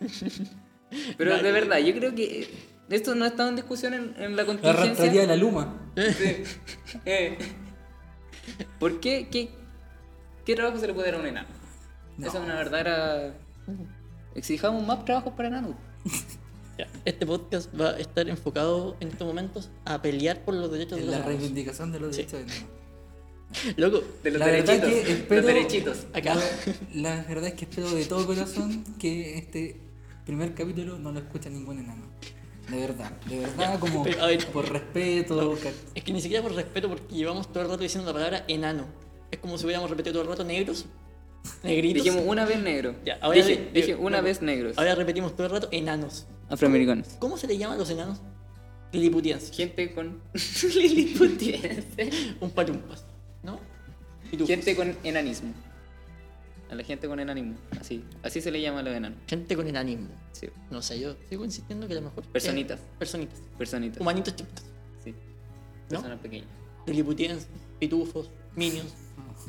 Pero 1.18 1.36
de 1.42 1.50
verdad, 1.52 1.78
yo 1.78 1.92
creo 1.94 2.14
que 2.14 2.48
esto 2.90 3.14
no 3.16 3.24
ha 3.24 3.28
estado 3.28 3.48
en 3.48 3.56
discusión 3.56 3.92
en, 3.92 4.14
en 4.18 4.36
la 4.36 4.44
La 4.44 4.52
arrastraría 4.70 5.22
de 5.22 5.26
contingencia. 5.26 5.26
la 5.26 5.36
luma. 5.36 5.90
Sí. 5.96 6.44
Eh, 7.04 7.38
¿Por 8.78 9.00
qué? 9.00 9.26
qué? 9.30 9.48
¿Qué 10.44 10.54
trabajo 10.54 10.78
se 10.78 10.86
le 10.86 10.94
puede 10.94 11.10
dar 11.10 11.16
a 11.18 11.22
un 11.22 11.26
enano? 11.26 11.48
No. 12.18 12.26
Esa 12.28 12.38
es 12.38 12.44
una 12.44 12.54
verdadera... 12.54 13.34
Exijamos 14.34 14.86
más 14.86 15.04
trabajos 15.04 15.32
para 15.34 15.48
enanos. 15.48 15.74
Ya, 16.78 16.86
Este 17.04 17.24
podcast 17.26 17.70
va 17.78 17.90
a 17.90 17.98
estar 17.98 18.28
enfocado 18.28 18.96
en 19.00 19.08
estos 19.08 19.26
momentos 19.26 19.70
a 19.84 20.00
pelear 20.02 20.44
por 20.44 20.54
los 20.54 20.70
derechos 20.70 20.98
de 20.98 21.04
En 21.04 21.10
los 21.10 21.18
la 21.20 21.24
reivindicación 21.26 21.90
de 21.92 22.00
los 22.00 22.14
derechos 22.16 22.40
de 22.40 22.44
enano. 22.44 22.66
Loco, 23.76 24.02
De 24.22 24.30
los 24.32 24.40
La 24.40 24.46
verdad 24.46 24.74
derechitos. 24.80 25.04
que 25.06 25.12
espero- 25.12 25.42
Los 25.42 25.46
derechitos. 25.54 26.06
acá. 26.12 26.36
La 26.94 27.22
verdad 27.24 27.46
es 27.46 27.54
que 27.54 27.64
espero 27.64 27.90
de 27.90 28.04
todo 28.04 28.26
corazón 28.26 28.84
que 28.98 29.38
este 29.38 29.80
primer 30.26 30.54
capítulo 30.54 30.98
no 30.98 31.12
lo 31.12 31.20
escuche 31.20 31.48
ningún 31.48 31.78
enano. 31.78 32.04
De 32.70 32.78
verdad, 32.80 33.12
de 33.28 33.38
verdad, 33.38 33.78
como 33.78 34.02
pero, 34.02 34.22
a 34.22 34.26
ver. 34.26 34.44
por 34.48 34.68
respeto. 34.70 35.56
ca- 35.62 35.70
Es 35.94 36.02
que 36.02 36.12
ni 36.12 36.20
siquiera 36.20 36.42
por 36.42 36.52
respeto, 36.52 36.88
porque 36.88 37.14
llevamos 37.14 37.50
todo 37.52 37.62
el 37.62 37.70
rato 37.70 37.82
diciendo 37.84 38.08
la 38.10 38.12
palabra 38.12 38.44
enano. 38.48 38.84
Es 39.30 39.38
como 39.38 39.56
si 39.56 39.64
hubiéramos 39.64 39.88
repetido 39.88 40.14
todo 40.14 40.22
el 40.24 40.28
rato 40.28 40.42
negros, 40.44 40.86
negritos. 41.62 42.04
Dijimos 42.04 42.24
una 42.26 42.44
vez 42.44 42.62
negro. 42.62 42.94
Ya, 43.04 43.18
ahora 43.20 43.42
dije, 43.42 43.94
una 43.94 44.18
no, 44.18 44.22
vez 44.24 44.42
negros. 44.42 44.76
Ahora 44.78 44.94
repetimos 44.94 45.34
todo 45.34 45.46
el 45.46 45.52
rato 45.52 45.68
enanos. 45.72 46.26
Afroamericanos. 46.48 47.08
¿Cómo 47.18 47.36
se 47.36 47.46
le 47.46 47.58
llama 47.58 47.74
a 47.74 47.78
los 47.78 47.90
enanos? 47.90 48.20
Liliputienses. 48.92 49.50
Gente 49.54 49.92
con 49.92 50.20
liliputiense. 50.74 52.10
Un 52.40 52.50
palumpas. 52.50 53.04
¿No? 53.42 53.58
Pitufos. 54.30 54.48
Gente 54.48 54.76
con 54.76 54.96
enanismo. 55.04 55.52
A 56.70 56.74
la 56.74 56.82
gente 56.82 57.06
con 57.06 57.20
enanismo. 57.20 57.56
Así. 57.80 58.04
Así 58.22 58.40
se 58.40 58.50
le 58.50 58.60
llama 58.60 58.80
a 58.80 58.82
los 58.82 58.94
enanos. 58.94 59.18
Gente 59.26 59.54
con 59.56 59.68
enanismo. 59.68 60.08
Sí. 60.32 60.48
No 60.70 60.82
sé, 60.82 60.98
yo 60.98 61.16
sigo 61.28 61.44
insistiendo 61.44 61.86
que 61.86 61.92
a 61.92 61.96
lo 61.96 62.02
mejor. 62.02 62.24
Personitas. 62.24 62.80
eh, 62.80 62.84
personitas. 62.98 63.40
Personitas. 63.56 64.00
Humanitos 64.00 64.34
chiquitos. 64.34 64.64
Sí. 65.02 65.12
¿No? 65.12 65.88
Personas 65.88 66.18
pequeñas. 66.20 66.48
Liliputienses, 66.86 67.48
pitufos, 67.78 68.30
minions. 68.54 68.92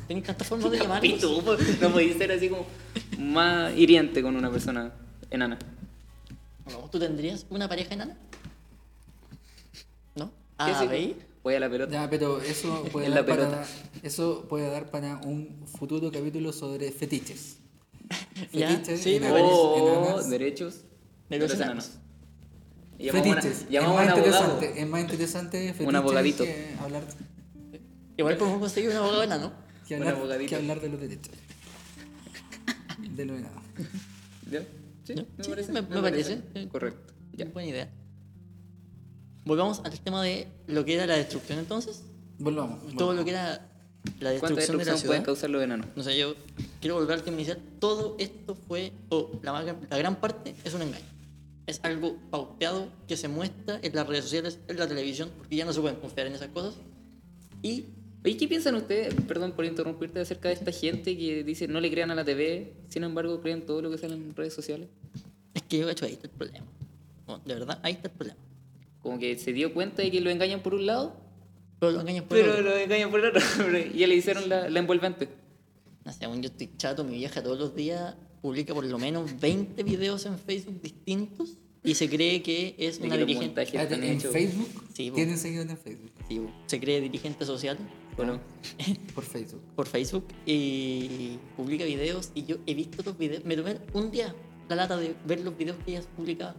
Tenéis 0.08 0.26
tantas 0.26 0.48
formas 0.48 0.70
de 0.70 0.78
llamarlos. 0.82 1.12
Pitufo. 1.14 1.56
No 1.80 1.90
podéis 1.92 2.16
ser 2.16 2.32
así 2.32 2.48
como 2.48 2.66
más 3.18 3.76
hiriente 3.76 4.22
con 4.22 4.34
una 4.36 4.50
persona 4.50 4.92
enana. 5.30 5.58
No, 6.70 6.78
¿Tú 6.90 6.98
tendrías 6.98 7.46
una 7.50 7.68
pareja 7.68 7.94
enana? 7.94 8.16
¿No? 10.16 10.26
¿Qué 10.26 10.32
Ah? 10.58 10.84
¿veis? 10.88 11.14
Voy 11.42 11.54
a 11.54 11.60
la 11.60 11.70
pelota. 11.70 11.92
Ya, 11.92 12.10
pero 12.10 12.40
eso 12.40 12.82
puede, 12.92 13.06
En 13.06 13.12
la 13.14 13.22
dar 13.22 13.26
para, 13.26 13.48
pelota. 13.48 13.66
eso 14.02 14.46
puede 14.48 14.70
dar 14.70 14.90
para 14.90 15.16
un 15.18 15.64
futuro 15.78 16.10
capítulo 16.10 16.52
sobre 16.52 16.90
fetiches. 16.90 17.58
Ya, 18.52 18.68
Fetiches, 18.70 19.00
sí, 19.02 19.20
me 19.20 19.28
enanos, 19.28 19.50
Oh, 19.52 20.02
enanas. 20.06 20.30
derechos 20.30 20.76
De 21.28 21.38
los 21.38 21.52
enanos. 21.54 21.90
A 22.98 23.12
Fetiches. 23.12 23.66
una- 23.68 23.78
Es 23.78 23.84
a 23.84 23.88
más, 23.92 24.02
un 24.12 24.18
interesante, 24.18 24.80
es 24.80 24.88
más 24.88 25.00
interesante 25.02 25.72
fetiches 25.74 25.94
abogadito. 25.94 26.44
que 26.44 26.74
hablar, 26.80 27.02
Igual 28.16 28.36
podemos 28.36 28.58
conseguir 28.60 28.90
un 28.90 28.96
abogado 28.96 29.22
enano. 29.22 29.52
Que 29.88 29.96
hablar, 29.96 30.38
que 30.46 30.54
hablar 30.56 30.80
de 30.80 30.88
los 30.90 31.00
derechos. 31.00 31.34
De 33.14 33.24
los 33.24 33.38
enanos. 33.38 33.62
¿Ya? 34.50 34.60
Sí, 35.04 35.14
¿Ya? 35.14 35.22
me 35.36 35.44
Sí, 35.44 35.50
parece. 35.50 35.72
me- 35.72 35.82
me 35.82 36.02
parece. 36.02 36.42
Eh, 36.54 36.68
Correcto. 36.70 37.14
Ya. 37.32 37.46
Buena 37.46 37.68
idea. 37.68 37.90
Volvamos 39.44 39.80
al 39.84 39.98
tema 40.00 40.22
de 40.22 40.46
lo 40.66 40.84
que 40.84 40.94
era 40.94 41.06
la 41.06 41.14
destrucción 41.16 41.58
entonces. 41.58 42.02
Volvamos. 42.38 42.80
Todo 42.80 43.06
volvamos. 43.06 43.16
lo 43.16 43.24
que 43.24 43.30
era 43.30 43.68
la 44.20 44.30
¿Cuánta 44.38 44.60
destrucción 44.60 44.78
de 44.78 44.84
la 44.84 44.92
destrucción 44.92 45.06
pueden 45.08 45.22
ciudad. 45.22 45.24
causar 45.24 45.50
los 45.50 45.62
enanos? 45.62 45.86
No 45.96 46.02
sé, 46.02 46.18
yo 46.18 46.34
quiero 46.80 46.96
volver 46.96 47.18
al 47.18 47.22
tema 47.24 47.36
inicial. 47.38 47.58
Todo 47.78 48.16
esto 48.18 48.54
fue, 48.54 48.92
o 49.08 49.40
la, 49.42 49.52
más 49.52 49.64
gran- 49.64 49.86
la 49.88 49.96
gran 49.98 50.16
parte, 50.20 50.54
es 50.64 50.74
un 50.74 50.82
engaño. 50.82 51.04
Es 51.66 51.80
algo 51.82 52.16
pauteado 52.30 52.88
que 53.06 53.16
se 53.16 53.28
muestra 53.28 53.78
en 53.82 53.94
las 53.94 54.06
redes 54.06 54.24
sociales, 54.24 54.58
en 54.68 54.76
la 54.78 54.86
televisión, 54.88 55.30
porque 55.36 55.56
ya 55.56 55.64
no 55.64 55.72
se 55.72 55.80
pueden 55.80 55.98
confiar 56.00 56.26
en 56.26 56.34
esas 56.34 56.48
cosas. 56.48 56.74
Y 57.62 57.86
Oye, 58.24 58.36
¿qué 58.36 58.48
piensan 58.48 58.74
ustedes, 58.74 59.14
perdón 59.26 59.52
por 59.52 59.64
interrumpirte, 59.64 60.20
acerca 60.20 60.48
de 60.48 60.54
esta 60.54 60.72
gente 60.72 61.16
que 61.16 61.44
dice 61.44 61.68
no 61.68 61.80
le 61.80 61.90
crean 61.90 62.10
a 62.10 62.14
la 62.14 62.24
TV, 62.24 62.74
sin 62.88 63.04
embargo 63.04 63.40
creen 63.40 63.64
todo 63.64 63.80
lo 63.80 63.90
que 63.90 63.98
sale 63.98 64.14
en 64.14 64.34
redes 64.34 64.54
sociales? 64.54 64.88
es 65.54 65.62
que 65.62 65.78
yo 65.78 65.86
cacho, 65.86 66.04
ahí 66.04 66.12
está 66.12 66.26
el 66.26 66.32
problema. 66.32 66.66
Bueno, 67.26 67.42
de 67.44 67.54
verdad, 67.54 67.80
ahí 67.82 67.92
está 67.92 68.08
el 68.08 68.14
problema. 68.14 68.40
Como 69.02 69.18
que 69.18 69.38
se 69.38 69.52
dio 69.52 69.72
cuenta 69.72 70.02
de 70.02 70.10
que 70.10 70.20
lo 70.20 70.30
engañan 70.30 70.62
por 70.62 70.74
un 70.74 70.86
lado, 70.86 71.16
Pero 71.78 71.92
lo 71.92 72.00
engañan 72.00 72.24
por 72.24 72.36
el 72.38 72.44
pero 72.44 72.58
otro. 72.58 72.70
lo 72.70 72.76
engañan 72.76 73.10
por 73.10 73.20
el 73.20 73.26
otro. 73.26 73.40
y 73.94 73.98
ya 73.98 74.06
le 74.06 74.14
hicieron 74.14 74.48
la, 74.48 74.68
la 74.68 74.78
envolvente. 74.78 75.28
No 76.04 76.12
sé, 76.12 76.24
aún 76.24 76.42
yo 76.42 76.48
estoy 76.48 76.70
chato, 76.76 77.04
mi 77.04 77.16
vieja 77.16 77.42
todos 77.42 77.58
los 77.58 77.74
días 77.74 78.14
publica 78.40 78.74
por 78.74 78.84
lo 78.84 78.98
menos 78.98 79.38
20 79.40 79.82
videos 79.82 80.26
en 80.26 80.38
Facebook 80.38 80.80
distintos 80.80 81.58
y 81.82 81.94
se 81.94 82.08
cree 82.08 82.42
que 82.42 82.74
es 82.78 82.98
una 82.98 83.16
dirigente. 83.16 83.62
en. 83.62 84.20
Facebook. 84.20 84.68
Sí. 84.94 85.10
Tienen 85.10 85.38
seguidores 85.38 85.70
en 85.70 85.78
Facebook. 85.78 86.10
Sí, 86.28 86.40
se 86.66 86.80
cree 86.80 87.00
dirigente 87.00 87.44
social 87.44 87.78
Bueno, 88.18 88.38
Por 89.14 89.24
Facebook. 89.24 89.62
por 89.74 89.86
Facebook 89.86 90.24
y 90.44 91.38
publica 91.56 91.84
videos 91.84 92.30
y 92.34 92.44
yo 92.44 92.56
he 92.66 92.74
visto 92.74 93.02
los 93.02 93.16
videos. 93.16 93.44
Me 93.46 93.56
tomé 93.56 93.78
un 93.94 94.10
día 94.10 94.34
la 94.68 94.76
lata 94.76 94.96
de 94.98 95.16
ver 95.26 95.40
los 95.40 95.56
videos 95.56 95.76
que 95.84 95.92
ella 95.92 96.02
publicaba 96.16 96.54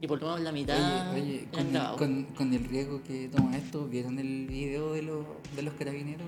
y 0.00 0.06
por 0.06 0.18
lo 0.20 0.28
menos 0.28 0.40
la 0.40 0.52
mitad 0.52 1.12
Oye, 1.12 1.20
oye, 1.22 1.48
con, 1.50 1.60
el, 1.66 1.72
grabados. 1.72 1.98
con, 1.98 2.24
con 2.36 2.54
el 2.54 2.64
riesgo 2.64 3.02
que 3.02 3.28
toma 3.28 3.56
esto, 3.58 3.86
¿vieron 3.88 4.18
el 4.18 4.46
video 4.46 4.92
de 4.94 5.02
los, 5.02 5.26
de 5.54 5.62
los 5.62 5.74
carabineros? 5.74 6.26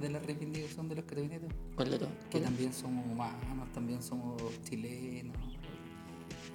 De 0.00 0.08
la 0.10 0.20
reivindicación 0.20 0.88
de 0.88 0.94
los 0.94 1.04
carabineros. 1.06 1.50
¿Cuál 1.74 1.90
de 1.90 1.98
todo? 1.98 2.10
Que 2.30 2.38
también 2.38 2.72
somos 2.72 3.04
humanos, 3.10 3.72
también 3.74 4.00
somos 4.00 4.40
chilenos. 4.68 5.34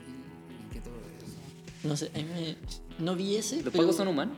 Y, 0.07 0.65
y 0.67 0.73
que 0.73 0.79
todo 0.79 0.93
eso. 1.17 1.87
No 1.87 1.97
sé, 1.97 2.09
a 2.15 2.17
mí 2.19 2.23
me- 2.23 3.03
no 3.03 3.15
vi 3.17 3.35
ese. 3.35 3.55
¿los 3.55 3.65
pero 3.65 3.79
pagos 3.79 3.97
son 3.97 4.07
humanos? 4.07 4.37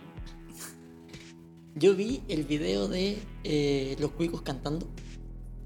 Yo 1.75 1.93
vi 1.95 2.21
el 2.29 2.43
video 2.45 2.87
de 2.87 3.17
eh, 3.43 3.95
los 3.99 4.11
cuicos 4.11 4.41
cantando. 4.41 4.87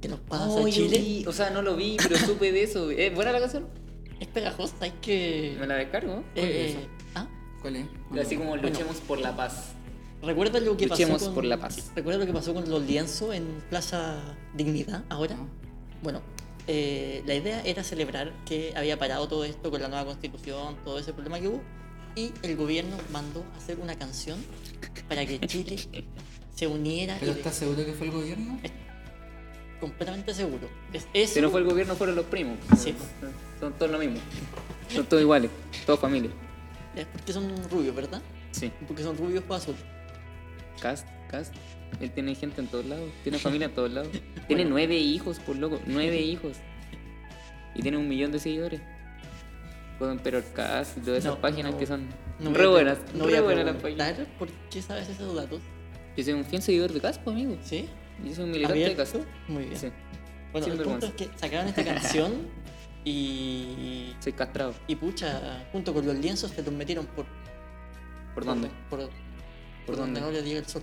Que 0.02 0.08
nos 0.08 0.20
pasa 0.22 0.46
Oh, 0.48 0.66
a 0.66 0.70
Chile. 0.70 0.98
vi- 0.98 1.26
o 1.28 1.34
sea, 1.34 1.50
no 1.50 1.62
lo 1.62 1.76
vi, 1.76 1.98
pero 2.02 2.18
supe 2.26 2.52
de 2.52 2.64
eso. 2.64 2.90
¿Es 2.90 3.14
buena 3.14 3.32
la 3.32 3.40
canción? 3.40 3.68
Es 4.20 4.28
pegajosa, 4.28 4.76
hay 4.82 4.92
que. 5.02 5.56
Me 5.60 5.68
la 5.68 5.76
descargo. 5.76 6.24
eh, 6.36 6.76
es 6.80 6.88
ah, 7.16 7.28
¿Cuál 7.62 7.76
es? 7.78 7.86
Así 8.20 8.36
como 8.38 8.50
Bueno. 8.52 8.68
luchemos 8.70 8.98
por 8.98 9.20
la 9.20 9.36
paz. 9.36 9.74
¿Recuerdas 10.22 10.64
lo 10.64 10.76
que 10.76 10.88
Luchemos 10.88 11.14
pasó 11.20 11.26
con, 11.28 11.36
por 11.36 11.46
la 11.46 11.58
paz. 11.58 11.92
¿Recuerdas 11.96 12.20
lo 12.20 12.26
que 12.26 12.34
pasó 12.34 12.54
con 12.54 12.70
los 12.70 12.82
lienzos 12.84 13.34
en 13.34 13.46
Plaza 13.70 14.36
Dignidad 14.56 15.04
ahora? 15.10 15.38
Ah. 15.40 15.48
Bueno, 16.04 16.22
eh, 16.68 17.24
la 17.26 17.36
idea 17.36 17.62
era 17.64 17.84
celebrar 17.84 18.34
que 18.46 18.74
había 18.76 18.98
parado 19.00 19.28
todo 19.30 19.46
esto 19.46 19.70
con 19.72 19.82
la 19.82 19.88
nueva 19.88 20.06
constitución, 20.06 20.76
todo 20.84 21.00
ese 21.00 21.14
problema 21.14 21.40
que 21.40 21.48
hubo, 21.50 21.62
y 22.16 22.32
el 22.42 22.58
gobierno 22.58 22.98
mandó 23.14 23.46
a 23.54 23.58
hacer 23.58 23.80
una 23.80 23.96
canción 23.98 24.40
para 25.08 25.26
que 25.26 25.40
Chile 25.42 25.78
se 26.56 26.68
uniera 26.68 27.18
¿Pero 27.20 27.32
y 27.34 27.36
estás 27.36 27.56
seguro 27.56 27.86
que 27.86 27.94
fue 27.94 28.08
el 28.08 28.14
gobierno? 28.14 28.60
completamente 29.80 30.34
seguro. 30.34 30.68
Es 30.92 31.08
eso, 31.14 31.36
Si 31.36 31.42
no 31.42 31.50
fue 31.50 31.62
el 31.62 31.66
gobierno, 31.66 31.96
fueron 31.96 32.16
los 32.16 32.26
primos. 32.26 32.58
Sí. 32.78 32.94
Son 33.60 33.74
todos 33.74 33.92
lo 33.92 33.98
mismo. 33.98 34.18
Son 34.90 35.06
todos 35.06 35.22
iguales. 35.22 35.50
Todos 35.86 36.00
familia. 36.00 36.32
es 36.96 37.06
porque 37.06 37.34
son 37.34 37.70
rubios, 37.70 37.96
¿verdad? 37.96 38.22
Sí. 38.52 38.72
Porque 38.88 39.04
son 39.04 39.18
rubios 39.18 39.44
para 39.44 39.56
azul. 39.62 39.76
Cast, 40.82 41.08
Cast. 41.30 41.54
Él 42.00 42.12
tiene 42.12 42.36
gente 42.36 42.62
en 42.62 42.68
todos 42.68 42.86
lados. 42.86 43.10
Tiene 43.24 43.40
familia 43.40 43.66
en 43.66 43.74
todos 43.74 43.92
lados. 43.92 44.10
Tiene 44.48 44.66
nueve 44.66 44.98
hijos, 44.98 45.40
por 45.40 45.56
loco. 45.56 45.80
Nueve 45.86 46.20
hijos. 46.20 46.58
Y 47.76 47.82
tiene 47.82 47.98
un 47.98 48.08
millón 48.08 48.32
de 48.32 48.40
seguidores. 48.40 48.82
Cast 50.56 50.98
y 50.98 51.02
todas 51.02 51.20
esas 51.20 51.36
No, 51.36 51.42
páginas 51.42 51.74
no, 51.74 51.78
que 51.78 51.86
son 51.86 52.08
No 52.40 52.54
re 52.54 52.68
buenas. 52.68 52.98
No 53.14 53.26
voy 53.26 53.34
re 53.34 53.38
a 53.40 53.42
las 53.42 53.76
páginas. 53.76 54.14
preguntar 54.14 54.38
por 54.38 54.50
qué 54.70 54.82
sabes 54.82 55.10
esos 55.10 55.36
datos. 55.36 55.62
Yo 56.16 56.24
soy 56.24 56.34
un 56.34 56.46
fiel 56.46 56.62
seguidor 56.62 56.92
de 56.92 57.02
Cast, 57.02 57.22
pues, 57.22 57.36
amigo. 57.36 57.58
¿Sí? 57.64 57.88
Yo 58.24 58.36
soy 58.36 58.46
un 58.46 58.52
militante 58.52 58.80
de. 58.80 58.86
¿Abierto? 58.92 59.26
Muy 59.48 59.66
bien. 59.66 59.78
Sí. 59.78 59.88
Bueno, 60.52 60.66
Sin 60.68 60.78
el 60.80 60.84
punto 60.84 61.06
es 61.06 61.14
que 61.14 61.30
sacaron 61.36 61.68
esta 61.68 61.84
canción 61.86 62.48
y, 63.06 64.14
Soy 64.20 64.34
castrado. 64.34 64.74
y 64.88 64.96
pucha, 64.96 65.68
junto 65.72 65.94
con 65.94 66.06
los 66.06 66.16
lienzos 66.16 66.52
se 66.52 66.64
los 66.64 66.74
metieron 66.74 67.06
por... 67.08 67.26
¿Por 68.34 68.46
dónde? 68.46 68.70
Por, 68.90 69.00
por, 69.00 69.10
¿Por 69.86 69.96
donde 69.98 70.20
dónde? 70.20 70.40
no 70.40 70.44
le 70.44 70.48
llega 70.48 70.60
el 70.60 70.66
sol. 70.66 70.82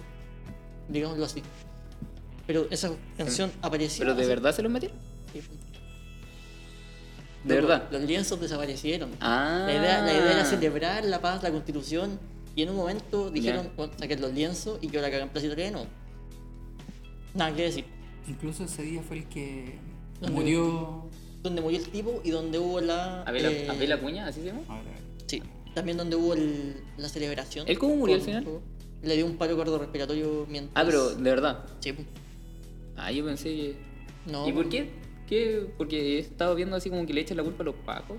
Digámoslo 0.89 1.25
así. 1.25 1.43
Pero 2.47 2.67
esa 2.71 2.91
canción 3.17 3.51
apareció... 3.61 4.05
¿Pero 4.05 4.15
de 4.15 4.27
verdad 4.27 4.55
se 4.55 4.63
los 4.63 4.71
metieron? 4.71 4.97
Sí. 5.33 5.43
¿De 7.47 7.55
verdad? 7.55 7.89
Los 7.91 8.03
lienzos 8.03 8.41
desaparecieron. 8.41 9.11
Ah. 9.21 9.65
La, 9.67 9.73
idea, 9.73 10.03
la 10.03 10.13
idea 10.13 10.33
era 10.33 10.45
celebrar 10.45 11.05
la 11.05 11.21
paz, 11.21 11.43
la 11.43 11.51
constitución, 11.51 12.19
y 12.55 12.63
en 12.63 12.71
un 12.71 12.77
momento 12.77 13.31
dijeron, 13.31 13.71
bueno, 13.77 13.93
saquen 13.99 14.21
los 14.21 14.33
lienzos 14.33 14.79
y 14.83 14.89
que 14.89 14.97
ahora 14.99 15.11
cagan 15.11 15.29
Plaza 15.29 15.47
Italia 15.47 15.67
de 15.67 15.71
nuevo. 15.73 15.87
Nada 17.35 17.55
que 17.55 17.63
decir. 17.63 17.85
Incluso 18.29 18.65
ese 18.65 18.83
día 18.83 19.03
fue 19.03 19.19
el 19.19 19.25
que 19.29 19.79
murió. 20.33 21.05
Donde 21.43 21.61
murió 21.61 21.79
el 21.79 21.89
tipo 21.89 22.21
y 22.25 22.31
donde 22.31 22.59
hubo 22.59 22.81
la... 22.81 23.23
¿Abel, 23.23 23.45
eh, 23.47 23.69
Abel 23.71 23.93
Acuña? 23.93 24.27
¿Así 24.27 24.41
se 24.41 24.47
llama? 24.47 24.63
Sí, 25.27 25.43
también 25.75 25.97
donde 25.99 26.17
hubo 26.17 26.35
el- 26.35 26.77
la 26.97 27.09
celebración. 27.09 27.69
¿Él 27.69 27.79
cómo 27.79 27.95
murió 27.97 28.17
al 28.17 28.23
final? 28.23 28.47
Le 29.03 29.15
dio 29.17 29.27
un 29.27 29.37
paro 29.37 29.57
cardiorrespiratorio 29.57 30.47
mientras... 30.49 30.73
Ah, 30.75 30.85
pero 30.87 31.11
de 31.15 31.23
verdad. 31.31 31.65
Sí. 31.81 31.95
Ah, 32.97 33.13
yo 33.13 33.25
pensé 33.27 33.51
que. 33.51 33.77
no. 34.33 34.49
¿Y 34.49 34.53
por 34.53 34.69
qué? 34.71 34.91
¿Qué? 35.27 35.67
Porque 35.77 36.17
he 36.17 36.19
estado 36.21 36.55
viendo 36.55 36.77
así 36.77 36.89
como 36.91 37.05
que 37.07 37.13
le 37.13 37.21
echan 37.23 37.37
la 37.37 37.43
culpa 37.43 37.63
a 37.63 37.67
los 37.67 37.75
pacos. 37.75 38.17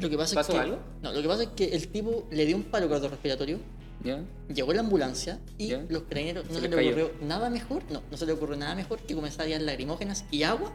Lo 0.00 0.08
que 0.10 0.16
pasa 0.16 0.34
¿Pasó 0.34 0.52
es 0.52 0.58
que... 0.58 0.64
algo? 0.64 0.78
No, 1.02 1.12
lo 1.12 1.22
que 1.22 1.28
pasa 1.28 1.42
es 1.44 1.48
que 1.50 1.64
el 1.66 1.88
tipo 1.88 2.26
le 2.30 2.46
dio 2.46 2.56
un 2.56 2.64
paro 2.64 2.88
cardiorrespiratorio, 2.88 3.58
¿Ya? 4.04 4.24
llegó 4.52 4.72
la 4.72 4.80
ambulancia 4.80 5.40
y 5.58 5.72
los 5.88 6.02
carabineros 6.04 6.48
no 6.48 6.60
Se 6.60 6.68
le 6.68 6.88
ocurrió 6.88 7.10
nada 7.20 7.50
mejor, 7.50 7.82
no, 7.90 8.02
no 8.08 8.16
se 8.16 8.26
le 8.26 8.32
ocurrió 8.32 8.56
nada 8.56 8.74
mejor 8.76 9.00
que 9.00 9.14
comenzar 9.14 9.46
a 9.46 9.50
dar 9.50 9.60
lacrimógenas 9.62 10.24
y 10.30 10.44
agua 10.44 10.72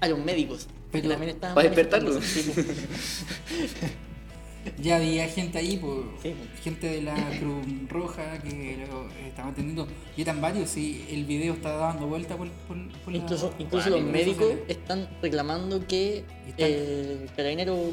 a 0.00 0.08
los 0.08 0.18
médicos. 0.18 0.68
que 0.90 1.02
también 1.02 1.30
estaban 1.30 1.54
¿Para 1.54 1.68
despertarlos? 1.68 2.16
Ya 4.82 4.96
había 4.96 5.28
gente 5.28 5.58
ahí, 5.58 5.76
pues, 5.76 5.98
Sí. 6.22 6.34
gente 6.62 6.86
de 6.88 7.02
la 7.02 7.14
Cruz 7.38 7.64
Roja 7.88 8.38
que 8.42 8.86
lo 8.88 9.08
estaban 9.26 9.52
atendiendo. 9.52 9.86
Y 10.16 10.22
eran 10.22 10.40
varios, 10.40 10.76
y 10.76 11.04
el 11.10 11.24
video 11.24 11.54
está 11.54 11.70
dando 11.76 12.06
vuelta 12.06 12.36
por, 12.36 12.48
por, 12.68 12.76
por 13.04 13.12
la- 13.12 13.18
Incluso, 13.18 13.52
incluso 13.58 13.90
por 13.90 13.98
los 14.00 14.10
médicos 14.10 14.36
sociales. 14.44 14.64
están 14.68 15.08
reclamando 15.20 15.86
que 15.86 16.24
están- 16.48 16.66
el 16.70 17.30
carabinero 17.36 17.90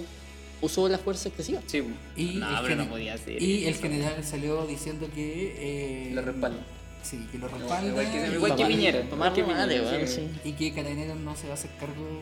usó 0.62 0.90
la 0.90 0.98
fuerza 0.98 1.30
excesiva. 1.30 1.62
Sí. 1.66 1.84
Y, 2.18 2.36
no, 2.36 2.50
el 2.60 2.64
pero 2.64 2.76
no 2.84 2.90
podía 2.90 3.18
ser. 3.18 3.42
y 3.42 3.66
el 3.66 3.76
general 3.76 4.24
salió 4.24 4.66
diciendo 4.68 5.08
que. 5.14 6.10
Eh, 6.10 6.12
Lo 6.14 6.22
respalda. 6.22 6.60
Sí, 7.02 7.18
que 7.32 7.38
lo 7.38 7.48
No, 7.50 7.58
respalda. 7.58 7.88
igual 7.90 8.12
que- 8.12 8.18
y- 8.18 8.36
igual 8.36 8.52
que 8.56 8.64
Tomar- 8.64 8.68
Piñera, 8.68 9.02
tomar 9.10 9.38
igual 9.38 9.70
que 9.70 9.74
Piñera, 10.06 10.32
y 10.44 10.52
que 10.52 10.74
Carabineros 10.74 11.18
no 11.18 11.36
se 11.36 11.46
va 11.48 11.52
a 11.52 11.54
hacer 11.54 11.72
cargo 11.80 12.22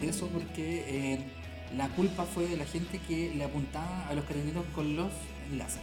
de 0.00 0.08
eso 0.08 0.28
porque 0.28 0.84
eh, 0.86 1.18
la 1.76 1.88
culpa 1.88 2.24
fue 2.24 2.46
de 2.46 2.56
la 2.56 2.64
gente 2.64 3.00
que 3.06 3.32
le 3.34 3.44
apuntaba 3.44 4.08
a 4.08 4.14
los 4.14 4.24
carabineros 4.24 4.64
con 4.74 4.94
los 4.96 5.10
láser. 5.56 5.82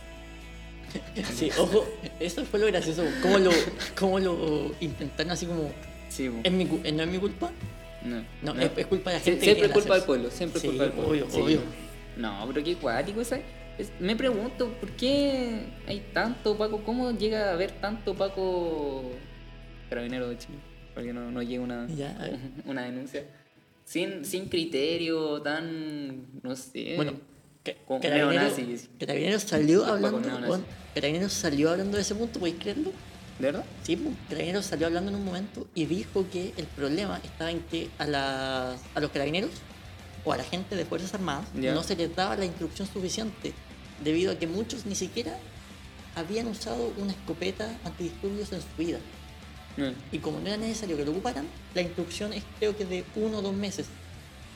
Sí, 1.34 1.50
ojo, 1.58 1.86
eso 2.20 2.44
fue 2.46 2.60
lo 2.60 2.68
gracioso. 2.68 3.04
¿Cómo 3.22 3.38
lo, 3.38 3.52
cómo 3.98 4.20
lo 4.20 4.72
intentaron 4.82 5.32
así 5.32 5.46
como, 5.46 5.72
Sí. 6.10 6.30
¿es 6.44 6.52
mi, 6.52 6.66
¿no 6.66 7.04
es 7.04 7.08
mi 7.08 7.18
culpa? 7.18 7.52
No, 8.04 8.24
No, 8.54 8.60
Es, 8.60 8.72
es 8.76 8.86
culpa 8.88 9.12
de 9.12 9.18
la 9.18 9.22
Sie- 9.22 9.26
gente. 9.26 9.42
Siempre 9.46 9.62
que 9.62 9.68
es 9.68 9.74
culpa 9.74 9.96
del 9.96 10.04
pueblo, 10.04 10.30
siempre 10.32 10.58
es 10.58 10.62
Sí, 10.64 10.68
culpa 10.68 10.84
del 10.84 10.92
pueblo. 10.94 11.12
obvio, 11.12 11.28
Sí. 11.30 11.40
obvio. 11.42 11.62
No, 12.18 12.46
pero 12.52 12.64
qué 12.66 12.76
cuático, 12.76 13.24
¿sabes? 13.24 13.46
Es- 13.78 13.92
me 14.00 14.16
pregunto, 14.18 14.68
¿por 14.82 14.90
qué 14.92 15.62
hay 15.88 16.04
tanto 16.14 16.58
Paco? 16.58 16.82
¿Cómo 16.84 17.12
llega 17.12 17.50
a 17.50 17.54
haber 17.54 17.72
tanto 17.72 18.14
Paco 18.16 19.12
carabinero 19.90 20.28
de 20.30 20.38
Chile? 20.38 20.58
Porque 20.94 21.14
no, 21.14 21.32
no 21.32 21.42
llega 21.42 21.64
una, 21.64 21.88
Ya, 21.88 22.18
una 22.66 22.84
denuncia. 22.84 23.24
Sin, 23.92 24.24
sin 24.24 24.48
criterio, 24.48 25.42
tan. 25.42 26.26
no 26.44 26.56
sé. 26.56 26.94
Bueno, 26.96 27.14
ca- 27.62 27.74
Como 27.86 28.00
Carabineros. 28.00 28.54
Carabineros 28.98 29.44
salió 29.44 29.86
hablando. 29.86 30.20
neonazis. 30.22 30.48
bueno, 30.48 30.64
Carabineros 30.96 31.34
salió 31.34 31.72
hablando 31.72 31.98
de 31.98 32.02
ese 32.04 32.16
punto, 32.16 32.40
¿podéis 32.40 32.58
creerlo? 32.58 32.92
¿De 33.38 33.46
verdad? 33.48 33.66
Sí, 33.84 33.98
pues, 33.98 34.16
Carabineros 34.30 34.66
salió 34.66 34.88
hablando 34.88 35.10
en 35.12 35.18
un 35.18 35.26
momento 35.26 35.68
y 35.76 35.86
dijo 35.88 36.26
que 36.32 36.54
el 36.56 36.68
problema 36.68 37.20
estaba 37.22 37.52
en 37.52 37.60
que 37.62 37.90
a, 37.98 38.06
las- 38.08 38.80
a 38.96 39.00
los 39.02 39.12
carabineros 39.12 39.52
o 40.24 40.32
a 40.32 40.38
la 40.38 40.44
gente 40.46 40.78
de 40.78 40.86
Fuerzas 40.86 41.14
Armadas 41.14 41.46
no 41.74 41.84
se 41.84 41.98
les 41.98 42.16
daba 42.16 42.38
la 42.38 42.46
instrucción 42.46 42.88
suficiente, 42.88 43.52
debido 44.02 44.32
a 44.32 44.36
que 44.40 44.48
muchos 44.48 44.86
ni 44.86 44.96
siquiera 44.96 45.36
habían 46.16 46.48
usado 46.48 46.94
una 46.98 47.12
escopeta 47.12 47.78
antidisturbios 47.84 48.54
en 48.54 48.62
su 48.62 48.68
vida. 48.78 49.00
No, 49.78 49.92
Y 50.12 50.18
como 50.20 50.40
no 50.40 50.48
era 50.48 50.58
necesario 50.58 50.98
que 50.98 51.06
lo 51.06 51.12
ocuparan, 51.12 51.46
la 51.74 51.82
instrucción 51.82 52.34
es 52.34 52.44
creo 52.60 52.76
que 52.76 52.86
de 52.86 53.04
uno 53.16 53.38
o 53.40 53.42
dos 53.42 53.54
meses, 53.54 53.88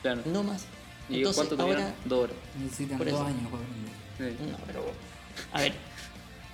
claro. 0.02 0.20
no 0.26 0.42
más. 0.42 0.64
¿Y 1.08 1.18
Entonces 1.18 1.36
cuánto 1.36 1.56
tuvieron? 1.56 1.82
ahora... 1.84 1.94
Dos 2.04 2.18
horas. 2.24 2.36
Necesitan 2.62 2.98
Por 2.98 3.10
dos 3.10 3.16
eso. 3.20 3.26
años 3.26 3.50
para. 3.50 3.62
Sí. 4.30 4.36
No, 4.50 4.58
pero... 4.66 4.92
A 5.52 5.60
ver, 5.60 5.72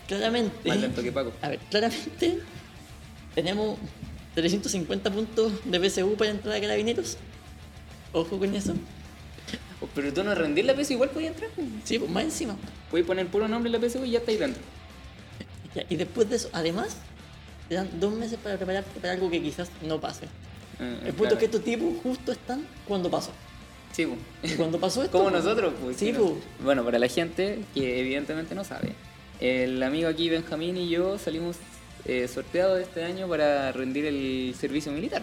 claramente... 0.06 0.68
Más 0.68 0.78
lento 0.78 1.02
que 1.02 1.12
Paco. 1.12 1.32
A 1.42 1.48
ver, 1.48 1.58
claramente 1.70 2.38
tenemos 3.34 3.78
350 4.34 5.10
puntos 5.10 5.52
de 5.64 5.80
PSU 5.90 6.14
para 6.16 6.30
entrar 6.30 6.54
a 6.56 6.60
carabineros. 6.60 7.16
Ojo 8.12 8.38
con 8.38 8.54
eso. 8.54 8.74
Oh, 9.80 9.88
Pero 9.94 10.12
tú 10.12 10.22
no 10.22 10.34
rendís 10.34 10.64
la 10.66 10.74
PSU, 10.74 10.92
igual 10.94 11.10
podías 11.10 11.32
entrar. 11.32 11.50
pues. 11.54 11.66
Sí, 11.84 11.98
pues 11.98 12.10
más 12.10 12.24
encima. 12.24 12.56
Puedes 12.90 13.06
poner 13.06 13.26
puro 13.28 13.48
nombre 13.48 13.72
en 13.74 13.80
la 13.80 13.88
PSU 13.88 14.04
y 14.04 14.10
ya 14.10 14.18
estáis 14.18 14.38
dentro. 14.38 14.62
Ya, 15.74 15.84
y 15.88 15.96
después 15.96 16.28
de 16.28 16.36
eso, 16.36 16.50
además, 16.52 16.96
te 17.72 17.76
dan 17.76 17.88
dos 17.98 18.12
meses 18.12 18.38
para 18.42 18.56
prepararte 18.58 19.00
para 19.00 19.14
algo 19.14 19.30
que 19.30 19.40
quizás 19.40 19.70
no 19.80 19.98
pase. 19.98 20.26
Eh, 20.78 20.98
El 21.06 21.14
punto 21.14 21.16
claro. 21.22 21.34
es 21.36 21.38
que 21.38 21.44
estos 21.46 21.64
tipos 21.64 21.94
justo 22.02 22.30
están 22.32 22.66
cuando 22.86 23.10
pasó. 23.10 23.30
Sí, 23.92 24.04
pues. 24.06 24.52
Cuando 24.56 24.78
pasó 24.78 25.02
esto. 25.04 25.16
Como 25.16 25.30
nosotros, 25.30 25.72
pues. 25.82 25.96
Sí, 25.96 26.12
pues. 26.12 26.32
Bueno, 26.62 26.84
para 26.84 26.98
la 26.98 27.08
gente 27.08 27.60
que 27.72 27.98
evidentemente 28.00 28.54
no 28.54 28.62
sabe, 28.62 28.92
el 29.40 29.82
amigo 29.82 30.10
aquí, 30.10 30.28
Benjamín 30.28 30.76
y 30.76 30.90
yo 30.90 31.16
salimos 31.18 31.56
eh, 32.04 32.28
sorteados 32.28 32.78
este 32.78 33.04
año 33.04 33.26
para 33.26 33.72
rendir 33.72 34.04
el 34.04 34.54
servicio 34.60 34.92
militar. 34.92 35.22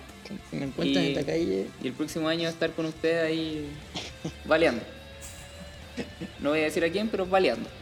Si 0.50 0.56
me 0.56 0.66
encuentran 0.66 1.04
Y- 1.06 1.08
en 1.10 1.16
la 1.16 1.24
calle. 1.24 1.68
Y 1.84 1.88
el 1.88 1.94
próximo 1.94 2.28
año 2.30 2.50
estar 2.50 2.72
con 2.72 2.88
ustedes 2.88 3.26
ahí 3.28 3.68
baleando. 4.46 4.82
No 6.40 6.50
voy 6.50 6.62
a 6.62 6.64
decir 6.64 6.84
a 6.84 6.90
quién, 6.90 7.10
pero 7.10 7.28
baleando. 7.28 7.70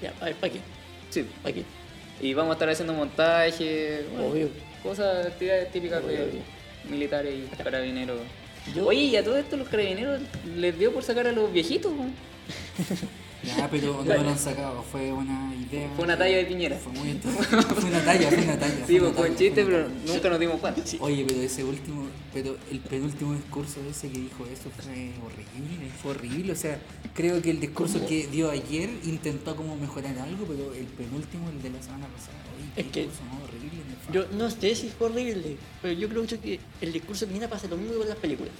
Ya, 0.00 0.12
a 0.20 0.24
ver, 0.26 0.34
¿para 0.34 0.52
qué? 0.52 0.58
Sí. 1.10 1.24
¿Para 1.44 1.54
qué? 1.54 1.64
Y 2.22 2.32
vamos 2.34 2.50
a 2.50 2.54
estar 2.54 2.68
haciendo 2.70 2.94
montaje, 2.94 4.04
bueno, 4.16 4.48
cosas, 4.82 5.26
actividades 5.26 5.70
típicas 5.72 6.02
Obvio, 6.04 6.18
de 6.18 6.22
obvio. 6.24 6.40
militares 6.88 7.34
y 7.34 7.56
carabineros. 7.62 8.20
Yo- 8.74 8.86
Oye, 8.86 9.00
y 9.02 9.16
a 9.16 9.24
todo 9.24 9.36
esto 9.36 9.56
los 9.56 9.68
carabineros 9.68 10.20
les 10.56 10.78
dio 10.78 10.92
por 10.92 11.02
sacar 11.02 11.26
a 11.26 11.32
los 11.32 11.52
viejitos. 11.52 11.92
Ya, 13.44 13.68
pero 13.68 14.04
no 14.04 14.14
lo 14.22 14.28
han 14.30 14.38
sacado, 14.38 14.82
fue 14.84 15.12
una 15.12 15.52
idea. 15.54 15.90
Fue 15.96 16.04
una 16.04 16.16
talla 16.16 16.36
de 16.36 16.44
Piñera. 16.44 16.76
Fue 16.76 16.92
muy 16.92 17.12
Fue 17.22 17.90
una 17.90 18.04
talla, 18.04 18.28
fue 18.28 18.42
una 18.44 18.58
talla. 18.58 18.86
Sí, 18.86 19.00
pues 19.00 19.12
fue 19.16 19.30
un 19.30 19.36
chiste, 19.36 19.64
pero 19.64 19.88
nunca 20.06 20.28
nos 20.30 20.38
dimos 20.40 20.60
cuenta. 20.60 20.82
Oye, 21.00 21.24
pero 21.26 21.40
ese 21.40 21.64
último, 21.64 22.06
pero 22.32 22.56
el 22.70 22.78
penúltimo 22.80 23.34
discurso 23.34 23.80
ese 23.90 24.08
que 24.10 24.18
dijo 24.20 24.46
eso 24.46 24.70
fue 24.70 25.10
horrible, 25.24 25.90
fue 26.00 26.10
horrible. 26.12 26.52
O 26.52 26.56
sea, 26.56 26.78
creo 27.14 27.42
que 27.42 27.50
el 27.50 27.60
discurso 27.60 28.06
que 28.06 28.26
dio 28.28 28.50
ayer 28.50 28.88
intentó 29.04 29.56
como 29.56 29.76
mejorar 29.76 30.16
algo, 30.18 30.44
pero 30.46 30.72
el 30.74 30.86
penúltimo, 30.86 31.48
el 31.50 31.62
de 31.62 31.70
la 31.70 31.82
semana 31.82 32.06
pasada, 32.08 32.38
oye, 32.56 32.68
Es 32.86 32.92
que- 32.92 33.00
discurso 33.08 33.24
más 33.24 33.42
horrible. 33.42 33.82
Yo 34.12 34.26
no 34.36 34.50
sé 34.50 34.74
si 34.74 34.88
fue 34.88 35.08
horrible, 35.08 35.56
pero 35.80 35.94
yo 35.94 36.08
creo 36.08 36.22
mucho 36.22 36.40
que 36.40 36.60
el 36.80 36.92
discurso 36.92 37.24
de 37.26 37.32
Piñera 37.32 37.48
pasa 37.50 37.66
lo 37.68 37.76
mismo 37.76 37.98
con 37.98 38.08
las 38.08 38.18
películas. 38.18 38.52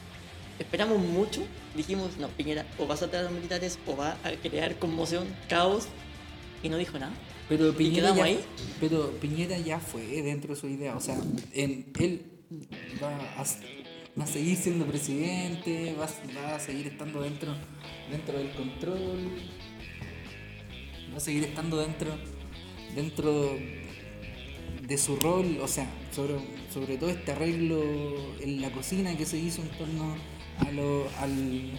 Esperamos 0.62 0.98
mucho, 1.00 1.42
dijimos, 1.76 2.16
no, 2.18 2.28
Piñera 2.28 2.64
o 2.78 2.86
va 2.86 2.94
a 2.94 2.96
saltar 2.96 3.20
a 3.20 3.22
los 3.24 3.32
militares 3.32 3.78
o 3.86 3.96
va 3.96 4.16
a 4.24 4.30
crear 4.42 4.78
conmoción, 4.78 5.26
caos, 5.48 5.86
y 6.62 6.68
no 6.68 6.76
dijo 6.78 6.98
nada. 6.98 7.12
Pero 7.48 7.74
Piñera, 7.76 8.14
ya, 8.14 8.24
ahí? 8.24 8.40
pero 8.80 9.10
Piñera 9.20 9.58
ya 9.58 9.78
fue 9.80 10.02
dentro 10.22 10.54
de 10.54 10.60
su 10.60 10.68
idea. 10.68 10.96
O 10.96 11.00
sea, 11.00 11.18
en, 11.52 11.86
él 11.98 12.22
va 13.02 13.08
a, 13.36 13.44
va 14.18 14.24
a 14.24 14.26
seguir 14.26 14.56
siendo 14.56 14.86
presidente, 14.86 15.94
va, 15.98 16.04
a- 16.06 16.40
va 16.50 16.56
a 16.56 16.60
seguir 16.60 16.86
estando 16.86 17.20
dentro, 17.22 17.54
dentro 18.10 18.38
del 18.38 18.50
control, 18.52 19.28
va 21.12 21.16
a 21.16 21.20
seguir 21.20 21.44
estando 21.44 21.78
dentro, 21.78 22.16
dentro 22.94 23.56
de 24.86 24.98
su 24.98 25.16
rol. 25.16 25.58
O 25.60 25.68
sea, 25.68 25.90
sobre, 26.14 26.36
sobre 26.72 26.96
todo 26.96 27.10
este 27.10 27.32
arreglo 27.32 27.82
en 28.40 28.60
la 28.60 28.70
cocina 28.70 29.16
que 29.16 29.26
se 29.26 29.36
hizo 29.38 29.62
en 29.62 29.68
torno 29.70 30.14
a 30.58 30.70
lo, 30.70 31.08
al, 31.20 31.72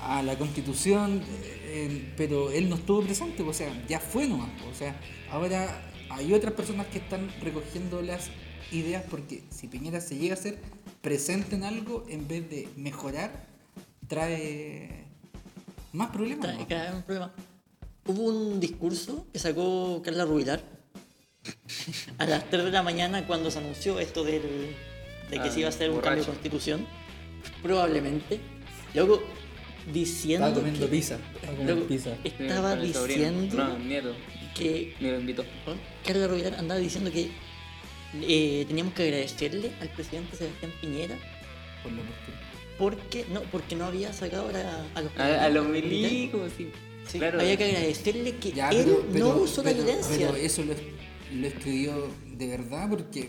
a 0.00 0.22
la 0.22 0.36
constitución, 0.38 1.22
eh, 1.64 2.12
pero 2.16 2.50
él 2.50 2.68
no 2.68 2.76
estuvo 2.76 3.02
presente, 3.02 3.42
o 3.42 3.52
sea, 3.52 3.70
ya 3.88 4.00
fue 4.00 4.26
nomás. 4.26 4.50
O 4.70 4.74
sea, 4.74 4.98
ahora 5.30 5.82
hay 6.10 6.32
otras 6.32 6.54
personas 6.54 6.86
que 6.86 6.98
están 6.98 7.30
recogiendo 7.40 8.02
las 8.02 8.30
ideas 8.72 9.04
porque 9.08 9.44
si 9.50 9.68
Piñera 9.68 10.00
se 10.00 10.16
llega 10.16 10.34
a 10.34 10.38
ser 10.38 10.58
presente 11.00 11.56
en 11.56 11.64
algo, 11.64 12.04
en 12.08 12.26
vez 12.26 12.48
de 12.50 12.68
mejorar, 12.76 13.46
trae 14.08 15.04
más 15.92 16.10
problemas. 16.10 16.46
Trae 16.46 16.58
¿no? 16.58 16.68
cada 16.68 16.84
vez 16.84 16.94
un 16.94 17.02
problema. 17.02 17.32
Hubo 18.06 18.22
un 18.22 18.60
discurso 18.60 19.26
que 19.32 19.38
sacó 19.38 20.00
Carla 20.04 20.24
Rubilar 20.24 20.62
a 22.18 22.26
las 22.26 22.48
3 22.50 22.64
de 22.64 22.70
la 22.70 22.82
mañana 22.82 23.26
cuando 23.26 23.50
se 23.50 23.58
anunció 23.58 23.98
esto 23.98 24.24
del, 24.24 24.74
de 25.30 25.36
que 25.36 25.40
Ah, 25.40 25.50
se 25.50 25.60
iba 25.60 25.68
a 25.68 25.70
hacer 25.70 25.90
un 25.90 26.00
cambio 26.00 26.22
de 26.22 26.30
constitución. 26.30 26.86
Probablemente. 27.62 28.40
Luego, 28.94 29.22
diciendo. 29.92 30.46
Estaba 30.48 30.62
comiendo 30.64 30.86
que- 30.86 30.96
pizza. 30.96 31.18
Estaba 31.34 31.56
comiendo 31.56 31.86
pizza. 31.86 32.16
estaba 32.24 32.76
diciendo 32.76 33.56
No, 33.56 33.78
nieto. 33.78 34.14
que 34.54 34.94
Ni 35.00 35.10
lo 35.10 35.20
invitó. 35.20 35.44
Carla 36.06 36.28
Rubilar 36.28 36.54
andaba 36.54 36.80
diciendo 36.80 37.10
que 37.12 37.30
eh, 38.22 38.64
teníamos 38.66 38.94
que 38.94 39.02
agradecerle 39.04 39.72
al 39.80 39.88
presidente 39.90 40.36
Sebastián 40.36 40.72
Piñera 40.80 41.16
Por 41.82 41.92
lo 41.92 42.02
postura. 42.02 42.38
porque 42.78 43.26
no, 43.32 43.42
porque 43.42 43.76
no 43.76 43.84
había 43.84 44.12
sacado 44.12 44.48
a, 44.48 44.52
la- 44.52 44.86
a 44.94 45.02
los 45.02 45.18
A, 45.18 45.44
a 45.44 45.48
los 45.50 45.68
milicos, 45.68 46.50
sí. 46.56 46.68
Sí, 47.08 47.18
claro. 47.18 47.40
había 47.40 47.56
que 47.56 47.64
agradecerle 47.64 48.36
que 48.36 48.52
Ya, 48.52 48.70
él 48.70 48.84
pero, 48.84 49.06
pero- 49.12 49.24
no 49.34 49.36
usó 49.42 49.62
pero- 49.62 49.76
la 49.78 49.84
violencia. 49.84 50.16
pero 50.18 50.36
eso 50.36 50.64
lo, 50.64 50.74
lo 51.38 51.46
escribió 51.46 52.08
de 52.26 52.46
verdad 52.48 52.88
porque 52.88 53.28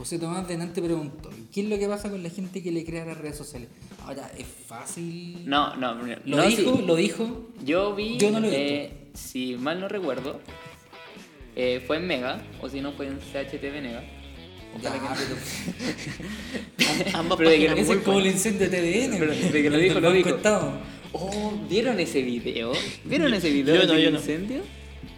José 0.00 0.18
Tomás 0.18 0.48
delante 0.48 0.80
preguntó, 0.80 1.28
¿qué 1.52 1.60
es 1.60 1.68
lo 1.68 1.78
que 1.78 1.86
pasa 1.86 2.08
con 2.08 2.22
la 2.22 2.30
gente 2.30 2.62
que 2.62 2.72
le 2.72 2.86
crea 2.86 3.04
las 3.04 3.18
redes 3.18 3.36
sociales? 3.36 3.68
Ahora, 4.02 4.32
es 4.38 4.46
fácil... 4.66 5.42
No, 5.44 5.76
no, 5.76 5.94
no. 5.94 6.06
Lo 6.24 6.36
no, 6.38 6.46
dijo, 6.46 6.76
sí. 6.78 6.84
lo 6.86 6.96
dijo. 6.96 7.48
Yo 7.66 7.94
vi, 7.94 8.16
Yo 8.16 8.30
no 8.30 8.40
lo 8.40 8.46
eh, 8.50 9.08
si 9.12 9.56
mal 9.56 9.78
no 9.78 9.88
recuerdo, 9.88 10.40
eh, 11.54 11.84
fue 11.86 11.98
en 11.98 12.06
Mega, 12.06 12.40
o 12.62 12.70
si 12.70 12.80
no 12.80 12.92
fue 12.92 13.08
en 13.08 13.18
CHTV 13.18 13.82
Mega. 13.82 14.02
Ya, 14.80 14.90
que- 14.90 15.00
Ambas 17.12 17.36
Pero 17.36 17.50
de 17.50 17.58
que 17.58 17.80
ese 17.82 18.02
como 18.02 18.20
el 18.20 18.26
incendio 18.28 18.70
de 18.70 18.78
TVN. 18.78 19.18
Pero 19.18 19.32
de 19.34 19.62
que 19.62 19.68
lo 19.68 19.76
dijo, 19.76 20.00
lo 20.00 20.12
dijo. 20.12 20.30
Oh, 21.12 21.52
¿vieron 21.68 22.00
ese 22.00 22.22
video? 22.22 22.72
¿Vieron 23.04 23.34
ese 23.34 23.50
video 23.50 23.74
Yo 23.74 23.86
no, 23.86 23.92
del 23.92 24.02
yo 24.04 24.10
no. 24.12 24.16
incendio? 24.16 24.62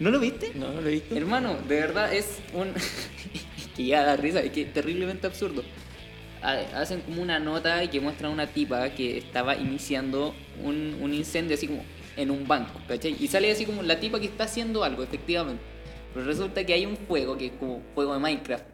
¿No 0.01 0.09
lo 0.09 0.19
viste? 0.19 0.51
No, 0.55 0.73
no 0.73 0.81
lo 0.81 0.89
he 0.89 0.93
visto. 0.95 1.15
Hermano, 1.15 1.55
de 1.69 1.75
verdad 1.79 2.13
es 2.13 2.25
un. 2.53 2.73
que 3.75 3.85
ya 3.85 4.03
da 4.03 4.15
risa, 4.15 4.39
es 4.41 4.51
que 4.51 4.61
es 4.63 4.73
terriblemente 4.73 5.27
absurdo. 5.27 5.63
Ha- 6.41 6.79
Hacen 6.81 7.01
como 7.01 7.21
una 7.21 7.39
nota 7.39 7.83
y 7.83 7.87
que 7.87 7.99
muestran 8.01 8.31
una 8.31 8.47
tipa 8.47 8.89
que 8.89 9.17
estaba 9.17 9.55
iniciando 9.55 10.33
un, 10.63 10.97
un 11.01 11.13
incendio 11.13 11.55
así 11.55 11.67
como 11.67 11.83
en 12.17 12.29
un 12.31 12.47
banco, 12.47 12.79
¿cachai? 12.87 13.15
Y 13.19 13.27
sale 13.27 13.51
así 13.51 13.65
como 13.65 13.81
la 13.81 13.99
tipa 13.99 14.19
que 14.19 14.25
está 14.27 14.43
haciendo 14.43 14.83
algo, 14.83 15.03
efectivamente. 15.03 15.63
Pero 16.13 16.25
resulta 16.25 16.63
que 16.63 16.73
hay 16.73 16.85
un 16.85 16.95
juego 17.07 17.37
que 17.37 17.47
es 17.47 17.51
como 17.59 17.81
juego 17.95 18.13
de 18.13 18.19
Minecraft. 18.19 18.65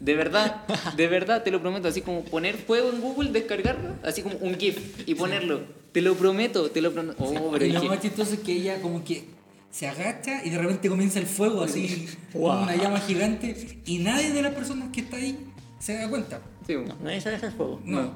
De 0.00 0.14
verdad, 0.14 0.66
de 0.96 1.06
verdad, 1.08 1.42
te 1.42 1.50
lo 1.50 1.60
prometo. 1.60 1.88
Así 1.88 2.00
como 2.00 2.24
poner 2.24 2.56
fuego 2.56 2.90
en 2.90 3.00
Google, 3.00 3.30
descargarlo, 3.32 3.96
así 4.02 4.22
como 4.22 4.36
un 4.38 4.58
GIF 4.58 5.06
y 5.08 5.14
ponerlo. 5.14 5.60
Te 5.92 6.00
lo 6.00 6.14
prometo, 6.14 6.70
te 6.70 6.80
lo 6.82 6.92
prometo. 6.92 7.22
Oh, 7.22 7.50
pero 7.52 7.64
y 7.66 7.72
lo 7.72 7.82
más 7.84 8.00
chistoso 8.00 8.34
es 8.34 8.40
que 8.40 8.52
ella 8.52 8.80
como 8.80 9.04
que 9.04 9.24
se 9.74 9.88
agacha 9.88 10.44
y 10.44 10.50
de 10.50 10.58
repente 10.58 10.88
comienza 10.88 11.18
el 11.18 11.26
fuego 11.26 11.62
así, 11.64 12.06
Wow. 12.32 12.42
como 12.50 12.62
una 12.62 12.76
llama 12.76 13.00
gigante 13.00 13.80
y 13.86 13.98
nadie 13.98 14.30
de 14.32 14.40
las 14.40 14.54
personas 14.54 14.90
que 14.92 15.00
está 15.00 15.16
ahí 15.16 15.36
se 15.80 15.94
da 15.94 16.08
cuenta. 16.08 16.40
Sí, 16.64 16.74
No, 16.74 16.94
nadie 17.02 17.20
sabe 17.20 17.36
hacer 17.36 17.50
fuego. 17.52 17.80
No, 17.84 18.12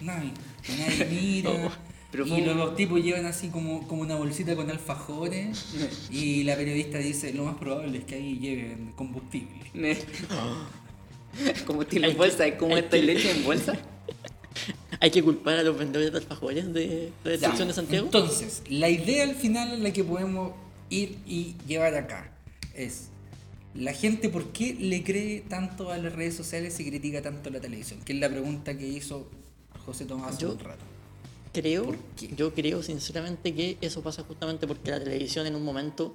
nadie. 0.00 0.30
Nadie 0.78 1.04
mira. 1.10 1.50
Oh, 1.50 1.70
pero 2.10 2.26
y 2.26 2.30
un- 2.32 2.56
los 2.56 2.76
tipos 2.76 3.02
llevan 3.02 3.26
así 3.26 3.48
como, 3.48 3.86
como 3.88 4.00
una 4.02 4.14
bolsita 4.16 4.56
con 4.56 4.70
alfajores. 4.70 5.66
y 6.10 6.44
la 6.44 6.56
periodista 6.56 6.96
dice: 6.98 7.32
Lo 7.34 7.44
más 7.44 7.56
probable 7.56 7.98
es 7.98 8.04
que 8.04 8.14
ahí 8.14 8.38
lleven 8.38 8.92
combustible. 8.96 9.48
Hay 11.34 12.04
en 12.10 12.16
bolsa, 12.16 12.46
es 12.46 12.54
como 12.56 12.76
esta 12.76 12.96
leche 12.96 13.30
en 13.30 13.44
bolsa. 13.44 13.72
Hay 15.00 15.10
que 15.10 15.22
culpar 15.22 15.56
a 15.58 15.62
los 15.62 15.78
vendedores 15.78 16.12
de 16.12 16.18
alfajores 16.18 16.72
de 16.74 17.10
la 17.24 17.30
destrucción 17.32 17.68
de 17.68 17.74
Santiago. 17.74 18.04
Entonces, 18.06 18.62
la 18.68 18.88
idea 18.90 19.24
al 19.24 19.34
final 19.34 19.72
en 19.72 19.82
la 19.82 19.92
que 19.92 20.04
podemos 20.04 20.52
ir 20.92 21.18
y 21.26 21.56
llevar 21.66 21.94
acá 21.94 22.30
es. 22.74 23.08
La 23.74 23.94
gente, 23.94 24.28
¿por 24.28 24.52
qué 24.52 24.74
le 24.74 25.02
cree 25.02 25.40
tanto 25.40 25.90
a 25.90 25.96
las 25.96 26.12
redes 26.12 26.36
sociales 26.36 26.78
y 26.78 26.84
critica 26.84 27.22
tanto 27.22 27.48
a 27.48 27.52
la 27.52 27.60
televisión? 27.60 28.00
Que 28.04 28.12
es 28.12 28.18
la 28.18 28.28
pregunta 28.28 28.76
que 28.76 28.86
hizo 28.86 29.30
José 29.86 30.04
Tomás 30.04 30.34
hace 30.34 30.44
un 30.46 30.58
rato. 30.58 30.84
Creo, 31.54 31.96
yo 32.36 32.52
creo 32.52 32.82
sinceramente 32.82 33.54
que 33.54 33.78
eso 33.80 34.02
pasa 34.02 34.24
justamente 34.24 34.66
porque 34.66 34.90
la 34.90 35.02
televisión 35.02 35.46
en 35.46 35.54
un 35.54 35.64
momento 35.64 36.14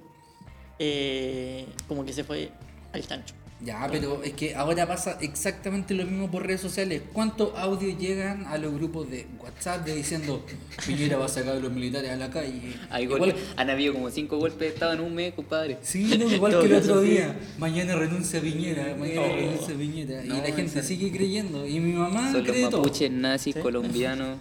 eh, 0.78 1.66
como 1.88 2.04
que 2.04 2.12
se 2.12 2.22
fue 2.22 2.50
al 2.92 3.06
chancho. 3.06 3.34
Ya, 3.60 3.88
pero 3.90 4.22
es 4.22 4.34
que 4.34 4.54
ahora 4.54 4.86
pasa 4.86 5.18
exactamente 5.20 5.92
lo 5.92 6.04
mismo 6.04 6.30
por 6.30 6.46
redes 6.46 6.60
sociales. 6.60 7.02
¿Cuántos 7.12 7.58
audios 7.58 7.98
llegan 7.98 8.46
a 8.46 8.56
los 8.56 8.72
grupos 8.72 9.10
de 9.10 9.26
WhatsApp 9.42 9.84
de 9.84 9.96
diciendo 9.96 10.46
Piñera 10.86 11.16
va 11.18 11.24
a 11.24 11.28
sacar 11.28 11.56
a 11.56 11.58
los 11.58 11.72
militares 11.72 12.08
a 12.12 12.16
la 12.16 12.30
calle? 12.30 12.74
Hay 12.88 13.04
Igual- 13.04 13.18
golpes- 13.32 13.42
han 13.56 13.68
habido 13.68 13.94
como 13.94 14.10
cinco 14.10 14.36
golpes 14.38 14.60
de 14.60 14.68
estado 14.68 14.92
en 14.92 15.00
un 15.00 15.12
mes, 15.12 15.34
compadre. 15.34 15.76
Sí, 15.82 16.04
no, 16.16 16.30
igual 16.32 16.52
Todo 16.52 16.62
que 16.62 16.68
el 16.68 16.74
otro 16.76 17.00
día. 17.00 17.36
Mañana 17.58 17.96
renuncia 17.96 18.40
Piñera, 18.40 18.94
mañana 18.96 19.22
Oh. 19.22 19.34
renuncia 19.34 19.74
Piñera. 19.76 20.24
y 20.24 20.28
la 20.28 20.42
gente 20.54 20.80
sigue 20.84 21.10
creyendo. 21.10 21.66
Y 21.66 21.80
mi 21.80 21.94
mamá 21.94 22.30
Son 22.30 22.44
los 22.44 22.52
cree 22.52 22.68
todo. 22.68 22.78
mapuches 22.82 23.10
nazis 23.10 23.54
Sí. 23.56 23.60
colombianos. 23.60 24.38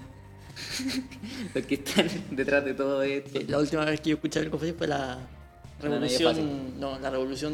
los 1.56 1.66
que 1.66 1.74
están 1.76 2.08
detrás 2.32 2.64
de 2.66 2.76
todo 2.76 3.02
esto. 3.02 3.40
La 3.48 3.58
última 3.58 3.84
vez 3.86 4.00
que 4.00 4.12
yo 4.12 4.16
escuché 4.18 4.40
algo 4.42 4.58
así 4.58 4.74
fue 4.74 4.88
la 4.88 5.20
revolución, 5.82 6.80
no, 6.80 7.00
la 7.00 7.10
revolución 7.10 7.54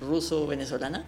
ruso-venezolana. 0.00 1.04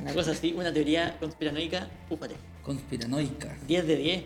Una 0.00 0.14
cosa 0.14 0.30
así, 0.32 0.52
una 0.56 0.72
teoría 0.72 1.16
conspiranoica, 1.20 1.88
ufale. 2.08 2.34
Conspiranoica. 2.62 3.56
10 3.66 3.86
de 3.86 3.96
10. 3.96 4.22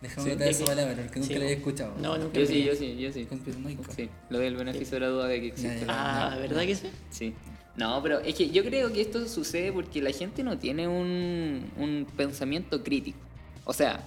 Déjame 0.00 0.22
Sí, 0.22 0.30
notar 0.30 0.44
de 0.44 0.50
esa 0.50 0.60
que- 0.64 0.66
palabra, 0.70 0.94
porque 1.02 1.18
nunca 1.20 1.26
sí, 1.32 1.34
la 1.38 1.44
había 1.44 1.56
escuchado. 1.56 1.94
No, 2.00 2.18
nunca 2.18 2.38
Yo 2.38 2.46
sí, 2.46 2.62
yo 2.64 2.74
sí, 2.74 2.96
yo 2.98 3.12
sí. 3.12 3.24
Conspiranoica. 3.24 3.92
Sí, 3.92 4.08
lo 4.30 4.38
doy 4.38 4.46
el 4.46 4.56
beneficio 4.56 4.94
de 4.94 5.00
la 5.00 5.08
duda 5.08 5.26
de 5.26 5.40
que 5.40 5.46
existe. 5.48 5.80
Ya, 5.80 5.86
ya. 5.86 6.26
Ah, 6.26 6.30
No, 6.34 6.40
¿verdad 6.40 6.60
no. 6.60 6.66
que 6.66 6.74
sí? 6.76 6.90
Sí. 7.10 7.34
No, 7.76 8.02
pero 8.02 8.20
es 8.20 8.34
que 8.34 8.50
yo 8.50 8.64
creo 8.64 8.92
que 8.92 9.00
esto 9.00 9.26
sucede 9.28 9.72
porque 9.72 10.02
la 10.02 10.10
gente 10.10 10.42
no 10.42 10.58
tiene 10.58 10.86
un, 10.88 11.70
un 11.78 12.06
pensamiento 12.16 12.82
crítico. 12.84 13.18
O 13.64 13.72
sea, 13.72 14.00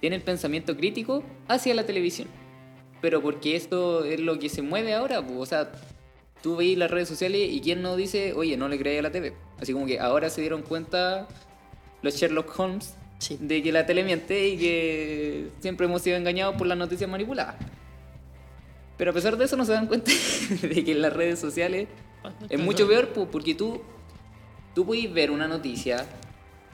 tiene 0.00 0.16
el 0.16 0.22
pensamiento 0.22 0.76
crítico 0.76 1.22
hacia 1.48 1.74
la 1.74 1.84
televisión. 1.84 2.28
Pero 3.00 3.20
porque 3.22 3.56
esto 3.56 4.04
es 4.04 4.20
lo 4.20 4.38
que 4.38 4.48
se 4.48 4.62
mueve 4.62 4.94
ahora, 4.94 5.20
pues, 5.26 5.38
o 5.38 5.46
sea, 5.46 5.72
tú 6.44 6.56
veis 6.56 6.76
las 6.76 6.90
redes 6.90 7.08
sociales 7.08 7.48
y 7.50 7.62
quién 7.62 7.80
no 7.80 7.96
dice, 7.96 8.34
oye, 8.34 8.58
no 8.58 8.68
le 8.68 8.78
creáis 8.78 8.98
a 8.98 9.02
la 9.04 9.10
TV. 9.10 9.32
Así 9.58 9.72
como 9.72 9.86
que 9.86 9.98
ahora 9.98 10.28
se 10.28 10.42
dieron 10.42 10.60
cuenta 10.60 11.26
los 12.02 12.14
Sherlock 12.14 12.60
Holmes 12.60 12.94
Sí. 13.16 13.38
de 13.40 13.62
que 13.62 13.72
la 13.72 13.86
tele 13.86 14.04
miente 14.04 14.48
y 14.48 14.58
que 14.58 15.48
siempre 15.60 15.86
hemos 15.86 16.02
sido 16.02 16.18
engañados 16.18 16.56
por 16.56 16.66
las 16.66 16.76
noticias 16.76 17.08
manipuladas. 17.08 17.54
Pero 18.98 19.12
a 19.12 19.14
pesar 19.14 19.38
de 19.38 19.46
eso 19.46 19.56
no 19.56 19.64
se 19.64 19.72
dan 19.72 19.86
cuenta 19.86 20.12
de 20.62 20.84
que 20.84 20.92
en 20.92 21.00
las 21.00 21.14
redes 21.14 21.38
sociales 21.38 21.88
es 22.50 22.60
mucho 22.60 22.86
peor 22.86 23.08
po, 23.14 23.26
porque 23.26 23.54
tú, 23.54 23.80
tú 24.74 24.84
puedes 24.84 25.10
ver 25.10 25.30
una 25.30 25.48
noticia, 25.48 26.04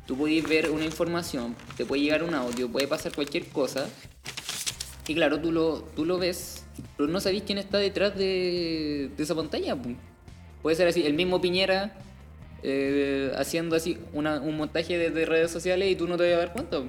tú 0.05 0.17
puedes 0.17 0.43
ver 0.49 0.69
una 0.71 0.85
información, 0.85 1.55
te 1.77 1.87
puede 1.87 2.03
llegar 2.03 2.25
un 2.25 2.35
audio, 2.35 2.69
puede 2.69 2.89
pasar 2.89 3.15
cualquier 3.15 3.47
cosa. 3.47 3.89
Y 5.07 5.15
claro, 5.15 5.41
tú 5.41 5.53
lo, 5.53 5.83
tú 5.95 6.05
lo 6.05 6.19
ves, 6.19 6.65
pero 6.97 7.09
no 7.09 7.21
sabéis 7.21 7.43
quién 7.45 7.59
está 7.59 7.79
detrás 7.79 8.17
de, 8.17 9.11
de 9.17 9.23
esa 9.23 9.35
pantalla. 9.35 9.77
Puede 10.63 10.77
ser 10.77 10.89
así, 10.89 11.07
el 11.07 11.15
mismo 11.15 11.41
Piñera 11.41 11.97
eh, 12.63 13.33
haciendo 13.37 13.75
así 13.77 13.99
un 14.13 14.57
montaje 14.57 14.99
desde 14.99 15.25
redes 15.25 15.51
sociales 15.51 15.91
y 15.91 15.97
tú 15.97 16.07
no 16.07 16.17
te 16.17 16.25
vas 16.25 16.35
a 16.35 16.39
dar 16.39 16.53
cuenta. 16.53 16.83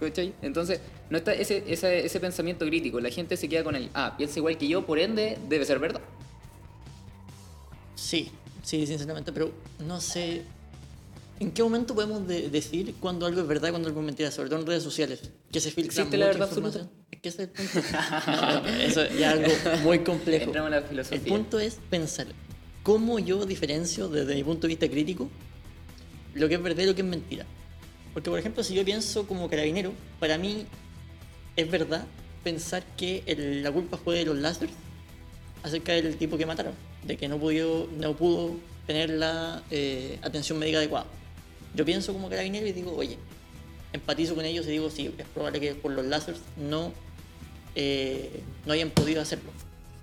¿cachai? 0.00 0.34
Entonces, 0.42 0.80
no 1.10 1.18
está 1.18 1.32
ese, 1.32 1.64
ese, 1.68 2.04
ese 2.04 2.20
pensamiento 2.20 2.66
crítico. 2.66 3.00
La 3.00 3.10
gente 3.10 3.36
se 3.36 3.48
queda 3.48 3.64
con 3.64 3.76
el, 3.76 3.90
ah, 3.94 4.14
piensa 4.16 4.38
igual 4.38 4.58
que 4.58 4.68
yo, 4.68 4.84
por 4.84 4.98
ende, 4.98 5.38
debe 5.48 5.64
ser 5.64 5.78
verdad. 5.78 6.00
Sí, 7.94 8.30
sí, 8.62 8.86
sinceramente, 8.86 9.32
pero 9.32 9.52
no 9.86 10.00
sé. 10.00 10.42
¿En 11.38 11.50
qué 11.52 11.62
momento 11.62 11.94
podemos 11.94 12.26
de- 12.26 12.48
decir 12.48 12.94
cuando 12.98 13.26
algo 13.26 13.40
es 13.42 13.46
verdad 13.46 13.68
y 13.68 13.70
cuando 13.72 13.88
algo 13.88 14.00
es 14.00 14.06
mentira? 14.06 14.30
Sobre 14.30 14.48
todo 14.48 14.60
en 14.60 14.66
redes 14.66 14.82
sociales, 14.82 15.20
que 15.52 15.60
se 15.60 15.70
filtra 15.70 15.92
¿Existe 16.02 16.16
la 16.16 16.26
mucha 16.26 16.38
verdad 16.38 16.48
información. 16.56 16.82
absoluta? 16.84 17.06
Es 17.12 17.20
que 17.20 17.28
ese 17.28 17.42
es 17.42 17.48
el 17.48 17.54
punto. 17.82 17.88
No, 18.26 18.60
no, 18.62 18.68
eso 18.68 19.06
ya 19.18 19.34
es 19.34 19.66
algo 19.66 19.78
muy 19.82 19.98
complejo. 20.00 20.44
Entramos 20.46 20.68
en 20.68 20.72
la 20.72 20.78
El 20.78 20.84
filosofía. 20.84 21.20
punto 21.32 21.58
es 21.60 21.78
pensar 21.90 22.26
cómo 22.82 23.18
yo 23.18 23.44
diferencio 23.44 24.08
desde 24.08 24.34
mi 24.34 24.44
punto 24.44 24.62
de 24.62 24.68
vista 24.68 24.88
crítico 24.88 25.28
lo 26.34 26.48
que 26.48 26.54
es 26.54 26.62
verdad 26.62 26.82
y 26.84 26.86
lo 26.86 26.94
que 26.94 27.02
es 27.02 27.06
mentira. 27.06 27.44
Porque, 28.14 28.30
por 28.30 28.38
ejemplo, 28.38 28.62
si 28.64 28.74
yo 28.74 28.84
pienso 28.84 29.26
como 29.26 29.50
carabinero, 29.50 29.92
para 30.18 30.38
mí 30.38 30.64
es 31.56 31.70
verdad 31.70 32.06
pensar 32.44 32.82
que 32.96 33.22
el- 33.26 33.62
la 33.62 33.70
culpa 33.72 33.98
fue 33.98 34.16
de 34.16 34.24
los 34.24 34.36
láseres 34.38 34.74
acerca 35.62 35.92
del 35.92 36.16
tipo 36.16 36.38
que 36.38 36.46
mataron, 36.46 36.72
de 37.04 37.16
que 37.18 37.28
no 37.28 37.38
pudo, 37.38 37.88
no 37.98 38.16
pudo 38.16 38.56
tener 38.86 39.10
la 39.10 39.62
eh, 39.70 40.18
atención 40.22 40.58
médica 40.58 40.78
adecuada. 40.78 41.06
Yo 41.76 41.84
pienso 41.84 42.12
como 42.12 42.28
carabinero 42.28 42.66
y 42.66 42.72
digo, 42.72 42.94
oye, 42.96 43.18
empatizo 43.92 44.34
con 44.34 44.44
ellos 44.44 44.66
y 44.66 44.70
digo, 44.70 44.90
sí, 44.90 45.14
es 45.16 45.26
probable 45.28 45.60
que 45.60 45.74
por 45.74 45.92
los 45.92 46.04
láseres 46.04 46.40
no, 46.56 46.92
eh, 47.74 48.42
no 48.64 48.72
hayan 48.72 48.90
podido 48.90 49.20
hacerlo. 49.22 49.50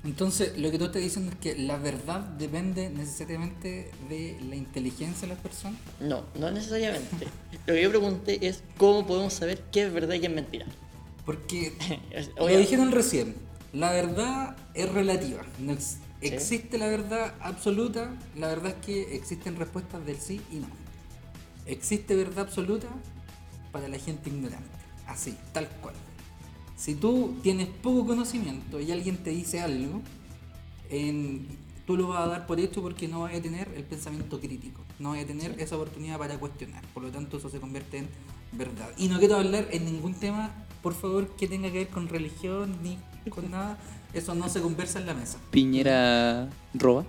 Entonces, 0.05 0.57
lo 0.57 0.69
que 0.69 0.77
tú 0.77 0.85
estás 0.85 1.01
diciendo 1.01 1.31
es 1.31 1.37
que 1.37 1.55
la 1.55 1.77
verdad 1.77 2.19
depende 2.19 2.89
necesariamente 2.89 3.89
de 4.09 4.37
la 4.49 4.55
inteligencia 4.57 5.21
de 5.27 5.33
las 5.33 5.41
personas. 5.41 5.79
No, 6.01 6.25
no 6.37 6.51
necesariamente. 6.51 7.27
Lo 7.65 7.73
que 7.73 7.81
yo 7.81 7.89
pregunté 7.89 8.45
es 8.45 8.63
cómo 8.77 9.07
podemos 9.07 9.33
saber 9.33 9.61
qué 9.71 9.85
es 9.85 9.93
verdad 9.93 10.15
y 10.15 10.19
qué 10.19 10.27
es 10.27 10.33
mentira. 10.33 10.65
Porque 11.25 11.71
lo 12.37 12.47
dijeron 12.47 12.91
recién, 12.91 13.33
la 13.71 13.91
verdad 13.93 14.57
es 14.73 14.91
relativa. 14.91 15.43
No 15.59 15.71
ex- 15.71 15.99
existe 16.19 16.77
la 16.77 16.87
verdad 16.87 17.33
absoluta, 17.39 18.13
la 18.37 18.49
verdad 18.49 18.71
es 18.77 18.85
que 18.85 19.15
existen 19.15 19.55
respuestas 19.55 20.05
del 20.05 20.19
sí 20.19 20.41
y 20.51 20.55
no. 20.57 20.67
Existe 21.65 22.15
verdad 22.15 22.39
absoluta 22.45 22.87
para 23.71 23.87
la 23.87 23.97
gente 23.97 24.29
ignorante, 24.29 24.69
así, 25.07 25.35
tal 25.53 25.67
cual. 25.81 25.95
Si 26.75 26.95
tú 26.95 27.35
tienes 27.41 27.67
poco 27.67 28.05
conocimiento 28.05 28.79
y 28.79 28.91
alguien 28.91 29.17
te 29.17 29.29
dice 29.29 29.61
algo, 29.61 30.01
en- 30.89 31.47
tú 31.85 31.95
lo 31.97 32.09
vas 32.09 32.21
a 32.23 32.27
dar 32.27 32.45
por 32.45 32.59
hecho 32.59 32.81
porque 32.81 33.07
no 33.07 33.21
vas 33.21 33.33
a 33.35 33.41
tener 33.41 33.69
el 33.75 33.83
pensamiento 33.83 34.39
crítico, 34.39 34.81
no 34.99 35.11
vas 35.11 35.23
a 35.23 35.25
tener 35.25 35.55
esa 35.59 35.75
oportunidad 35.75 36.17
para 36.17 36.37
cuestionar. 36.37 36.83
Por 36.93 37.03
lo 37.03 37.09
tanto, 37.11 37.37
eso 37.37 37.49
se 37.49 37.59
convierte 37.59 37.99
en 37.99 38.07
verdad. 38.51 38.89
Y 38.97 39.07
no 39.07 39.19
quiero 39.19 39.37
hablar 39.37 39.67
en 39.71 39.85
ningún 39.85 40.13
tema, 40.13 40.51
por 40.81 40.93
favor, 40.93 41.27
que 41.35 41.47
tenga 41.47 41.71
que 41.71 41.79
ver 41.79 41.87
con 41.87 42.07
religión 42.09 42.77
ni 42.83 42.97
con 43.29 43.49
nada. 43.49 43.77
Eso 44.13 44.35
no 44.35 44.47
se 44.49 44.61
conversa 44.61 44.99
en 44.99 45.05
la 45.07 45.13
mesa. 45.13 45.39
Piñera 45.49 46.49
roba. 46.73 47.05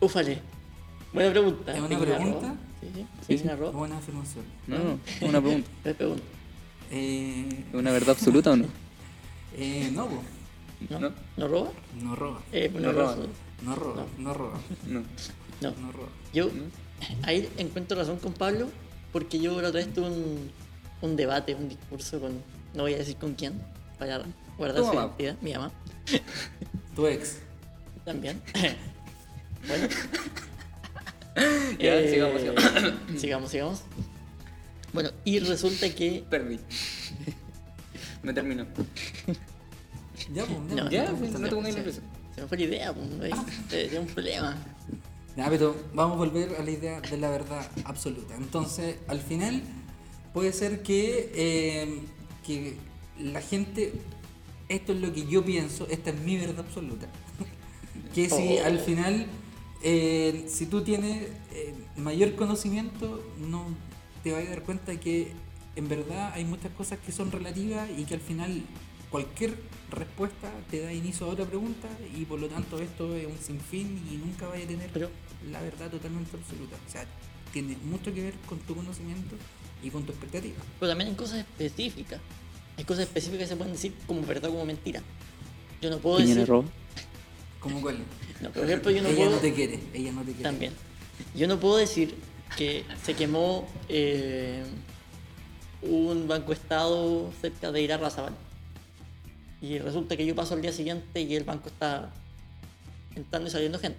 Úfale. 0.00 0.40
Buena 1.14 1.30
pregunta. 1.30 1.72
¿Es 1.72 1.78
una 1.78 1.88
¿Piñera 1.88 2.16
pregunta? 2.18 2.48
roba? 2.48 2.56
Sí, 2.82 2.90
sí. 2.94 3.06
Sí, 3.26 3.36
¿Piñera 3.36 3.56
roba? 3.56 3.70
Buena 3.70 3.96
afirmación. 3.98 4.44
No, 4.66 4.76
no, 4.78 4.98
una 5.28 5.40
pregunta. 5.40 5.70
Les 5.84 5.94
pregunto. 5.96 6.22
Eh, 6.90 7.64
¿Es 7.70 7.74
una 7.74 7.90
verdad 7.92 8.10
absoluta 8.10 8.50
o 8.50 8.56
no? 8.56 8.66
eh, 9.56 9.90
no. 9.92 10.08
¿No? 10.90 10.98
No. 11.00 11.12
¿No 11.36 11.48
roba? 11.48 11.70
no 12.02 12.16
roba. 12.16 12.42
Eh, 12.52 12.68
No 12.74 12.78
una 12.80 12.92
roba. 12.92 13.16
No 13.62 13.74
roba, 13.76 14.06
no 14.18 14.34
roba, 14.34 14.60
No. 14.88 15.00
No. 15.60 15.70
no 15.80 15.92
roba. 15.92 16.08
Yo 16.34 16.50
ahí 17.22 17.48
encuentro 17.56 17.96
razón 17.96 18.18
con 18.18 18.32
Pablo 18.32 18.68
porque 19.12 19.38
yo 19.38 19.60
la 19.62 19.68
otra 19.68 19.80
vez 19.80 19.94
tuve 19.94 20.08
un, 20.08 20.50
un 21.02 21.16
debate, 21.16 21.54
un 21.54 21.68
discurso 21.68 22.20
con, 22.20 22.32
no 22.74 22.82
voy 22.82 22.94
a 22.94 22.98
decir 22.98 23.16
con 23.16 23.34
quién, 23.34 23.62
para 23.98 24.24
guardar 24.58 24.82
Tu 24.82 24.88
su 24.88 24.94
identidad, 24.94 25.36
mi 25.40 25.52
mamá 25.52 25.70
Tu 26.96 27.06
ex. 27.06 27.38
también. 28.04 28.42
bueno. 29.68 29.88
Ya, 31.78 31.94
Eh, 32.00 32.10
sigamos, 32.10 32.40
sigamos. 32.40 32.92
sigamos, 33.20 33.50
sigamos. 33.50 33.80
Bueno, 34.92 35.10
y 35.24 35.38
resulta 35.38 35.88
que 35.94 36.24
Perdí. 36.28 36.58
Me 38.22 38.32
terminó. 38.32 38.66
Ya, 40.32 40.44
pues, 40.44 40.58
No, 40.76 40.90
Ya, 40.90 41.06
pues, 41.12 41.32
no 41.32 41.48
te 41.48 41.54
pongas 41.54 41.72
se, 41.72 41.78
nervioso. 41.78 42.00
se 42.34 42.40
me 42.42 42.46
fue 42.46 42.58
la 42.58 42.64
idea, 42.64 42.92
pues, 42.94 43.06
¿no? 43.08 43.24
es, 43.24 43.32
es 43.92 43.98
un 43.98 44.06
problema. 44.06 44.56
Ya, 45.36 45.48
pero 45.48 45.74
vamos 45.94 46.16
a 46.16 46.18
volver 46.18 46.54
a 46.56 46.62
la 46.62 46.70
idea 46.70 47.00
de 47.00 47.16
la 47.16 47.30
verdad 47.30 47.66
absoluta. 47.84 48.34
Entonces, 48.36 48.96
al 49.08 49.20
final, 49.20 49.62
puede 50.34 50.52
ser 50.52 50.82
que, 50.82 51.32
eh, 51.34 52.00
que 52.46 52.76
la 53.18 53.40
gente, 53.40 53.94
esto 54.68 54.92
es 54.92 55.00
lo 55.00 55.12
que 55.12 55.26
yo 55.26 55.42
pienso, 55.44 55.86
esta 55.90 56.10
es 56.10 56.20
mi 56.20 56.36
verdad 56.36 56.60
absoluta. 56.60 57.06
que 58.14 58.28
si 58.28 58.58
Oh. 58.58 58.66
al 58.66 58.78
final, 58.78 59.26
eh, 59.82 60.44
si 60.48 60.66
tú 60.66 60.82
tienes 60.82 61.28
eh, 61.52 61.74
mayor 61.96 62.34
conocimiento, 62.34 63.22
no 63.38 63.66
te 64.22 64.32
vas 64.32 64.46
a 64.46 64.50
dar 64.50 64.62
cuenta 64.62 64.98
que 64.98 65.32
en 65.76 65.88
verdad 65.88 66.32
hay 66.34 66.44
muchas 66.44 66.70
cosas 66.72 66.98
que 67.04 67.12
son 67.12 67.32
relativas 67.32 67.88
y 67.96 68.04
que 68.04 68.14
al 68.14 68.20
final 68.20 68.62
cualquier 69.10 69.54
respuesta 69.90 70.50
te 70.70 70.80
da 70.80 70.92
inicio 70.92 71.26
a 71.26 71.30
otra 71.30 71.44
pregunta 71.44 71.88
y 72.16 72.24
por 72.24 72.40
lo 72.40 72.48
tanto 72.48 72.78
esto 72.80 73.14
es 73.14 73.26
un 73.26 73.38
sinfín 73.38 74.02
y 74.10 74.16
nunca 74.16 74.48
vaya 74.48 74.64
a 74.64 74.68
tener 74.68 74.90
Pero- 74.92 75.10
la 75.50 75.60
verdad 75.60 75.90
totalmente 75.90 76.36
absoluta. 76.36 76.76
O 76.86 76.90
sea, 76.90 77.04
tiene 77.52 77.76
mucho 77.84 78.14
que 78.14 78.22
ver 78.22 78.34
con 78.46 78.58
tu 78.60 78.74
conocimiento 78.74 79.36
y 79.82 79.90
con 79.90 80.04
tu 80.04 80.12
expectativa. 80.12 80.56
Pero 80.78 80.90
también 80.90 81.10
hay 81.10 81.16
cosas 81.16 81.38
específicas. 81.40 82.20
Hay 82.78 82.84
cosas 82.84 83.04
específicas 83.04 83.40
que 83.44 83.48
se 83.48 83.56
pueden 83.56 83.72
decir 83.72 83.94
como 84.06 84.22
verdad 84.22 84.50
o 84.50 84.52
como 84.54 84.64
mentira. 84.64 85.02
Yo 85.82 85.90
no 85.90 85.98
puedo 85.98 86.18
decir. 86.18 86.48
¿Cómo 87.62 87.80
cuál? 87.80 87.98
No, 88.40 88.50
por 88.50 88.64
ejemplo, 88.64 88.90
yo 88.90 89.02
no 89.02 89.08
ella 89.08 89.16
puedo. 89.16 89.30
no 89.30 89.38
te 89.38 89.54
quiere, 89.54 89.78
ella 89.94 90.12
no 90.12 90.20
te 90.22 90.32
quiere. 90.32 90.42
También. 90.42 90.72
Yo 91.34 91.46
no 91.46 91.60
puedo 91.60 91.76
decir 91.76 92.14
que 92.56 92.84
se 93.04 93.14
quemó 93.14 93.68
eh, 93.88 94.64
un 95.82 96.26
banco 96.26 96.52
estado 96.52 97.32
cerca 97.40 97.70
de 97.70 97.82
Ira 97.82 97.96
Razabal. 97.98 98.34
Y 99.60 99.78
resulta 99.78 100.16
que 100.16 100.26
yo 100.26 100.34
paso 100.34 100.54
al 100.54 100.62
día 100.62 100.72
siguiente 100.72 101.20
y 101.20 101.36
el 101.36 101.44
banco 101.44 101.68
está 101.68 102.10
entrando 103.14 103.48
y 103.48 103.52
saliendo 103.52 103.78
gente. 103.78 103.98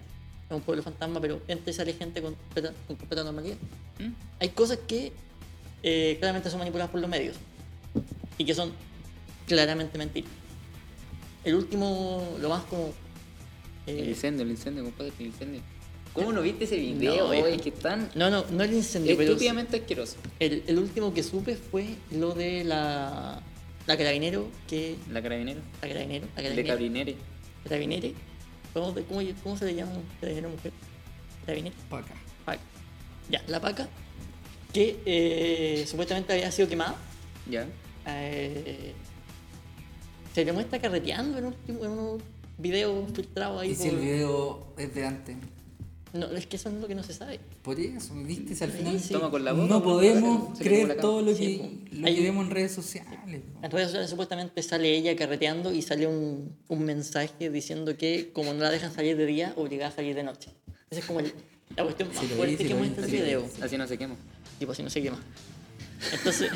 Es 0.49 0.55
un 0.55 0.61
pueblo 0.61 0.83
fantasma, 0.83 1.21
pero 1.21 1.41
entra 1.47 1.71
y 1.71 1.73
sale 1.73 1.93
gente 1.93 2.21
con 2.21 2.35
completa, 2.35 2.73
con 2.85 2.97
completa 2.97 3.23
normalidad. 3.23 3.55
¿Mm? 3.97 4.11
Hay 4.41 4.49
cosas 4.49 4.79
que 4.85 5.13
eh, 5.83 6.17
claramente 6.19 6.49
son 6.49 6.59
manipuladas 6.59 6.91
por 6.91 6.99
los 6.99 7.09
medios 7.09 7.37
y 8.37 8.43
que 8.43 8.53
son 8.53 8.73
claramente 9.47 9.97
mentiras. 9.97 10.29
El 11.45 11.55
último, 11.55 12.37
lo 12.41 12.49
más 12.49 12.63
como. 12.65 12.93
El 13.85 13.99
eh, 13.99 14.09
incendio, 14.09 14.43
el 14.43 14.51
incendio, 14.51 14.83
compadre, 14.83 15.11
el 15.19 15.25
incendio. 15.27 15.61
¿Cómo 16.13 16.31
no 16.31 16.41
viste 16.41 16.65
ese 16.65 16.75
video? 16.77 17.27
No, 17.27 17.33
hijo. 17.33 17.63
que 17.63 17.71
tan 17.71 18.09
no, 18.15 18.29
no, 18.29 18.45
no 18.51 18.63
el 18.63 18.73
incendio, 18.73 19.17
pero 19.17 19.31
estúpidamente 19.31 19.77
asqueroso. 19.77 20.17
El, 20.39 20.63
el 20.67 20.77
último 20.77 21.13
que 21.13 21.23
supe 21.23 21.55
fue 21.55 21.87
lo 22.11 22.33
de 22.33 22.63
la, 22.63 23.41
la 23.87 23.97
carabinero 23.97 24.47
que. 24.67 24.95
La 25.11 25.21
carabinero. 25.21 25.61
La 25.81 25.87
carabinero. 25.87 26.27
La 26.35 26.41
El 26.43 26.55
de 26.55 26.63
carabinero. 26.63 27.13
carabinere. 27.13 27.15
Carabinere. 27.63 28.13
¿Cómo, 28.73 28.93
cómo, 28.93 29.21
cómo 29.43 29.57
se 29.57 29.65
le 29.65 29.75
llama 29.75 29.93
un 29.93 30.03
carabinero 30.19 30.49
mujer? 30.49 30.71
Carabinero. 31.45 31.75
Paca. 31.89 32.13
Paca. 32.45 32.61
Ya, 33.29 33.43
la 33.47 33.59
paca. 33.59 33.89
Que 34.71 34.99
eh, 35.05 35.85
supuestamente 35.87 36.31
había 36.33 36.51
sido 36.51 36.69
quemada. 36.69 36.95
Ya. 37.49 37.67
Eh, 38.07 38.93
se 40.33 40.45
le 40.45 40.53
muestra 40.53 40.79
carreteando 40.79 41.37
en, 41.37 41.45
último, 41.45 41.85
en 41.85 41.91
unos 41.91 42.21
videos 42.57 43.11
filtrados 43.13 43.61
ahí. 43.61 43.71
Y 43.71 43.75
si 43.75 43.87
el 43.89 43.97
video 43.97 44.73
es 44.77 44.93
de 44.93 45.05
antes. 45.05 45.35
No, 46.13 46.27
es 46.27 46.45
que 46.45 46.57
eso 46.57 46.69
es 46.69 46.75
lo 46.75 46.87
que 46.87 46.93
no 46.93 47.01
se 47.01 47.11
sabe. 47.11 47.39
Por 47.63 47.79
eso, 47.79 48.13
¿viste? 48.13 48.55
Si 48.55 48.63
al 48.63 48.71
final 48.71 48.99
Sí, 48.99 49.13
Toma 49.13 49.31
con 49.31 49.43
la 49.43 49.51
boca. 49.53 49.67
no 49.67 49.81
podemos 49.83 50.59
creer 50.59 50.97
todo 51.01 51.23
lo 51.23 51.33
Sí, 51.33 51.57
que, 51.57 51.57
pues. 51.89 51.99
lo 52.01 52.07
Hay- 52.07 52.15
que 52.15 52.21
vemos 52.21 52.45
en 52.45 52.51
redes 52.51 52.71
sociales. 52.71 53.19
En 53.63 53.71
redes 53.71 53.87
sociales 53.87 54.11
supuestamente 54.11 54.61
sale 54.61 54.95
ella 54.95 55.15
carreteando 55.15 55.73
y 55.73 55.81
sale 55.81 56.05
un, 56.05 56.55
un 56.67 56.83
mensaje 56.85 57.49
diciendo 57.49 57.97
que 57.97 58.29
como 58.31 58.53
no 58.53 58.59
la 58.61 58.69
dejan 58.69 58.93
salir 58.93 59.17
de 59.17 59.25
día, 59.25 59.53
obligada 59.57 59.89
a 59.91 59.95
salir 59.95 60.13
de 60.15 60.21
noche. 60.23 60.51
Esa 60.91 60.99
es 60.99 61.05
como 61.07 61.19
el- 61.19 61.33
la 61.75 61.81
cuestión 61.83 62.09
más 62.09 62.19
Sí 62.19 62.27
fuerte 62.27 62.57
sí 62.57 62.63
que 62.65 62.75
muestra 62.75 63.05
sí 63.07 63.11
vi. 63.13 63.17
video. 63.17 63.47
Así 63.59 63.75
no 63.75 63.87
se 63.87 63.97
quema. 63.97 64.15
Tipo, 64.59 64.75
si 64.75 64.83
no 64.83 64.91
se 64.91 65.01
quema. 65.01 65.19
Entonces, 66.13 66.51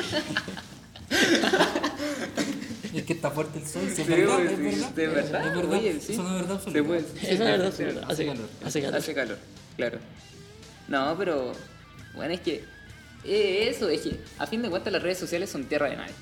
Es 2.99 3.05
que 3.05 3.13
está 3.13 3.31
fuerte 3.31 3.59
el 3.59 3.67
sol, 3.67 3.83
es 3.87 3.95
Sí, 3.95 4.03
verdad, 4.03 4.41
es 4.45 4.49
sí, 4.57 4.63
verdad. 4.63 4.89
de 4.91 5.07
verdad, 5.07 5.47
Es 5.47 5.55
verdad, 5.55 5.73
oye, 5.79 5.99
sí. 6.01 6.13
es 6.13 6.19
una 6.19 6.33
verdad 6.35 6.61
Se 6.63 6.83
puede. 6.83 7.05
es 7.21 7.39
una 7.39 7.51
verdad 7.51 7.73
sí, 7.75 7.83
absoluta. 7.83 8.07
hace 8.07 8.25
calor. 8.25 8.49
Hace 8.65 8.81
calor. 8.81 8.95
Hace 8.99 9.13
calor, 9.13 9.37
claro. 9.75 9.99
No, 10.87 11.15
pero. 11.17 11.51
Bueno, 12.15 12.33
es 12.33 12.41
que. 12.41 12.63
eh, 13.23 13.67
eso, 13.69 13.89
es 13.89 14.01
que 14.01 14.19
a 14.39 14.47
fin 14.47 14.61
de 14.61 14.69
cuentas 14.69 14.91
las 14.93 15.01
redes 15.03 15.17
sociales 15.19 15.49
son 15.49 15.65
tierra 15.65 15.89
de 15.89 15.97
nadie. 15.97 16.13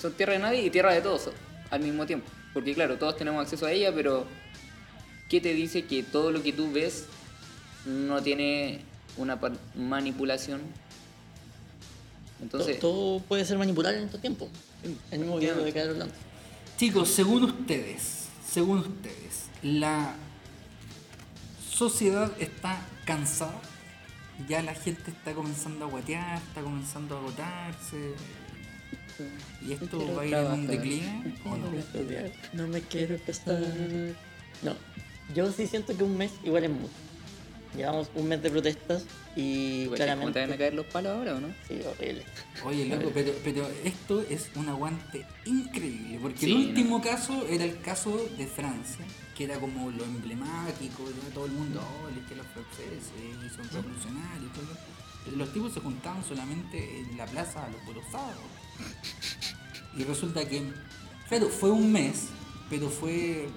Son 0.00 0.12
tierra 0.12 0.34
de 0.34 0.38
nadie 0.38 0.62
y 0.64 0.70
tierra 0.70 0.92
de 0.94 1.00
todos 1.00 1.30
al 1.70 1.80
mismo 1.80 2.06
tiempo. 2.06 2.26
Porque, 2.54 2.74
claro, 2.74 2.96
todos 2.98 3.16
tenemos 3.16 3.42
acceso 3.42 3.66
a 3.66 3.72
ella, 3.72 3.92
pero. 3.94 4.26
¿Qué 5.28 5.40
te 5.42 5.52
dice 5.52 5.84
que 5.84 6.02
todo 6.02 6.30
lo 6.30 6.42
que 6.42 6.52
tú 6.54 6.72
ves 6.72 7.04
no 7.84 8.22
tiene 8.22 8.80
una 9.18 9.38
manipulación? 9.74 10.60
Entonces. 12.40 12.78
todo, 12.78 12.92
todo 12.92 13.20
puede 13.20 13.44
ser 13.44 13.58
manipulable 13.58 13.98
en 13.98 14.04
estos 14.04 14.20
tiempos. 14.20 14.48
El 15.10 15.20
mismo 15.20 15.38
video 15.38 15.56
de 15.56 15.72
Carlos 15.72 15.94
Orlando. 15.94 16.14
Chicos, 16.76 17.08
según 17.08 17.44
ustedes, 17.44 18.28
según 18.48 18.78
ustedes, 18.78 19.46
la 19.62 20.14
sociedad 21.68 22.30
está 22.38 22.80
cansada. 23.04 23.60
Ya 24.48 24.62
la 24.62 24.74
gente 24.74 25.10
está 25.10 25.32
comenzando 25.34 25.86
a 25.86 25.88
guatear, 25.88 26.38
está 26.38 26.62
comenzando 26.62 27.16
a 27.16 27.18
agotarse. 27.18 28.14
¿Y 29.66 29.72
esto 29.72 30.14
va 30.14 30.22
a 30.22 30.26
ir 30.26 30.34
en 30.34 30.52
un 30.52 30.66
declive 30.68 31.34
o 31.44 31.56
no? 31.56 31.66
No 32.52 32.68
me 32.68 32.80
quiero 32.82 33.16
empezar. 33.16 33.60
No, 34.62 34.76
yo 35.34 35.50
sí 35.50 35.66
siento 35.66 35.96
que 35.96 36.04
un 36.04 36.16
mes 36.16 36.30
igual 36.44 36.64
es 36.64 36.70
mucho. 36.70 37.07
Llevamos 37.76 38.10
un 38.14 38.28
mes 38.28 38.42
de 38.42 38.50
protestas 38.50 39.04
y 39.36 39.82
Igual, 39.82 39.98
¿Cómo 39.98 39.98
te 39.98 40.04
van 40.06 40.10
a 40.10 40.32
claramente. 40.32 40.58
caer 40.58 40.74
los 40.74 40.86
palos 40.86 41.12
ahora 41.16 41.34
o 41.36 41.40
no? 41.40 41.48
Sí, 41.68 41.78
horrible. 41.86 42.24
Oye, 42.64 42.86
loco, 42.86 43.10
pero, 43.14 43.32
pero 43.44 43.68
esto 43.84 44.20
es 44.28 44.48
un 44.56 44.68
aguante 44.68 45.26
increíble, 45.44 46.18
porque 46.20 46.38
Sí, 46.46 46.50
el 46.50 46.56
último 46.68 47.00
caso 47.02 47.46
era 47.48 47.64
el 47.64 47.80
caso 47.80 48.16
de 48.36 48.46
Francia, 48.46 49.04
que 49.36 49.44
era 49.44 49.60
como 49.60 49.90
lo 49.90 50.02
emblemático, 50.04 51.02
¿no? 51.04 51.28
todo 51.34 51.46
el 51.46 51.52
mundo, 51.52 51.80
oh, 51.80 52.08
es 52.08 52.26
que 52.28 52.34
los 52.36 52.46
franceses 52.46 53.12
y 53.46 53.48
son 53.54 53.68
revolucionarios, 53.70 54.44
y 54.50 54.58
todo. 54.58 54.76
Pero 55.24 55.36
Los 55.36 55.52
tipos 55.52 55.72
se 55.74 55.80
juntaban 55.80 56.24
solamente 56.24 57.00
en 57.00 57.16
la 57.18 57.26
plaza 57.26 57.68
los 57.68 57.80
puros 57.82 58.04
sábados. 58.10 58.40
Y 59.96 60.04
resulta 60.04 60.48
que, 60.48 60.62
claro, 61.28 61.48
fue 61.48 61.70
un 61.70 61.92
mes, 61.92 62.28
pero 62.70 62.88
fue 62.88 63.48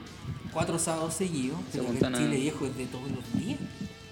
cuatro 0.51 0.77
sábados 0.77 1.13
seguidos, 1.15 1.59
Se 1.71 1.79
pero 1.79 1.97
que 1.97 2.05
a- 2.05 2.11
Chile 2.11 2.37
viejo 2.37 2.65
es 2.65 2.75
de 2.77 2.85
todos 2.87 3.09
los 3.09 3.33
días. 3.41 3.59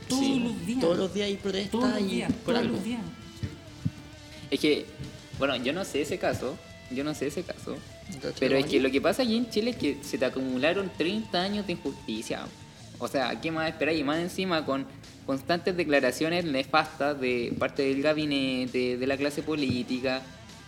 Todos 0.09 0.21
Sí, 0.25 0.39
los 0.39 0.65
días. 0.65 0.79
Todos 0.81 0.97
los 0.97 1.13
días 1.13 1.27
hay 1.27 1.35
protestas 1.37 1.71
Todos 1.71 1.91
los 1.93 2.01
y 2.01 2.05
días, 2.15 2.31
por 2.33 2.41
todos 2.53 2.57
algo. 2.59 2.75
los 2.75 2.83
días. 2.83 3.01
Es 4.51 4.59
que, 4.59 4.85
bueno, 5.37 5.55
yo 5.57 5.71
no 5.73 5.85
sé 5.85 6.01
ese 6.01 6.17
caso, 6.17 6.57
yo 6.91 7.03
no 7.03 7.13
sé 7.13 7.27
ese 7.27 7.43
caso, 7.43 7.77
Entonces, 8.07 8.35
pero 8.39 8.57
es 8.57 8.65
que 8.65 8.79
lo 8.79 8.89
que 8.91 8.99
pasa 8.99 9.21
aquí 9.23 9.37
en 9.37 9.49
Chile 9.49 9.71
es 9.71 9.77
que 9.77 9.97
se 10.03 10.17
te 10.17 10.25
acumularon 10.25 10.91
30 10.97 11.39
años 11.41 11.67
de 11.67 11.73
injusticia. 11.73 12.41
O 12.97 13.07
sea, 13.07 13.39
¿qué 13.39 13.51
más 13.51 13.69
esperar? 13.69 13.95
Y 13.95 14.03
más 14.03 14.17
encima 14.19 14.65
con 14.65 14.85
constantes 15.25 15.77
declaraciones 15.77 16.43
nefastas 16.45 17.19
de 17.21 17.53
parte 17.57 17.83
del 17.83 18.01
gabinete, 18.01 18.97
de 18.97 19.07
la 19.07 19.15
clase 19.15 19.43
política, 19.43 20.21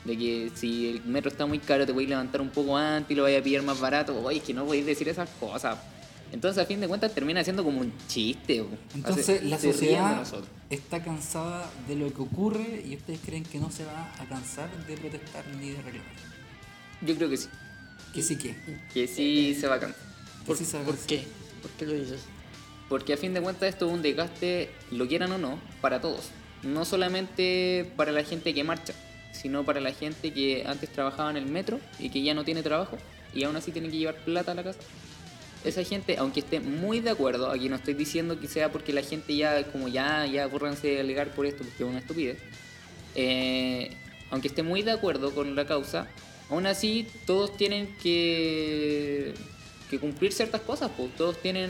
de 0.06 0.18
que 0.18 0.52
si 0.56 0.90
el 0.92 1.04
metro 1.04 1.30
está 1.32 1.46
muy 1.48 1.60
caro 1.60 1.86
te 1.86 1.92
voy 1.92 2.06
a 2.06 2.10
levantar 2.10 2.40
un 2.42 2.50
poco 2.50 2.78
antes 2.78 3.12
y 3.12 3.16
lo 3.16 3.24
vaya 3.24 3.40
a 3.40 3.42
pillar 3.42 3.64
más 3.64 3.80
barato. 3.80 4.18
Oye, 4.24 4.38
es 4.38 4.44
que 4.44 4.54
no 4.54 4.66
podéis 4.66 4.86
decir 4.86 5.10
esas 5.10 5.30
cosas. 5.40 5.78
Entonces, 6.32 6.64
a 6.64 6.66
fin 6.66 6.80
de 6.80 6.88
cuentas, 6.88 7.14
termina 7.14 7.44
siendo 7.44 7.64
como 7.64 7.82
un 7.82 7.92
chiste. 8.08 8.64
Entonces 8.96 9.30
Hace- 9.30 9.42
la 9.44 9.60
sociedad 9.60 10.24
está 10.70 11.04
cansada 11.04 11.70
de 11.88 11.96
lo 11.96 12.14
que 12.14 12.22
ocurre 12.22 12.84
y 12.88 12.96
ustedes 12.96 13.20
creen 13.26 13.44
que 13.44 13.60
no 13.60 13.70
se 13.72 13.84
va 13.86 14.12
a 14.18 14.26
cansar 14.26 14.70
de 14.88 14.98
protestar 14.98 15.46
ni 15.60 15.72
de 15.72 15.82
reclamar. 15.82 16.12
Yo 17.02 17.16
creo 17.16 17.30
que 17.30 17.38
sí. 17.38 17.48
Que 18.14 18.22
sí 18.22 18.38
que. 18.38 18.56
Que 18.94 19.08
sí 19.08 19.56
se 19.60 19.68
va 19.68 19.76
a 19.76 19.80
cansar. 19.80 20.02
¿Por, 20.46 20.58
sí 20.58 20.66
por 20.86 20.98
qué? 20.98 21.26
¿Por 21.62 21.72
qué 21.72 21.86
lo 21.86 21.94
dices? 21.94 22.22
Porque 22.90 23.14
a 23.14 23.18
fin 23.18 23.34
de 23.34 23.42
cuentas 23.42 23.70
esto 23.70 23.88
es 23.88 23.94
un 23.94 24.02
desgaste, 24.02 24.70
lo 24.92 25.08
quieran 25.08 25.32
o 25.32 25.38
no, 25.38 25.60
para 25.82 26.02
todos. 26.02 26.30
No 26.64 26.84
solamente 26.86 27.92
para 27.96 28.12
la 28.12 28.24
gente 28.24 28.54
que 28.54 28.64
marcha, 28.64 28.94
sino 29.34 29.64
para 29.64 29.80
la 29.80 29.92
gente 29.94 30.32
que 30.34 30.64
antes 30.66 30.92
trabajaba 30.92 31.30
en 31.32 31.38
el 31.38 31.46
metro 31.46 31.80
y 32.00 32.10
que 32.10 32.22
ya 32.22 32.34
no 32.34 32.44
tiene 32.44 32.64
trabajo 32.64 32.98
y 33.34 33.44
aún 33.44 33.56
así 33.56 33.72
tiene 33.72 33.90
que 33.90 33.98
llevar 33.98 34.16
plata 34.26 34.52
a 34.52 34.56
la 34.56 34.64
casa. 34.64 34.80
Esa 35.64 35.84
gente, 35.84 36.18
aunque 36.18 36.40
esté 36.40 36.60
muy 36.60 37.02
de 37.02 37.12
acuerdo, 37.12 37.52
aquí 37.52 37.70
no 37.70 37.76
estoy 37.76 37.94
diciendo 37.94 38.40
que 38.40 38.48
sea 38.48 38.72
porque 38.72 38.94
la 38.94 39.04
gente 39.04 39.36
ya, 39.36 39.64
como 39.72 39.88
ya, 39.88 40.26
ya 40.26 40.46
acórranse 40.46 40.88
de 40.88 41.00
alegar 41.02 41.30
por 41.36 41.46
esto, 41.46 41.64
porque 41.64 41.84
es 41.84 41.90
una 41.90 42.00
estupidez, 42.00 42.40
eh, 43.16 43.92
aunque 44.32 44.48
esté 44.48 44.64
muy 44.64 44.82
de 44.82 44.92
acuerdo 44.92 45.36
con 45.36 45.56
la 45.56 45.66
causa, 45.68 46.08
aún 46.50 46.66
así 46.66 47.08
todos 47.28 47.56
tienen 47.58 47.96
que, 48.02 49.34
que 49.90 50.00
cumplir 50.00 50.34
ciertas 50.34 50.62
cosas, 50.62 50.90
pues 50.98 51.16
todos 51.16 51.40
tienen 51.42 51.70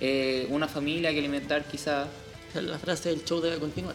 eh, 0.00 0.46
una 0.50 0.66
familia 0.66 1.12
que 1.12 1.18
alimentar 1.18 1.64
quizás. 1.66 2.08
La 2.54 2.80
frase 2.80 3.10
del 3.10 3.24
show 3.24 3.40
debe 3.40 3.58
continuar. 3.60 3.94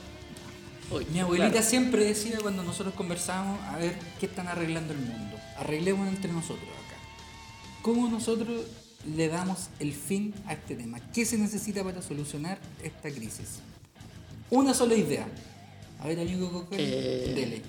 Hoy. 0.90 1.06
Mi 1.12 1.20
abuelita 1.20 1.52
Claro. 1.52 1.66
siempre 1.68 2.06
decía 2.06 2.38
cuando 2.42 2.64
nosotros 2.64 2.94
conversábamos, 2.96 3.60
a 3.64 3.78
ver, 3.80 3.96
¿qué 4.20 4.28
están 4.28 4.48
arreglando 4.48 4.94
el 4.94 5.00
mundo? 5.00 5.36
Arreglemos 5.58 6.08
entre 6.08 6.32
nosotros 6.32 6.70
acá. 6.70 6.96
¿Cómo 7.82 8.08
nosotros 8.08 8.62
le 9.16 9.28
damos 9.28 9.70
el 9.80 9.94
fin 9.94 10.34
a 10.48 10.54
este 10.54 10.76
tema? 10.76 11.00
¿Qué 11.14 11.26
se 11.26 11.38
necesita 11.38 11.84
para 11.84 12.02
solucionar 12.02 12.58
esta 12.84 13.10
crisis? 13.12 13.60
Una 14.50 14.74
sola 14.74 14.96
idea. 14.96 15.28
A 16.00 16.08
ver, 16.08 16.20
amigo 16.20 16.52
Coco, 16.52 16.76
Eh. 16.78 17.34
dele. 17.36 17.62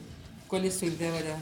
¿Cuál 0.49 0.65
es 0.65 0.75
su 0.75 0.85
idea 0.87 1.13
para 1.13 1.39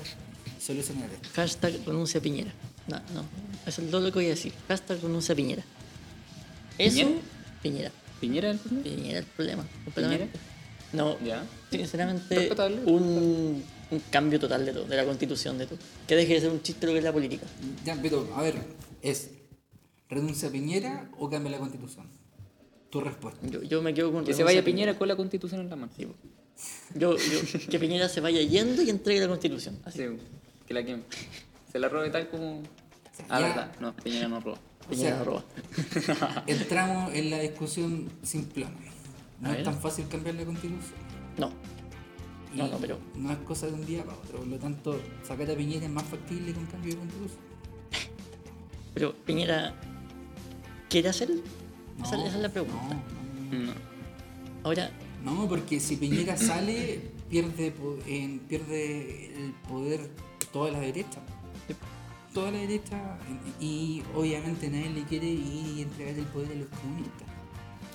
solucionar 0.60 1.10
esto? 1.10 1.28
Hashtag 1.34 1.74
renuncia 1.86 2.20
a 2.20 2.22
Piñera. 2.22 2.52
No, 2.88 2.96
no. 3.14 3.24
Eso 3.66 3.82
es 3.82 3.90
todo 3.90 4.00
lo 4.00 4.08
que 4.12 4.18
voy 4.18 4.26
a 4.26 4.30
decir. 4.30 4.52
Hashtag 4.68 5.00
renuncia 5.02 5.32
a 5.32 5.36
Piñera. 5.36 5.62
Eso, 6.78 6.96
¿Piñera? 6.96 7.20
Piñera. 7.62 7.90
¿Piñera 8.20 8.50
entonces? 8.50 8.82
Piñera 8.82 9.18
el 9.20 9.24
problema. 9.26 9.64
completamente. 9.84 10.38
No, 10.92 11.18
Ya. 11.20 11.44
sinceramente, 11.70 12.50
un, 12.86 13.62
un 13.90 14.00
cambio 14.10 14.38
total 14.38 14.64
de 14.64 14.72
todo, 14.72 14.84
de 14.84 14.96
la 14.96 15.04
constitución, 15.04 15.58
de 15.58 15.66
todo. 15.66 15.78
Que 16.06 16.14
deje 16.14 16.34
de 16.34 16.40
ser 16.40 16.50
un 16.50 16.62
chiste 16.62 16.86
lo 16.86 16.92
que 16.92 16.98
es 16.98 17.04
la 17.04 17.12
política. 17.12 17.46
Ya, 17.84 17.98
pero, 18.00 18.32
a 18.36 18.42
ver, 18.42 18.54
¿es 19.02 19.28
renuncia 20.08 20.48
a 20.48 20.52
Piñera 20.52 21.10
o 21.18 21.28
cambia 21.30 21.52
la 21.52 21.58
constitución? 21.58 22.06
Tu 22.90 23.00
respuesta. 23.00 23.46
Yo, 23.48 23.62
yo 23.62 23.82
me 23.82 23.92
quedo 23.94 24.12
con 24.12 24.24
Que 24.24 24.34
se 24.34 24.44
vaya 24.44 24.60
a 24.60 24.64
Piñera 24.64 24.96
con 24.96 25.08
la 25.08 25.16
constitución 25.16 25.60
en 25.62 25.70
la 25.70 25.76
mano. 25.76 25.92
Sí. 25.96 26.06
Yo, 26.94 27.16
yo- 27.16 27.68
que 27.68 27.78
Piñera 27.80 28.08
se 28.08 28.20
vaya 28.20 28.40
yendo 28.42 28.82
y 28.82 28.90
entregue 28.90 29.20
la 29.20 29.28
constitución. 29.28 29.78
Así. 29.84 29.98
Sí, 29.98 30.04
que 30.66 30.74
la 30.74 30.84
queme. 30.84 31.02
Se 31.72 31.78
la 31.80 31.88
robe 31.88 32.10
tal 32.10 32.28
como. 32.28 32.62
Ah, 33.28 33.40
verdad. 33.40 33.72
No, 33.80 33.94
Piñera 33.96 34.28
no 34.28 34.38
roba. 34.40 34.58
Piñera 34.88 35.10
sea, 35.10 35.18
no 35.18 35.24
roba. 35.24 35.44
Entramos 36.46 37.12
en 37.14 37.30
la 37.30 37.38
discusión 37.40 38.08
simplona. 38.22 38.76
No 39.40 39.48
A 39.48 39.50
es 39.52 39.56
ver. 39.58 39.64
tan 39.64 39.80
fácil 39.80 40.06
cambiar 40.08 40.36
la 40.36 40.44
constitución. 40.44 40.94
No. 41.38 41.50
Y 42.54 42.58
No, 42.58 42.68
no, 42.68 42.78
pero- 42.78 42.98
No 43.16 43.32
es 43.32 43.38
cosa 43.38 43.66
de 43.66 43.72
un 43.72 43.84
día 43.84 44.04
para 44.04 44.16
otro. 44.18 44.38
Por 44.38 44.46
lo 44.46 44.56
tanto, 44.58 45.00
sacar 45.26 45.50
a 45.50 45.54
Piñera 45.56 45.86
es 45.86 45.90
más 45.90 46.04
factible 46.04 46.52
que 46.52 46.58
un 46.60 46.66
cambio 46.66 46.92
de 46.92 46.98
constitución. 46.98 47.40
Pero 48.94 49.12
Piñera, 49.24 49.74
¿quiere 50.94 51.08
hacerlo? 51.08 51.42
esa, 52.04 52.16
No, 52.16 52.24
esa 52.24 52.36
es 52.36 52.42
la 52.42 52.48
pregunta. 52.48 52.96
No. 53.50 53.72
Ahora, 54.62 54.90
no, 55.24 55.48
porque 55.48 55.80
si 55.80 55.96
Piñera 55.96 56.36
sale, 56.36 57.00
pierde, 57.28 57.74
pierde 58.48 59.34
el 59.44 59.50
poder 59.68 60.08
toda 60.52 60.70
la 60.70 60.78
derecha. 60.78 61.20
Toda 62.32 62.52
la 62.52 62.58
derecha. 62.58 63.18
Y 63.60 64.02
obviamente 64.14 64.68
nadie 64.70 64.90
le 64.90 65.02
quiere 65.02 65.26
ir 65.26 65.78
y 65.78 65.82
entregar 65.82 66.14
el 66.16 66.26
poder 66.26 66.52
a 66.52 66.54
los 66.54 66.68
comunistas. 66.68 67.28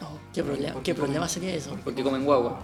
no, 0.01 0.19
¿qué, 0.33 0.43
problema, 0.43 0.73
Porque 0.73 0.91
¿qué 0.91 0.97
comen- 0.97 1.03
problema 1.03 1.27
sería 1.29 1.53
eso? 1.55 1.77
Porque 1.83 2.03
comen 2.03 2.25
guagua. 2.25 2.59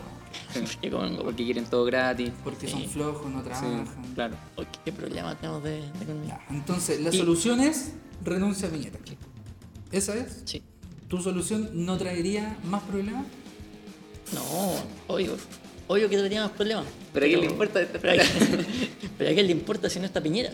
¿Qué, 0.81 0.91
comen- 0.91 1.15
Porque 1.23 1.45
quieren 1.45 1.63
todo 1.65 1.85
gratis. 1.85 2.31
Porque 2.43 2.67
Sí. 2.67 2.73
son 2.73 2.89
flojos, 2.89 3.31
no 3.31 3.39
Sí, 3.39 3.45
trabajan. 3.45 3.87
claro. 4.15 4.35
¿Qué 4.83 4.91
problema 4.91 5.33
tenemos 5.35 5.63
de, 5.63 5.71
de? 5.81 6.27
Ya, 6.27 6.45
Entonces, 6.49 6.99
la 6.99 7.09
Y- 7.13 7.17
solución 7.17 7.61
es 7.61 7.93
renuncia 8.23 8.67
a 8.67 8.71
Piñera. 8.71 8.99
¿Esa 9.95 10.13
es? 10.17 10.41
Sí. 10.45 10.61
¿Tu 11.07 11.21
solución 11.21 11.69
no 11.73 11.97
traería 11.97 12.57
más 12.65 12.83
problemas? 12.83 13.25
No, 14.33 14.43
obvio. 15.07 15.37
Obvio 15.87 16.09
que 16.09 16.17
tendría 16.17 16.41
más 16.41 16.51
problemas. 16.51 16.85
Pero 17.13 17.25
a 17.25 17.29
quién 17.29 17.39
le 17.41 17.45
importa 17.47 17.81
esta 17.81 17.99
Pero 17.99 18.13
a, 18.13 18.25
quién- 18.25 18.67
pero 19.17 19.29
a 19.29 19.33
quién 19.33 19.45
le 19.45 19.51
importa 19.53 19.89
si 19.89 19.99
no 19.99 20.05
está 20.05 20.21
Piñera. 20.21 20.51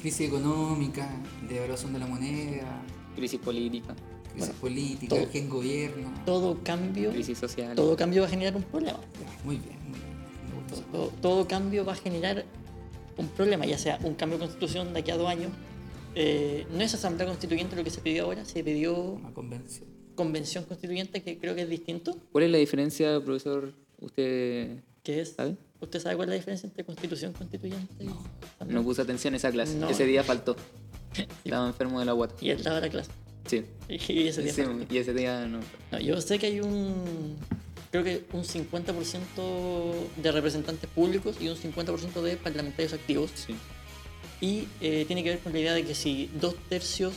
Crisis 0.00 0.28
económica, 0.28 1.08
devaluación 1.48 1.92
de 1.94 1.98
la 2.00 2.06
moneda, 2.06 2.82
Crisis 3.16 3.40
política, 3.40 3.94
crisis 4.34 4.50
política, 4.60 5.16
todo. 5.16 5.28
quién 5.32 5.48
gobierna. 5.48 6.12
Todo 6.26 6.58
cambio, 6.62 7.10
crisis 7.12 7.38
social. 7.38 7.74
todo 7.74 7.96
cambio 7.96 8.20
va 8.22 8.26
a 8.26 8.30
generar 8.30 8.54
un 8.56 8.64
problema. 8.64 8.98
Muy 9.44 9.56
bien, 9.56 9.78
muy 9.88 9.98
bien. 9.98 10.66
Eso. 10.72 10.82
Todo, 10.92 11.12
todo 11.22 11.48
cambio 11.48 11.84
va 11.86 11.92
a 11.92 11.96
generar 11.96 12.44
un 13.16 13.28
problema, 13.28 13.64
ya 13.64 13.78
sea 13.78 13.98
un 14.02 14.14
cambio 14.14 14.36
de 14.38 14.44
constitución 14.44 14.92
de 14.92 15.00
aquí 15.00 15.10
a 15.12 15.16
dos 15.16 15.28
años. 15.28 15.52
Eh, 16.14 16.66
no 16.70 16.82
es 16.82 16.94
asamblea 16.94 17.26
constituyente 17.26 17.74
lo 17.76 17.84
que 17.84 17.90
se 17.90 18.00
pidió 18.00 18.24
ahora, 18.24 18.44
se 18.44 18.62
pidió 18.62 18.94
Una 18.96 19.32
convención. 19.32 19.88
convención 20.14 20.64
constituyente, 20.64 21.22
que 21.22 21.38
creo 21.38 21.54
que 21.54 21.62
es 21.62 21.68
distinto. 21.68 22.16
¿Cuál 22.32 22.44
es 22.44 22.50
la 22.50 22.58
diferencia, 22.58 23.20
profesor? 23.20 23.72
¿Usted 24.00 24.78
es, 25.04 25.30
¿Sabe? 25.30 25.56
¿Usted 25.80 26.00
sabe 26.00 26.16
cuál 26.16 26.28
es 26.28 26.30
la 26.30 26.36
diferencia 26.36 26.66
entre 26.66 26.84
constitución 26.84 27.32
constituyente 27.32 28.04
y 28.04 28.06
asamblea? 28.54 28.80
no 28.80 28.84
puso 28.84 29.02
atención 29.02 29.34
a 29.34 29.36
esa 29.38 29.50
clase? 29.50 29.74
No. 29.76 29.88
Ese 29.88 30.06
día 30.06 30.22
faltó. 30.22 30.56
Estaba 31.44 31.66
enfermo 31.66 32.00
de 32.00 32.06
la 32.06 32.12
guata. 32.12 32.34
Y 32.40 32.50
él 32.50 32.62
daba 32.62 32.80
la 32.80 32.88
clase. 32.88 33.10
Sí. 33.46 33.64
Y 33.88 34.26
ese 34.28 34.42
día 34.42 34.52
Sí, 34.54 34.62
y 34.90 34.96
ese 34.98 35.12
día 35.12 35.46
no. 35.46 35.60
No, 35.92 36.00
yo 36.00 36.20
sé 36.20 36.38
que 36.38 36.46
hay 36.46 36.60
un. 36.60 37.36
Creo 37.90 38.02
que 38.02 38.24
un 38.32 38.42
50% 38.42 39.92
de 40.16 40.32
representantes 40.32 40.88
públicos 40.90 41.36
y 41.40 41.48
un 41.48 41.56
50% 41.56 42.22
de 42.22 42.36
parlamentarios 42.36 42.92
activos. 42.92 43.30
Sí. 43.34 43.54
Y 44.40 44.68
eh, 44.80 45.04
tiene 45.06 45.22
que 45.22 45.30
ver 45.30 45.38
con 45.38 45.52
la 45.52 45.58
idea 45.58 45.74
de 45.74 45.84
que 45.84 45.94
si 45.94 46.30
dos 46.34 46.56
tercios 46.68 47.14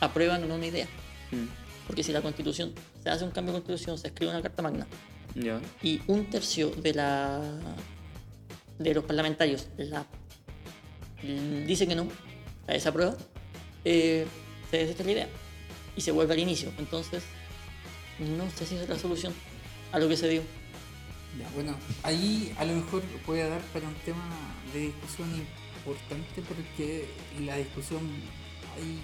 aprueban 0.00 0.42
o 0.42 0.46
no 0.46 0.54
una 0.56 0.66
idea. 0.66 0.86
Mm. 1.30 1.46
Porque 1.86 2.02
si 2.02 2.12
la 2.12 2.22
constitución, 2.22 2.72
se 3.02 3.10
hace 3.10 3.24
un 3.24 3.30
cambio 3.30 3.52
de 3.52 3.60
constitución, 3.60 3.98
se 3.98 4.08
escribe 4.08 4.30
una 4.30 4.42
carta 4.42 4.62
magna 4.62 4.86
y 5.82 6.00
un 6.06 6.26
tercio 6.26 6.70
de 6.70 6.94
la 6.94 7.40
de 8.78 8.94
los 8.94 9.04
parlamentarios 9.04 9.68
la, 9.76 10.06
dice 11.66 11.86
que 11.86 11.94
no, 11.94 12.08
a 12.66 12.74
esa 12.74 12.92
prueba, 12.92 13.14
eh, 13.84 14.26
se 14.70 14.78
desecha 14.78 15.04
la 15.04 15.10
idea 15.10 15.28
y 15.96 16.00
se 16.00 16.12
vuelve 16.12 16.32
al 16.32 16.40
inicio. 16.40 16.72
Entonces, 16.78 17.22
no 18.18 18.48
sé 18.50 18.64
si 18.64 18.74
esa 18.76 18.84
es 18.84 18.88
la 18.88 18.98
solución 18.98 19.34
a 19.92 19.98
lo 19.98 20.08
que 20.08 20.16
se 20.16 20.28
dio. 20.28 20.42
Ya, 21.38 21.48
bueno, 21.54 21.76
ahí 22.02 22.54
a 22.56 22.64
lo 22.64 22.74
mejor 22.74 23.02
puede 23.26 23.48
dar 23.48 23.60
para 23.72 23.86
un 23.86 23.94
tema 23.96 24.24
de 24.72 24.80
discusión 24.80 25.28
importante 25.90 26.42
porque 26.46 27.06
la 27.44 27.56
discusión 27.56 28.00
ahí 28.76 28.98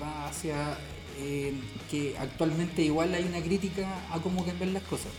va 0.00 0.28
hacia 0.28 0.76
eh, 1.18 1.54
que 1.90 2.16
actualmente 2.18 2.82
igual 2.82 3.14
hay 3.14 3.24
una 3.24 3.40
crítica 3.40 3.88
a 4.12 4.20
cómo 4.20 4.44
cambiar 4.44 4.70
las 4.70 4.82
cosas. 4.84 5.12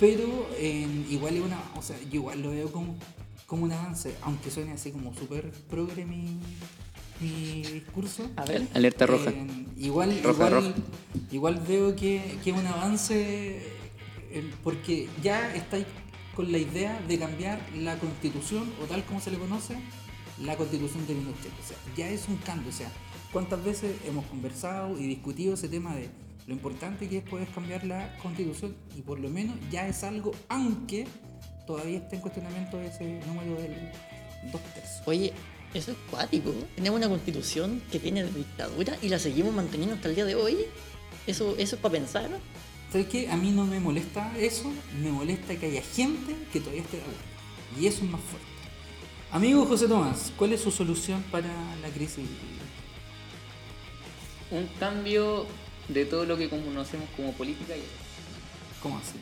Pero 0.00 0.48
eh, 0.56 0.86
igual 1.08 1.36
es 1.36 1.42
una, 1.42 1.58
o 1.76 1.82
sea, 1.82 1.96
yo 2.10 2.16
igual 2.16 2.42
lo 2.42 2.50
veo 2.50 2.72
como, 2.72 2.96
como 3.46 3.64
un 3.64 3.72
avance, 3.72 4.14
aunque 4.22 4.50
suene 4.50 4.72
así 4.72 4.90
como 4.90 5.14
súper 5.14 5.50
progre 5.70 6.04
mi, 6.04 6.36
mi 7.20 7.62
discurso. 7.62 8.28
A 8.36 8.44
ver, 8.44 8.66
Alerta 8.74 9.06
roja. 9.06 9.30
Eh, 9.30 9.46
igual, 9.76 10.20
Roja, 10.22 10.46
igual, 10.46 10.52
roja. 10.52 10.74
igual 11.30 11.62
veo 11.66 11.94
que, 11.94 12.38
que 12.42 12.50
es 12.50 12.56
un 12.56 12.66
avance 12.66 13.62
porque 14.64 15.08
ya 15.22 15.54
estáis 15.54 15.86
con 16.34 16.50
la 16.50 16.58
idea 16.58 17.00
de 17.06 17.18
cambiar 17.18 17.60
la 17.76 17.96
constitución 17.98 18.72
o 18.82 18.86
tal 18.86 19.04
como 19.04 19.20
se 19.20 19.30
le 19.30 19.38
conoce, 19.38 19.76
la 20.42 20.56
constitución 20.56 21.06
de 21.06 21.14
Pinochet. 21.14 21.52
O 21.60 21.66
sea, 21.66 21.76
ya 21.96 22.08
es 22.08 22.28
un 22.28 22.36
cambio. 22.38 22.70
O 22.70 22.72
sea, 22.72 22.90
¿cuántas 23.32 23.62
veces 23.64 23.96
hemos 24.06 24.24
conversado 24.26 24.98
y 24.98 25.06
discutido 25.06 25.54
ese 25.54 25.68
tema 25.68 25.94
de 25.94 26.08
lo 26.46 26.54
importante 26.54 27.08
que 27.08 27.18
es 27.18 27.24
poder 27.24 27.48
cambiar 27.48 27.84
la 27.84 28.16
constitución? 28.18 28.74
Y 28.96 29.02
por 29.02 29.20
lo 29.20 29.28
menos 29.28 29.56
ya 29.70 29.86
es 29.88 30.02
algo, 30.04 30.32
aunque 30.48 31.06
todavía 31.66 31.98
está 31.98 32.16
en 32.16 32.22
cuestionamiento 32.22 32.80
ese 32.80 33.20
número 33.26 33.54
del 33.60 33.90
dos 34.52 34.60
tercios. 34.74 35.02
oye, 35.06 35.32
eso 35.72 35.92
es 35.92 35.96
cuático. 36.10 36.52
Tenemos 36.76 36.98
una 36.98 37.08
constitución 37.08 37.82
que 37.90 37.98
viene 37.98 38.22
de 38.22 38.30
dictadura 38.30 38.96
y 39.02 39.08
la 39.08 39.18
seguimos 39.18 39.54
manteniendo 39.54 39.96
hasta 39.96 40.08
el 40.08 40.14
día 40.14 40.24
de 40.24 40.34
hoy. 40.34 40.58
Eso, 41.26 41.56
eso 41.58 41.76
es 41.76 41.82
para 41.82 41.92
pensar. 41.92 42.30
¿Sabes 42.92 43.08
qué? 43.08 43.28
A 43.28 43.36
mí 43.36 43.50
no 43.50 43.64
me 43.64 43.80
molesta 43.80 44.32
eso, 44.38 44.70
me 45.02 45.10
molesta 45.10 45.56
que 45.56 45.66
haya 45.66 45.82
gente 45.82 46.36
que 46.52 46.60
todavía 46.60 46.82
esté 46.82 46.98
de 46.98 47.02
acuerdo. 47.02 47.20
Y 47.80 47.86
eso 47.86 48.04
es 48.04 48.10
más 48.10 48.20
fuerte. 48.20 48.53
Amigo 49.34 49.66
José 49.66 49.88
Tomás, 49.88 50.32
¿cuál 50.36 50.52
es 50.52 50.60
su 50.60 50.70
solución 50.70 51.22
para 51.32 51.48
la 51.82 51.88
crisis? 51.92 52.24
Un 54.50 54.66
cambio 54.78 55.46
de 55.88 56.06
todo 56.06 56.24
lo 56.24 56.36
que 56.36 56.48
conocemos 56.48 57.08
como 57.16 57.32
política. 57.32 57.76
y- 57.76 57.82
¿Cómo 58.80 58.98
así? 58.98 59.18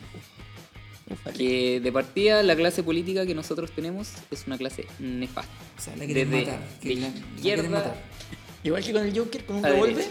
Que 1.35 1.79
de 1.79 1.91
partida 1.91 2.43
la 2.43 2.55
clase 2.55 2.83
política 2.83 3.25
que 3.25 3.33
nosotros 3.35 3.71
tenemos 3.71 4.09
es 4.31 4.45
una 4.45 4.57
clase 4.57 4.85
nefasta. 4.99 5.51
O 5.77 5.81
sea, 5.81 5.95
la 5.95 6.05
quieren 6.05 6.29
Desde 6.29 6.45
matar. 6.51 6.79
que 6.79 6.89
de 6.89 6.95
la, 6.95 7.07
la 7.07 7.13
quieren 7.13 7.35
izquierda 7.65 7.69
matar. 7.69 7.95
Igual 8.63 8.83
que 8.83 8.93
con 8.93 9.03
el 9.03 9.17
Joker, 9.17 9.45
con 9.45 9.55
un 9.57 9.61
derecha. 9.63 10.09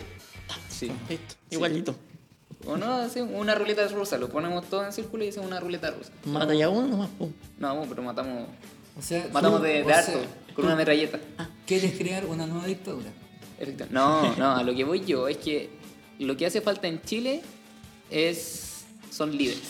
Sí. 0.68 0.90
Listo, 1.08 1.34
igualito. 1.50 1.94
O 2.66 2.76
no, 2.76 2.94
hacemos 2.96 3.30
una 3.34 3.54
ruleta 3.54 3.86
rusa, 3.88 4.18
lo 4.18 4.28
ponemos 4.28 4.68
todo 4.68 4.84
en 4.84 4.92
círculo 4.92 5.24
y 5.24 5.28
hacemos 5.28 5.48
una 5.48 5.60
ruleta 5.60 5.90
rusa. 5.92 6.10
Mata 6.26 6.54
ya 6.54 6.68
uno 6.68 6.88
nomás. 6.88 7.08
No, 7.58 7.84
pero 7.88 8.02
matamos, 8.02 8.48
O 8.98 9.02
sea, 9.02 9.28
matamos 9.32 9.60
tú- 9.60 9.66
de, 9.66 9.82
de 9.84 9.92
harto, 9.92 10.20
con 10.54 10.66
una 10.66 10.76
metralleta. 10.76 11.18
¿Quieres 11.66 11.92
crear 11.96 12.26
una 12.26 12.46
nueva 12.46 12.66
dictadura? 12.66 13.10
No, 13.90 14.36
no, 14.36 14.56
a 14.56 14.62
lo 14.62 14.74
que 14.74 14.84
voy 14.84 15.04
yo 15.04 15.28
es 15.28 15.36
que 15.38 15.70
lo 16.18 16.36
que 16.36 16.46
hace 16.46 16.60
falta 16.60 16.88
en 16.88 17.00
Chile 17.02 17.42
es 18.10 18.84
son 19.10 19.36
líderes, 19.36 19.62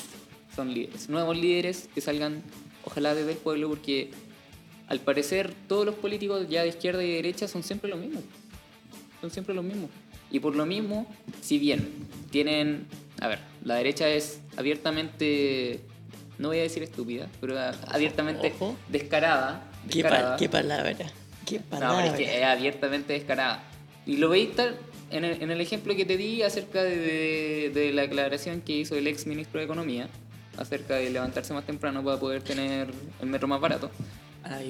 son 0.56 0.72
líderes, 0.72 1.08
nuevos 1.08 1.36
líderes 1.36 1.88
que 1.94 2.00
salgan, 2.00 2.42
ojalá 2.84 3.14
desde 3.14 3.32
el 3.32 3.36
pueblo, 3.38 3.68
porque 3.68 4.10
al 4.88 5.00
parecer 5.00 5.54
todos 5.68 5.84
los 5.86 5.94
políticos 5.94 6.46
ya 6.48 6.62
de 6.62 6.68
izquierda 6.68 7.02
y 7.04 7.08
de 7.08 7.14
derecha 7.16 7.48
son 7.48 7.62
siempre 7.62 7.90
los 7.90 7.98
mismos, 8.00 8.22
son 9.20 9.30
siempre 9.30 9.54
los 9.54 9.64
mismos. 9.64 9.90
Y 10.30 10.40
por 10.40 10.56
lo 10.56 10.64
mismo, 10.64 11.06
si 11.42 11.58
bien 11.58 11.88
tienen, 12.30 12.86
a 13.20 13.28
ver, 13.28 13.40
la 13.62 13.74
derecha 13.76 14.08
es 14.08 14.40
abiertamente, 14.56 15.80
no 16.38 16.48
voy 16.48 16.58
a 16.58 16.62
decir 16.62 16.82
estúpida, 16.82 17.28
pero 17.40 17.56
abiertamente 17.88 18.52
ojo. 18.56 18.76
descarada. 18.88 19.64
Qué, 19.90 20.02
pa- 20.02 20.08
descarada. 20.10 20.36
qué 20.36 20.48
palabra. 20.48 20.96
Qué 21.46 21.58
No, 21.58 21.64
palabra. 21.70 21.96
pero 22.02 22.14
es 22.14 22.18
que 22.30 22.38
es 22.38 22.44
abiertamente 22.44 23.12
descarada. 23.12 23.62
Y 24.06 24.16
lo 24.16 24.28
veis 24.28 24.54
tal 24.56 24.76
en 25.10 25.24
el, 25.24 25.42
en 25.42 25.50
el 25.50 25.60
ejemplo 25.60 25.94
que 25.94 26.04
te 26.04 26.16
di 26.16 26.42
acerca 26.42 26.82
de, 26.82 26.96
de- 26.96 27.70
de 27.74 27.92
la 27.92 28.02
aclaración 28.02 28.60
que 28.60 28.72
hizo 28.72 28.94
el 28.96 29.06
ex 29.06 29.26
ministro 29.26 29.58
de 29.58 29.64
Economía 29.66 30.08
acerca 30.56 30.94
de 30.96 31.10
levantarse 31.10 31.52
más 31.54 31.64
temprano 31.64 32.02
para 32.04 32.18
poder 32.18 32.42
tener 32.42 32.88
el 33.20 33.26
metro 33.28 33.48
más 33.48 33.60
barato. 33.60 33.90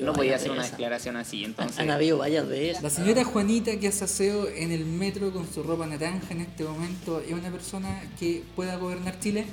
No 0.02 0.12
podía 0.12 0.36
hacer 0.36 0.50
una 0.50 0.64
declaración 0.64 1.16
así, 1.16 1.44
entonces... 1.44 1.78
han 1.78 1.90
habido 1.90 2.18
varias 2.18 2.46
de 2.46 2.70
esas. 2.70 2.82
La 2.82 2.90
señora 2.90 3.24
Juanita 3.24 3.74
que 3.80 3.88
hace 3.88 4.04
aseo 4.04 4.46
en 4.48 4.70
el 4.70 4.84
metro 4.84 5.32
con 5.32 5.50
su 5.50 5.62
ropa 5.62 5.86
naranja 5.86 6.26
en 6.34 6.42
este 6.42 6.64
momento 6.64 7.20
es 7.20 7.32
una 7.32 7.50
persona 7.50 8.02
que 8.20 8.42
pueda 8.54 8.76
gobernar 8.76 9.18
Chile. 9.18 9.46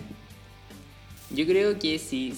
Yo 1.32 1.46
creo 1.46 1.78
que 1.80 2.00
si... 2.00 2.34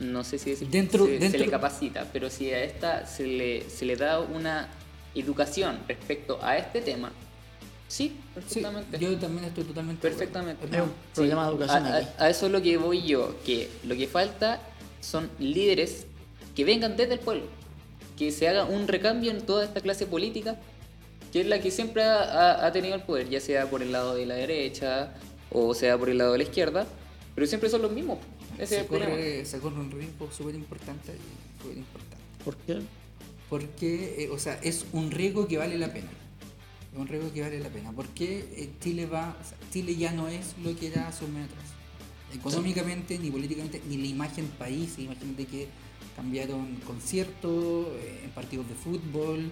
No 0.00 0.24
sé 0.24 0.38
si 0.38 0.50
decir 0.50 0.68
Dentro- 0.68 1.04
se, 1.04 1.12
se 1.12 1.18
dentro- 1.18 1.40
le 1.40 1.50
capacita, 1.50 2.06
pero 2.12 2.30
si 2.30 2.50
a 2.50 2.64
esta 2.64 3.06
se 3.06 3.26
le, 3.26 3.68
se 3.68 3.84
le 3.84 3.96
da 3.96 4.18
una 4.20 4.68
educación 5.14 5.78
respecto 5.86 6.38
a 6.42 6.56
este 6.56 6.80
tema, 6.80 7.12
sí, 7.86 8.08
Sí, 8.08 8.16
perfectamente. 8.34 8.98
yo 8.98 9.14
también 9.18 9.44
estoy 9.44 9.64
totalmente. 9.64 10.08
de. 10.08 10.14
Perfectamente. 10.14 10.64
Es 10.74 10.82
un 10.82 10.92
problema 11.14 11.42
de 11.42 11.48
A, 11.48 11.50
educación 11.52 11.84
a- 11.86 11.96
aquí. 11.96 12.06
a 12.16 12.30
eso 12.30 12.46
es 12.46 12.52
lo 12.52 12.62
que 12.62 12.76
voy 12.78 13.02
yo, 13.02 13.36
que 13.44 13.68
lo 13.84 13.94
que 13.94 14.06
falta 14.08 14.60
son 15.02 15.28
líderes 15.38 16.06
que 16.56 16.64
vengan 16.64 16.96
desde 16.96 17.14
el 17.14 17.20
pueblo, 17.20 17.44
que 18.16 18.32
se 18.32 18.48
haga 18.48 18.64
un 18.64 18.88
recambio 18.88 19.30
en 19.30 19.42
toda 19.42 19.64
esta 19.64 19.82
clase 19.82 20.06
política, 20.06 20.56
que 21.30 21.42
es 21.42 21.46
la 21.46 21.60
que 21.60 21.70
siempre 21.70 22.04
ha, 22.04 22.22
ha- 22.22 22.66
ha 22.66 22.72
tenido 22.72 22.94
el 22.94 23.02
poder, 23.02 23.28
ya 23.28 23.40
sea 23.40 23.68
por 23.68 23.82
el 23.82 23.92
lado 23.92 24.14
de 24.14 24.24
la 24.24 24.34
derecha 24.36 25.12
o 25.50 25.74
sea 25.74 25.98
por 25.98 26.08
el 26.08 26.16
lado 26.16 26.32
de 26.32 26.38
la 26.38 26.44
izquierda, 26.44 26.86
pero 27.34 27.46
siempre 27.46 27.68
son 27.70 27.82
los 27.82 27.92
mismos. 27.92 28.18
Ese 28.58 28.62
es 28.64 28.68
se, 28.68 28.80
el 28.80 28.86
problema. 28.86 29.10
corre, 29.12 29.44
se 29.46 29.58
corre 29.60 29.80
un 29.80 29.90
riesgo 29.90 30.30
súper 30.32 30.54
importante 30.54 31.12
súper 31.62 31.78
importante. 31.78 32.16
¿Por 32.44 32.56
qué? 32.56 32.80
Porque, 33.48 34.24
eh, 34.24 34.28
o 34.30 34.38
sea, 34.38 34.54
es 34.62 34.86
un 34.92 35.10
riesgo 35.10 35.46
que 35.48 35.58
vale 35.58 35.76
la 35.78 35.92
pena. 35.92 36.10
Es 36.92 36.98
un 36.98 37.06
riesgo 37.08 37.32
que 37.32 37.40
vale 37.42 37.58
la 37.60 37.68
pena. 37.68 37.92
Porque 37.92 38.48
eh, 38.56 38.70
Chile 38.80 39.06
va, 39.06 39.36
o 39.40 39.44
sea, 39.48 39.58
Chile 39.72 39.96
ya 39.96 40.12
no 40.12 40.28
es 40.28 40.54
lo 40.62 40.74
que 40.76 40.88
era 40.88 41.08
hace 41.08 41.24
un 41.24 41.34
mes 41.34 41.46
atrás. 41.46 41.64
Económicamente, 42.34 43.18
ni 43.18 43.30
políticamente, 43.30 43.82
ni 43.88 43.96
la 43.98 44.06
imagen 44.06 44.46
país. 44.58 44.94
Imagínate 44.98 45.46
que 45.46 45.68
cambiaron 46.16 46.76
conciertos, 46.86 47.86
eh, 47.98 48.22
en 48.24 48.30
partidos 48.30 48.68
de 48.68 48.74
fútbol. 48.74 49.50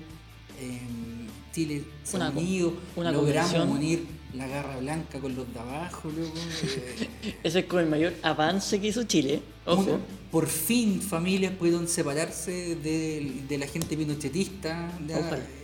en 0.60 1.26
Chile 1.52 1.84
se 2.04 2.16
ha 2.16 2.20
Una 2.20 2.30
unido, 2.30 2.74
una 2.96 3.12
logramos 3.12 3.50
convención. 3.52 3.78
unir 3.78 4.06
la 4.34 4.46
garra 4.46 4.76
blanca 4.78 5.18
con 5.20 5.34
los 5.34 5.52
de 5.52 5.58
abajo, 5.60 6.10
loco. 6.10 6.34
eh, 6.64 7.34
Ese 7.42 7.60
es 7.60 7.64
como 7.66 7.80
el 7.80 7.88
mayor 7.88 8.14
avance 8.22 8.80
que 8.80 8.88
hizo 8.88 9.02
Chile. 9.04 9.40
Ojo. 9.66 9.98
por 10.30 10.46
fin 10.46 11.00
familias 11.02 11.52
pudieron 11.52 11.86
separarse 11.88 12.76
de, 12.76 13.42
de 13.48 13.58
la 13.58 13.66
gente 13.66 13.96
pinochetista, 13.96 14.90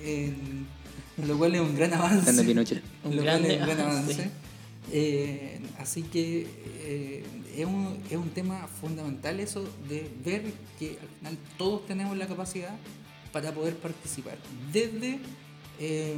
en- 0.04 0.66
lo 1.26 1.38
cual 1.38 1.54
es 1.54 1.60
un 1.60 1.74
gran 1.76 1.92
avance. 1.94 2.22
Grande 2.24 2.42
Pinochet. 2.44 2.82
Un 3.04 3.16
Lo 3.16 3.22
cual 3.22 3.24
grande 3.40 3.54
es 3.54 3.60
un 3.60 3.66
gran 3.66 3.80
avance. 3.80 4.12
avance. 4.14 4.30
Eh, 4.92 5.60
así 5.78 6.02
que 6.02 6.46
eh, 6.82 7.24
es, 7.56 7.64
un, 7.66 7.98
es 8.10 8.16
un 8.16 8.28
tema 8.30 8.66
fundamental 8.80 9.40
eso 9.40 9.64
de 9.88 10.10
ver 10.24 10.42
que 10.78 10.98
al 11.00 11.08
final 11.18 11.38
todos 11.56 11.86
tenemos 11.86 12.16
la 12.16 12.26
capacidad 12.26 12.74
para 13.32 13.52
poder 13.52 13.76
participar 13.76 14.36
desde 14.72 15.18
eh, 15.80 16.14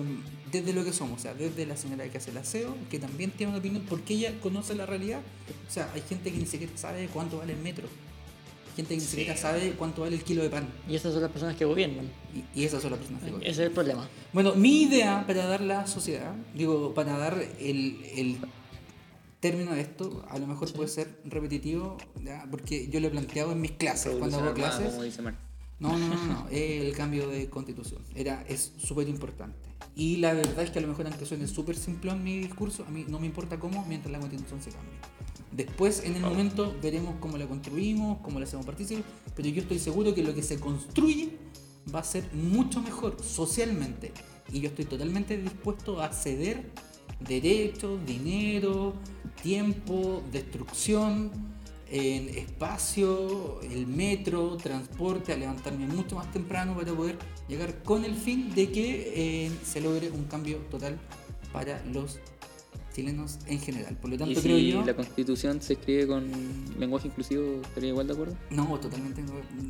desde 0.53 0.73
lo 0.73 0.85
que 0.85 0.93
somos, 0.93 1.19
o 1.21 1.23
sea, 1.23 1.35
desde 1.35 1.67
la 1.67 1.77
señora 1.77 2.09
que 2.09 2.19
hace 2.19 2.31
el 2.31 2.37
aseo, 2.39 2.77
que 2.91 2.99
también 2.99 3.31
tiene 3.33 3.51
una 3.51 3.59
opinión 3.59 3.85
porque 3.89 4.15
ella 4.15 4.33
conoce 4.41 4.75
la 4.75 4.87
realidad. 4.87 5.21
O 5.69 5.73
sea, 5.73 5.91
hay 5.95 6.03
gente 6.03 6.31
que 6.33 6.39
ni 6.39 6.47
siquiera 6.47 6.73
sabe 6.77 7.09
cuánto 7.13 7.39
vale 7.39 7.53
el 7.55 7.59
metro, 7.61 7.89
gente 8.77 8.91
que 8.95 9.01
ni 9.01 9.07
siquiera 9.07 9.37
sabe 9.37 9.73
cuánto 9.73 10.03
vale 10.03 10.17
el 10.17 10.23
kilo 10.23 10.43
de 10.43 10.51
pan, 10.51 10.69
Y 10.89 10.95
esas 10.95 11.13
son 11.13 11.23
las 11.23 11.31
personas 11.33 11.57
que 11.57 11.65
gobiernan. 11.65 12.07
y, 12.35 12.61
y 12.61 12.65
esas 12.65 12.81
son 12.83 12.93
las 12.93 13.01
personas 13.01 13.23
que 13.23 13.31
Ese 13.39 13.49
es 13.51 13.59
el 13.59 13.71
problema. 13.73 14.09
bueno, 14.33 14.55
mi 14.55 14.83
idea 14.83 15.25
para 15.27 15.47
dar 15.47 15.61
la 15.63 15.87
sociedad, 15.87 16.35
digo, 16.55 16.95
para 16.95 17.17
dar 17.19 17.43
el, 17.59 18.05
el 18.15 18.37
término 19.41 19.73
de 19.75 19.81
esto, 19.81 20.25
a 20.31 20.39
lo 20.39 20.47
mejor 20.47 20.73
puede 20.73 20.89
ser 20.89 21.21
repetitivo, 21.25 21.97
¿ya? 22.25 22.47
porque 22.51 22.89
yo 22.89 23.01
lo 23.01 23.09
he 23.09 23.11
planteado 23.11 23.53
en 23.53 23.61
mis 23.61 23.73
clases, 23.73 24.15
cuando 24.17 24.39
hago 24.39 24.55
clases. 24.55 24.95
No, 25.79 25.99
no, 25.99 26.09
no, 26.09 26.27
no, 26.27 26.49
el 26.51 26.95
cambio 26.97 27.29
de 27.29 27.51
constitución. 27.51 28.01
Era, 28.15 28.43
es 28.49 28.73
súper 28.79 29.09
importante. 29.09 29.66
Y 29.95 30.17
la 30.17 30.35
verdad 30.35 30.63
es 30.63 30.71
que 30.71 30.79
a 30.79 30.83
lo 30.83 30.89
mejor 30.89 31.07
aunque 31.07 31.25
suene 31.25 31.47
súper 31.47 31.77
simplón 31.77 32.23
mi 32.23 32.39
discurso, 32.39 32.85
a 32.87 32.91
mí 32.91 33.07
no 33.09 33.19
me 33.19 33.27
importa 33.27 33.59
cómo 33.59 33.85
mientras 33.87 34.13
la 34.13 34.19
constitución 34.19 34.61
se 34.61 34.71
cambie. 34.71 34.93
Después, 35.53 36.03
en 36.05 36.17
el 36.17 36.23
momento, 36.23 36.75
veremos 36.83 37.15
cómo 37.19 37.39
la 37.39 37.47
construimos, 37.47 38.19
cómo 38.19 38.39
la 38.39 38.45
hacemos 38.45 38.67
partícipe, 38.67 39.03
pero 39.35 39.49
yo 39.49 39.63
estoy 39.63 39.79
seguro 39.79 40.15
que 40.15 40.23
lo 40.23 40.35
que 40.35 40.43
se 40.43 40.61
construye 40.61 41.39
va 41.95 42.01
a 42.01 42.05
ser 42.05 42.31
mucho 42.35 42.83
mejor 42.83 43.17
socialmente. 43.23 44.13
Y 44.53 44.61
yo 44.61 44.69
estoy 44.69 44.85
totalmente 44.85 45.39
dispuesto 45.39 46.01
a 46.01 46.13
ceder 46.13 46.71
derechos, 47.21 48.05
dinero, 48.05 48.95
tiempo, 49.43 50.23
destrucción, 50.31 51.31
en 51.91 52.29
espacio, 52.31 53.61
el 53.63 53.87
metro, 53.87 54.57
transporte, 54.57 55.33
a 55.33 55.37
levantarme 55.37 55.87
mucho 55.87 56.17
más 56.17 56.31
temprano 56.33 56.75
para 56.77 56.93
poder 56.93 57.17
llegar 57.49 57.83
con 57.85 58.05
el 58.05 58.15
fin 58.15 58.53
de 58.55 58.71
que 58.73 59.13
eh, 59.47 59.51
se 59.65 59.81
logre 59.81 60.11
un 60.11 60.25
cambio 60.25 60.57
total 60.71 60.99
para 61.53 61.83
los 61.93 62.19
chilenos 62.93 63.39
en 63.47 63.61
general. 63.61 63.95
Por 63.99 64.11
lo 64.11 64.17
tanto, 64.17 64.33
Y 64.39 64.43
creo 64.43 64.57
si 64.57 64.69
yo. 64.71 64.83
la 64.83 64.95
constitución 64.97 65.61
se 65.61 65.75
escribe 65.75 66.07
con 66.07 66.25
lenguaje 66.79 67.09
inclusivo, 67.09 67.61
¿estaría 67.63 67.91
igual 67.91 68.07
de 68.07 68.13
acuerdo? 68.15 68.37
No, 68.51 68.81
totalmente 68.81 69.21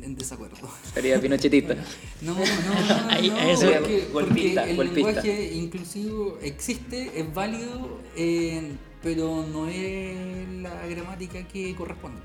en 0.01 0.15
desacuerdo. 0.15 0.55
Estaría 0.85 1.19
pinochetista. 1.21 1.75
No, 2.21 2.33
no, 2.33 2.39
no, 2.39 2.43
Ahí- 3.09 3.29
no, 3.29 3.35
ahí 3.35 3.49
eso- 3.51 3.65
porque, 3.65 4.07
porque 4.11 4.11
Golpista, 4.13 4.69
el 4.69 4.75
golpista. 4.77 5.09
lenguaje 5.11 5.53
inclusivo 5.55 6.39
existe, 6.41 7.19
es 7.19 7.33
válido, 7.33 7.99
eh, 8.15 8.71
pero 9.03 9.45
no 9.51 9.67
es 9.67 10.15
la 10.61 10.85
gramática 10.87 11.47
que 11.47 11.75
corresponde. 11.75 12.21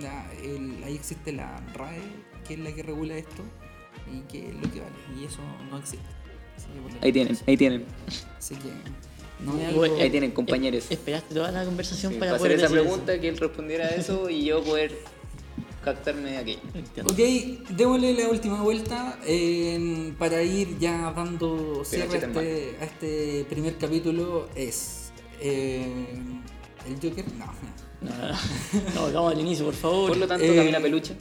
La- 0.00 0.30
el- 0.42 0.82
ahí 0.84 0.94
existe 0.94 1.32
la 1.32 1.60
RAE, 1.74 2.00
que 2.46 2.54
es 2.54 2.60
la 2.60 2.72
que 2.72 2.82
regula 2.82 3.16
esto, 3.16 3.42
y 4.12 4.20
que 4.30 4.48
es 4.48 4.54
lo 4.54 4.62
que 4.72 4.80
vale, 4.80 4.96
y 5.20 5.24
eso 5.24 5.40
no 5.70 5.78
existe. 5.78 6.06
Ahí 7.02 7.12
tienen, 7.12 7.36
ahí 7.46 7.56
tienen. 7.56 7.84
Así 8.38 8.54
que 8.56 8.68
no 9.44 9.52
algo... 9.66 9.84
Ahí 10.00 10.10
tienen, 10.10 10.32
compañeros. 10.32 10.86
Esperaste 10.90 11.34
toda 11.34 11.52
la 11.52 11.64
conversación 11.64 12.12
Sí, 12.14 12.18
para 12.18 12.36
poder 12.36 12.52
hacer 12.52 12.64
esa 12.64 12.74
decir 12.74 12.78
eso. 12.78 12.88
pregunta, 12.96 13.20
que 13.20 13.28
él 13.28 13.36
respondiera 13.36 13.86
a 13.86 13.90
eso 13.90 14.28
y 14.28 14.44
yo 14.44 14.62
poder 14.64 14.98
captarme 15.84 16.32
de 16.32 16.36
aquello. 16.38 16.60
Entiendo. 16.74 17.12
Ok, 17.12 17.18
démosle 17.76 18.14
la 18.14 18.28
última 18.28 18.62
vuelta 18.62 19.18
eh, 19.26 20.12
para 20.18 20.42
ir 20.42 20.78
ya 20.78 21.12
dando 21.14 21.84
cierre 21.84 22.18
a 22.18 22.26
este, 22.26 22.76
a 22.80 22.84
este 22.84 23.46
primer 23.48 23.76
capítulo. 23.78 24.48
Es 24.56 25.07
eh, 25.40 26.18
el 26.86 26.94
Joker. 26.94 27.24
No, 27.34 27.46
No, 28.00 29.08
no, 29.08 29.12
vamos 29.12 29.32
al 29.32 29.40
inicio, 29.40 29.64
por 29.64 29.74
favor. 29.74 30.08
Por 30.08 30.16
lo 30.18 30.26
tanto, 30.28 30.44
Eh, 30.44 30.54
Camila 30.56 30.80
Peluche. 30.80 31.16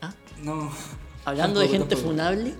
Ah, 0.00 0.12
no. 0.42 0.70
Hablando 1.24 1.60
de 1.60 1.68
gente 1.68 1.88
tampoco. 1.94 2.08
funable, 2.10 2.54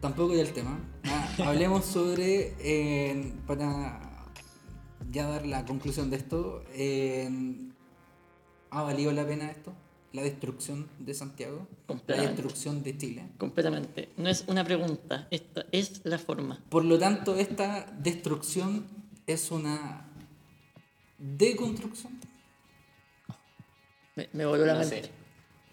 Tampoco 0.00 0.34
del 0.34 0.52
tema. 0.52 0.78
Ah, 1.04 1.28
hablemos 1.46 1.84
sobre, 1.84 2.54
eh, 2.60 3.34
para 3.46 4.00
ya 5.10 5.26
dar 5.28 5.44
la 5.46 5.64
conclusión 5.66 6.08
de 6.10 6.16
esto, 6.16 6.64
eh, 6.72 7.28
¿ha 8.70 8.82
valido 8.82 9.12
la 9.12 9.26
pena 9.26 9.50
esto? 9.50 9.72
La 10.12 10.22
destrucción 10.22 10.88
de 10.98 11.12
Santiago, 11.14 11.68
la 12.08 12.16
destrucción 12.22 12.82
de 12.82 12.96
Chile. 12.96 13.28
completamente. 13.38 14.08
No 14.16 14.28
es 14.28 14.44
una 14.48 14.64
pregunta, 14.64 15.28
esta 15.30 15.66
es 15.70 16.00
la 16.04 16.18
forma. 16.18 16.60
Por 16.68 16.84
lo 16.84 16.98
tanto, 16.98 17.36
esta 17.36 17.86
destrucción 18.00 18.86
es 19.32 19.50
una 19.50 20.06
deconstrucción. 21.18 22.18
Me, 24.16 24.28
me 24.32 24.44
voló 24.46 24.66
la 24.66 24.74
No 24.74 24.80
mente. 24.80 25.02
sé. 25.04 25.10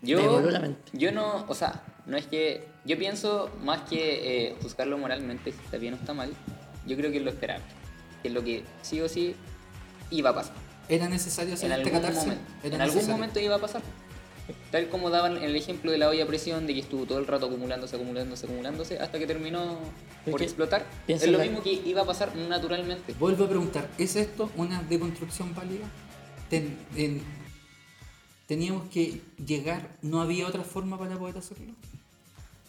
Me 0.02 0.10
Yo, 0.10 0.32
voló 0.32 0.52
la 0.52 0.60
mente. 0.60 0.92
yo 0.94 1.12
no, 1.12 1.46
o 1.48 1.56
sea, 1.56 1.84
no 2.06 2.18
es 2.18 2.28
que. 2.28 2.68
Yo 2.86 2.98
pienso 2.98 3.52
más 3.64 3.82
que 3.82 4.48
eh, 4.50 4.56
juzgarlo 4.62 4.98
moralmente, 4.98 5.52
si 5.52 5.58
está 5.60 5.78
bien 5.78 5.94
o 5.94 5.98
está 5.98 6.14
mal. 6.14 6.32
Yo 6.86 6.96
creo 6.96 7.12
que 7.12 7.18
es 7.18 7.24
lo 7.24 7.32
esperable. 7.32 7.66
Que 8.22 8.30
es 8.30 8.34
lo 8.34 8.44
que 8.44 8.64
sí 8.82 9.02
o 9.02 9.10
sí 9.10 9.36
iba 10.12 10.30
a 10.30 10.36
pasar. 10.36 10.54
¿Era 10.88 11.10
necesario 11.10 11.56
hacer 11.56 11.70
En 11.72 11.80
este 11.82 11.96
algún 11.98 12.16
momento. 12.16 12.44
Era 12.64 12.76
En 12.76 12.82
algún 12.82 13.08
momento 13.10 13.40
iba 13.42 13.56
a 13.56 13.60
pasar. 13.60 13.82
Tal 14.72 14.90
como 14.90 15.10
daban 15.10 15.38
en 15.38 15.44
el 15.44 15.56
ejemplo 15.56 15.92
de 15.92 15.98
la 15.98 16.10
olla 16.10 16.24
a 16.24 16.28
presión, 16.28 16.68
de 16.68 16.74
que 16.74 16.80
estuvo 16.82 17.06
todo 17.06 17.20
el 17.20 17.28
rato 17.28 17.48
acumulándose, 17.48 17.96
acumulándose, 17.96 18.46
acumulándose, 18.46 19.00
hasta 19.00 19.20
que 19.20 19.28
terminó 19.28 19.78
Es 20.26 20.32
por 20.32 20.40
que 20.40 20.46
explotar. 20.46 20.86
Es 21.08 21.26
lo 21.28 21.38
la- 21.38 21.44
mismo 21.44 21.62
que 21.64 21.72
iba 21.74 22.02
a 22.02 22.06
pasar 22.06 22.36
naturalmente. 22.36 23.14
Vuelvo 23.20 23.46
a 23.46 23.50
preguntar, 23.50 23.90
¿es 23.98 24.16
esto 24.16 24.50
una 24.56 24.82
deconstrucción 24.84 25.54
válida? 25.56 25.86
Ten- 26.50 26.78
en- 26.96 27.22
¿Teníamos 28.48 28.90
que 28.90 29.22
llegar? 29.46 29.90
¿No 30.02 30.22
había 30.22 30.48
otra 30.48 30.64
forma 30.64 30.98
para 30.98 31.18
poder 31.18 31.38
hacerlo? 31.38 31.74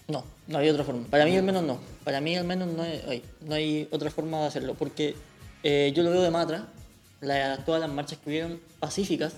No, 0.08 0.24
no 0.48 0.58
hay 0.58 0.68
otra 0.70 0.82
forma. 0.82 1.06
Para 1.06 1.24
mí 1.24 1.36
al 1.36 1.44
menos 1.44 1.62
no. 1.62 1.78
Para 2.02 2.20
mí 2.20 2.34
al 2.36 2.44
menos 2.44 2.68
no 2.68 2.82
hay, 2.82 3.22
no 3.46 3.54
hay 3.54 3.86
otra 3.92 4.10
forma 4.10 4.40
de 4.40 4.46
hacerlo. 4.46 4.74
Porque 4.74 5.14
eh, 5.62 5.92
yo 5.94 6.02
lo 6.02 6.10
veo 6.10 6.22
de 6.22 6.30
Matra, 6.30 6.66
la- 7.20 7.58
todas 7.64 7.80
las 7.80 7.90
marchas 7.90 8.18
que 8.18 8.30
hubieron 8.30 8.60
pacíficas, 8.80 9.34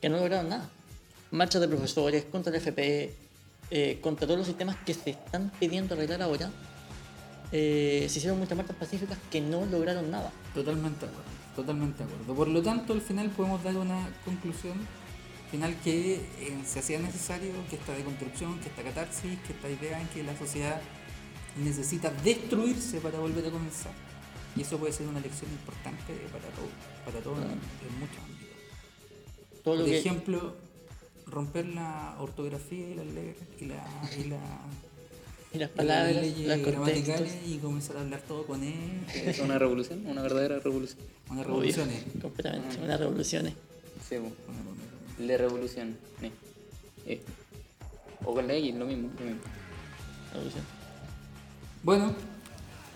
que 0.00 0.08
no 0.08 0.16
lograron 0.16 0.48
nada. 0.48 0.68
Marchas 1.34 1.60
de 1.60 1.68
profesores 1.68 2.24
contra 2.30 2.54
el 2.54 2.60
FPE, 2.60 3.12
eh, 3.70 3.98
contra 4.00 4.26
todos 4.26 4.38
los 4.38 4.46
sistemas 4.46 4.76
que 4.86 4.94
se 4.94 5.10
están 5.10 5.50
pidiendo 5.58 5.94
arreglar 5.94 6.22
ahora. 6.22 6.50
eh, 7.52 8.06
se 8.08 8.18
hicieron 8.18 8.38
muchas 8.38 8.56
marchas 8.56 8.76
pacíficas 8.76 9.18
que 9.30 9.40
no 9.40 9.66
lograron 9.66 10.10
nada. 10.10 10.32
Totalmente 10.54 11.06
de 11.06 11.12
acuerdo, 11.12 11.30
totalmente 11.54 11.98
de 11.98 12.04
acuerdo. 12.04 12.34
Por 12.34 12.48
lo 12.48 12.62
tanto, 12.62 12.92
al 12.92 13.00
final 13.00 13.30
podemos 13.30 13.62
dar 13.62 13.76
una 13.76 14.08
conclusión 14.24 14.76
final 15.50 15.74
que 15.84 16.14
eh, 16.16 16.62
se 16.66 16.78
hacía 16.80 16.98
necesario 16.98 17.52
que 17.70 17.76
esta 17.76 17.92
deconstrucción, 17.94 18.58
que 18.60 18.68
esta 18.68 18.82
catarsis, 18.82 19.38
que 19.46 19.52
esta 19.52 19.68
idea 19.70 20.00
en 20.00 20.08
que 20.08 20.22
la 20.24 20.36
sociedad 20.36 20.80
necesita 21.56 22.10
destruirse 22.24 23.00
para 23.00 23.18
volver 23.18 23.46
a 23.46 23.50
comenzar. 23.50 23.92
Y 24.56 24.62
eso 24.62 24.78
puede 24.78 24.92
ser 24.92 25.06
una 25.08 25.20
lección 25.20 25.50
importante 25.50 26.12
para 26.32 26.48
todo, 26.56 26.68
para 27.04 27.20
todo 27.20 27.36
en, 27.42 27.50
en 27.52 27.98
muchos 28.00 28.18
ámbitos. 28.18 28.56
Todo 29.62 29.84
Por 29.84 29.88
ejemplo, 29.88 30.56
romper 31.26 31.66
la 31.66 32.16
ortografía 32.20 32.88
y 32.90 32.94
las 32.94 33.06
le- 33.06 33.36
y 33.60 33.64
la, 33.66 33.74
y 34.18 34.24
la, 34.24 34.24
y 34.24 34.28
las 34.28 34.40
y 35.52 35.58
las 35.58 35.70
palabras, 35.70 36.16
leyes 36.16 36.64
gramaticales 36.66 37.36
y 37.46 37.58
comenzar 37.58 37.96
a 37.96 38.00
hablar 38.00 38.20
todo 38.22 38.44
con 38.46 38.62
él. 38.62 38.74
Es 39.14 39.38
una 39.38 39.58
revolución, 39.58 40.04
una 40.06 40.22
verdadera 40.22 40.58
revolución. 40.58 40.98
Una 41.30 41.40
Obvio, 41.42 41.46
revolución. 41.48 41.90
eh. 41.90 42.04
completamente, 42.20 42.78
unas 42.82 42.98
revoluciones. 43.00 43.54
Sí, 44.08 44.16
bo. 44.16 44.26
Una 44.48 44.58
revolución. 44.58 45.26
de 45.28 45.38
revolución. 45.38 45.96
eh. 46.22 46.30
Eh. 47.06 47.20
O 48.24 48.34
con 48.34 48.46
la 48.46 48.54
X, 48.54 48.74
lo 48.74 48.86
mismo. 48.86 49.10
Lo 49.18 49.24
mismo. 49.26 49.40
revolución. 50.32 50.64
Bueno, 51.82 52.14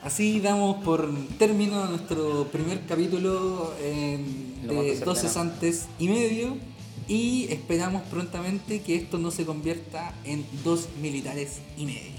así 0.02 0.40
damos 0.40 0.82
por 0.84 1.08
término 1.38 1.86
nuestro 1.86 2.46
primer 2.48 2.84
capítulo 2.86 3.72
eh, 3.80 4.16
de 4.62 4.66
desordenado. 4.74 5.04
dos 5.04 5.18
cesantes 5.20 5.86
y 5.98 6.08
medio 6.08 6.56
y 7.08 7.46
esperamos 7.50 8.02
prontamente 8.02 8.80
que 8.82 8.94
esto 8.96 9.18
no 9.18 9.30
se 9.30 9.44
convierta 9.46 10.14
en 10.24 10.44
dos 10.64 10.88
militares 11.00 11.58
y 11.76 11.86
medio. 11.86 12.18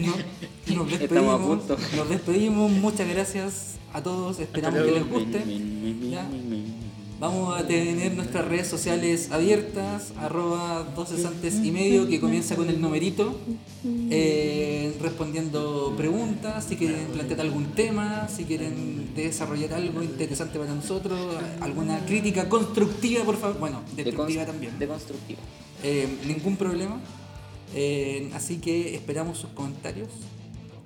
No- 0.00 0.14
nos 0.76 0.92
a 0.92 0.98
despedimos, 0.98 1.40
punto. 1.40 1.76
nos 1.96 2.08
despedimos, 2.08 2.70
muchas 2.70 3.08
gracias 3.08 3.74
a 3.92 4.02
todos, 4.02 4.38
esperamos 4.40 4.80
que 4.82 4.90
les 4.92 5.08
guste. 5.08 5.42
Ya. 6.10 6.26
Vamos 7.20 7.56
a 7.58 7.66
tener 7.66 8.12
nuestras 8.14 8.44
redes 8.46 8.66
sociales 8.66 9.30
abiertas, 9.30 10.12
arroba 10.18 10.86
dos 10.96 11.08
cesantes 11.10 11.54
y 11.62 11.70
medio, 11.70 12.08
que 12.08 12.20
comienza 12.20 12.56
con 12.56 12.68
el 12.68 12.80
numerito, 12.80 13.38
eh, 14.10 14.73
respondiendo 15.00 15.94
preguntas, 15.96 16.64
si 16.64 16.76
quieren 16.76 17.06
plantear 17.12 17.40
algún 17.40 17.72
tema, 17.72 18.28
si 18.28 18.44
quieren 18.44 19.14
desarrollar 19.14 19.74
algo 19.74 20.02
interesante 20.02 20.58
para 20.58 20.72
nosotros, 20.74 21.36
alguna 21.60 22.04
crítica 22.06 22.48
constructiva, 22.48 23.24
por 23.24 23.36
favor, 23.36 23.58
bueno, 23.58 23.82
destructiva 23.96 24.42
Decon- 24.42 24.46
también. 24.46 24.78
Deconstructiva. 24.78 25.40
Eh, 25.82 26.08
ningún 26.26 26.56
problema. 26.56 27.00
Eh, 27.74 28.30
así 28.34 28.58
que 28.58 28.94
esperamos 28.94 29.38
sus 29.38 29.50
comentarios. 29.50 30.08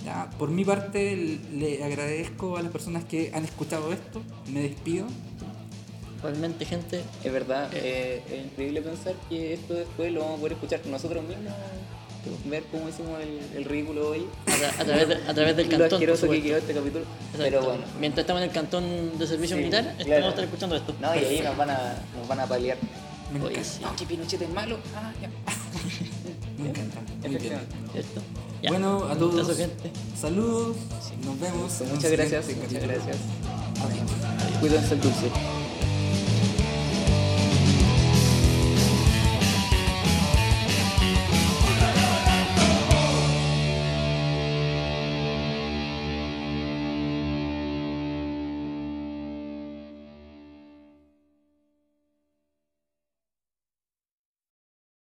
Ya, 0.05 0.31
Por 0.39 0.51
mi 0.51 0.65
parte, 0.65 1.39
le 1.53 1.85
agradezco 1.85 2.57
a 2.57 2.63
las 2.63 2.73
personas 2.73 3.05
que 3.05 3.31
han 3.35 3.45
escuchado 3.45 3.93
esto. 3.93 4.23
Me 4.53 4.63
despido. 4.63 5.07
Realmente, 6.23 6.65
gente, 6.65 7.03
Es 7.23 7.33
verdad, 7.33 7.71
eh, 7.75 8.23
es 8.31 8.45
increíble 8.47 8.83
pensar 8.83 9.15
que 9.29 9.55
esto 9.55 9.75
después 9.75 10.13
lo 10.13 10.21
vamos 10.21 10.37
a 10.37 10.39
poder 10.39 10.53
escuchar 10.55 10.81
nosotros 10.87 11.23
mismos. 11.25 11.53
Ver 12.45 12.65
cómo 12.71 12.89
hicimos 12.89 13.21
el, 13.21 13.41
el 13.59 13.65
ridículo 13.65 14.11
hoy. 14.11 14.27
a, 14.47 14.51
tra- 14.51 14.81
a 14.81 14.85
través, 14.85 15.09
de- 15.09 15.15
a 15.31 15.35
través 15.35 15.57
del 15.57 15.67
Lo 15.67 15.71
cantón. 15.71 15.89
por 15.89 15.95
asqueroso 15.97 16.29
que 16.31 16.43
quedó 16.43 16.57
este 16.59 16.75
capítulo. 16.75 17.05
Exacto. 17.05 17.43
Pero 17.45 17.63
bueno. 17.63 17.83
Mientras 18.01 18.23
estamos 18.25 18.43
en 18.43 18.49
el 18.49 18.55
cantón 18.55 19.19
de 19.19 19.27
servicio 19.27 19.57
Sí, 19.57 19.63
militar, 19.63 19.83
claro. 19.85 20.01
estamos 20.05 20.29
estar 20.31 20.45
escuchando 20.45 20.77
esto. 20.77 20.95
No, 21.01 21.15
y 21.15 21.19
ahí 21.25 21.41
nos 21.41 21.57
van 21.57 21.71
a, 21.71 21.95
nos 22.19 22.29
van 22.29 22.41
a 22.41 22.47
paliar. 22.47 22.77
Me 23.33 23.43
Oye, 23.45 23.63
sí, 23.63 23.81
No, 23.83 23.95
que 23.95 24.07
Pinochet 24.07 24.41
es 24.43 24.51
malo. 24.51 24.79
Ah, 24.97 25.13
ya. 25.21 25.29
Me 26.63 26.71
encanta. 26.71 27.01
Muy 27.01 27.07
bien. 27.21 27.35
Efectivamente. 27.37 27.77
¿cierto? 27.93 28.21
Ya. 28.63 28.71
Bueno, 28.71 29.05
a 29.05 29.17
todos. 29.17 29.57
gente. 29.57 29.91
Saludos. 30.21 30.77
Nos 31.25 31.39
vemos. 31.41 31.81
un 31.81 31.89
Muchas 31.91 32.11
gracias, 32.11 32.47
muchas 32.47 32.83
gracias. 32.83 33.17
Adiós. 33.85 34.59
Cuídense 34.61 34.95
el 34.95 35.01
dulce. 35.01 35.31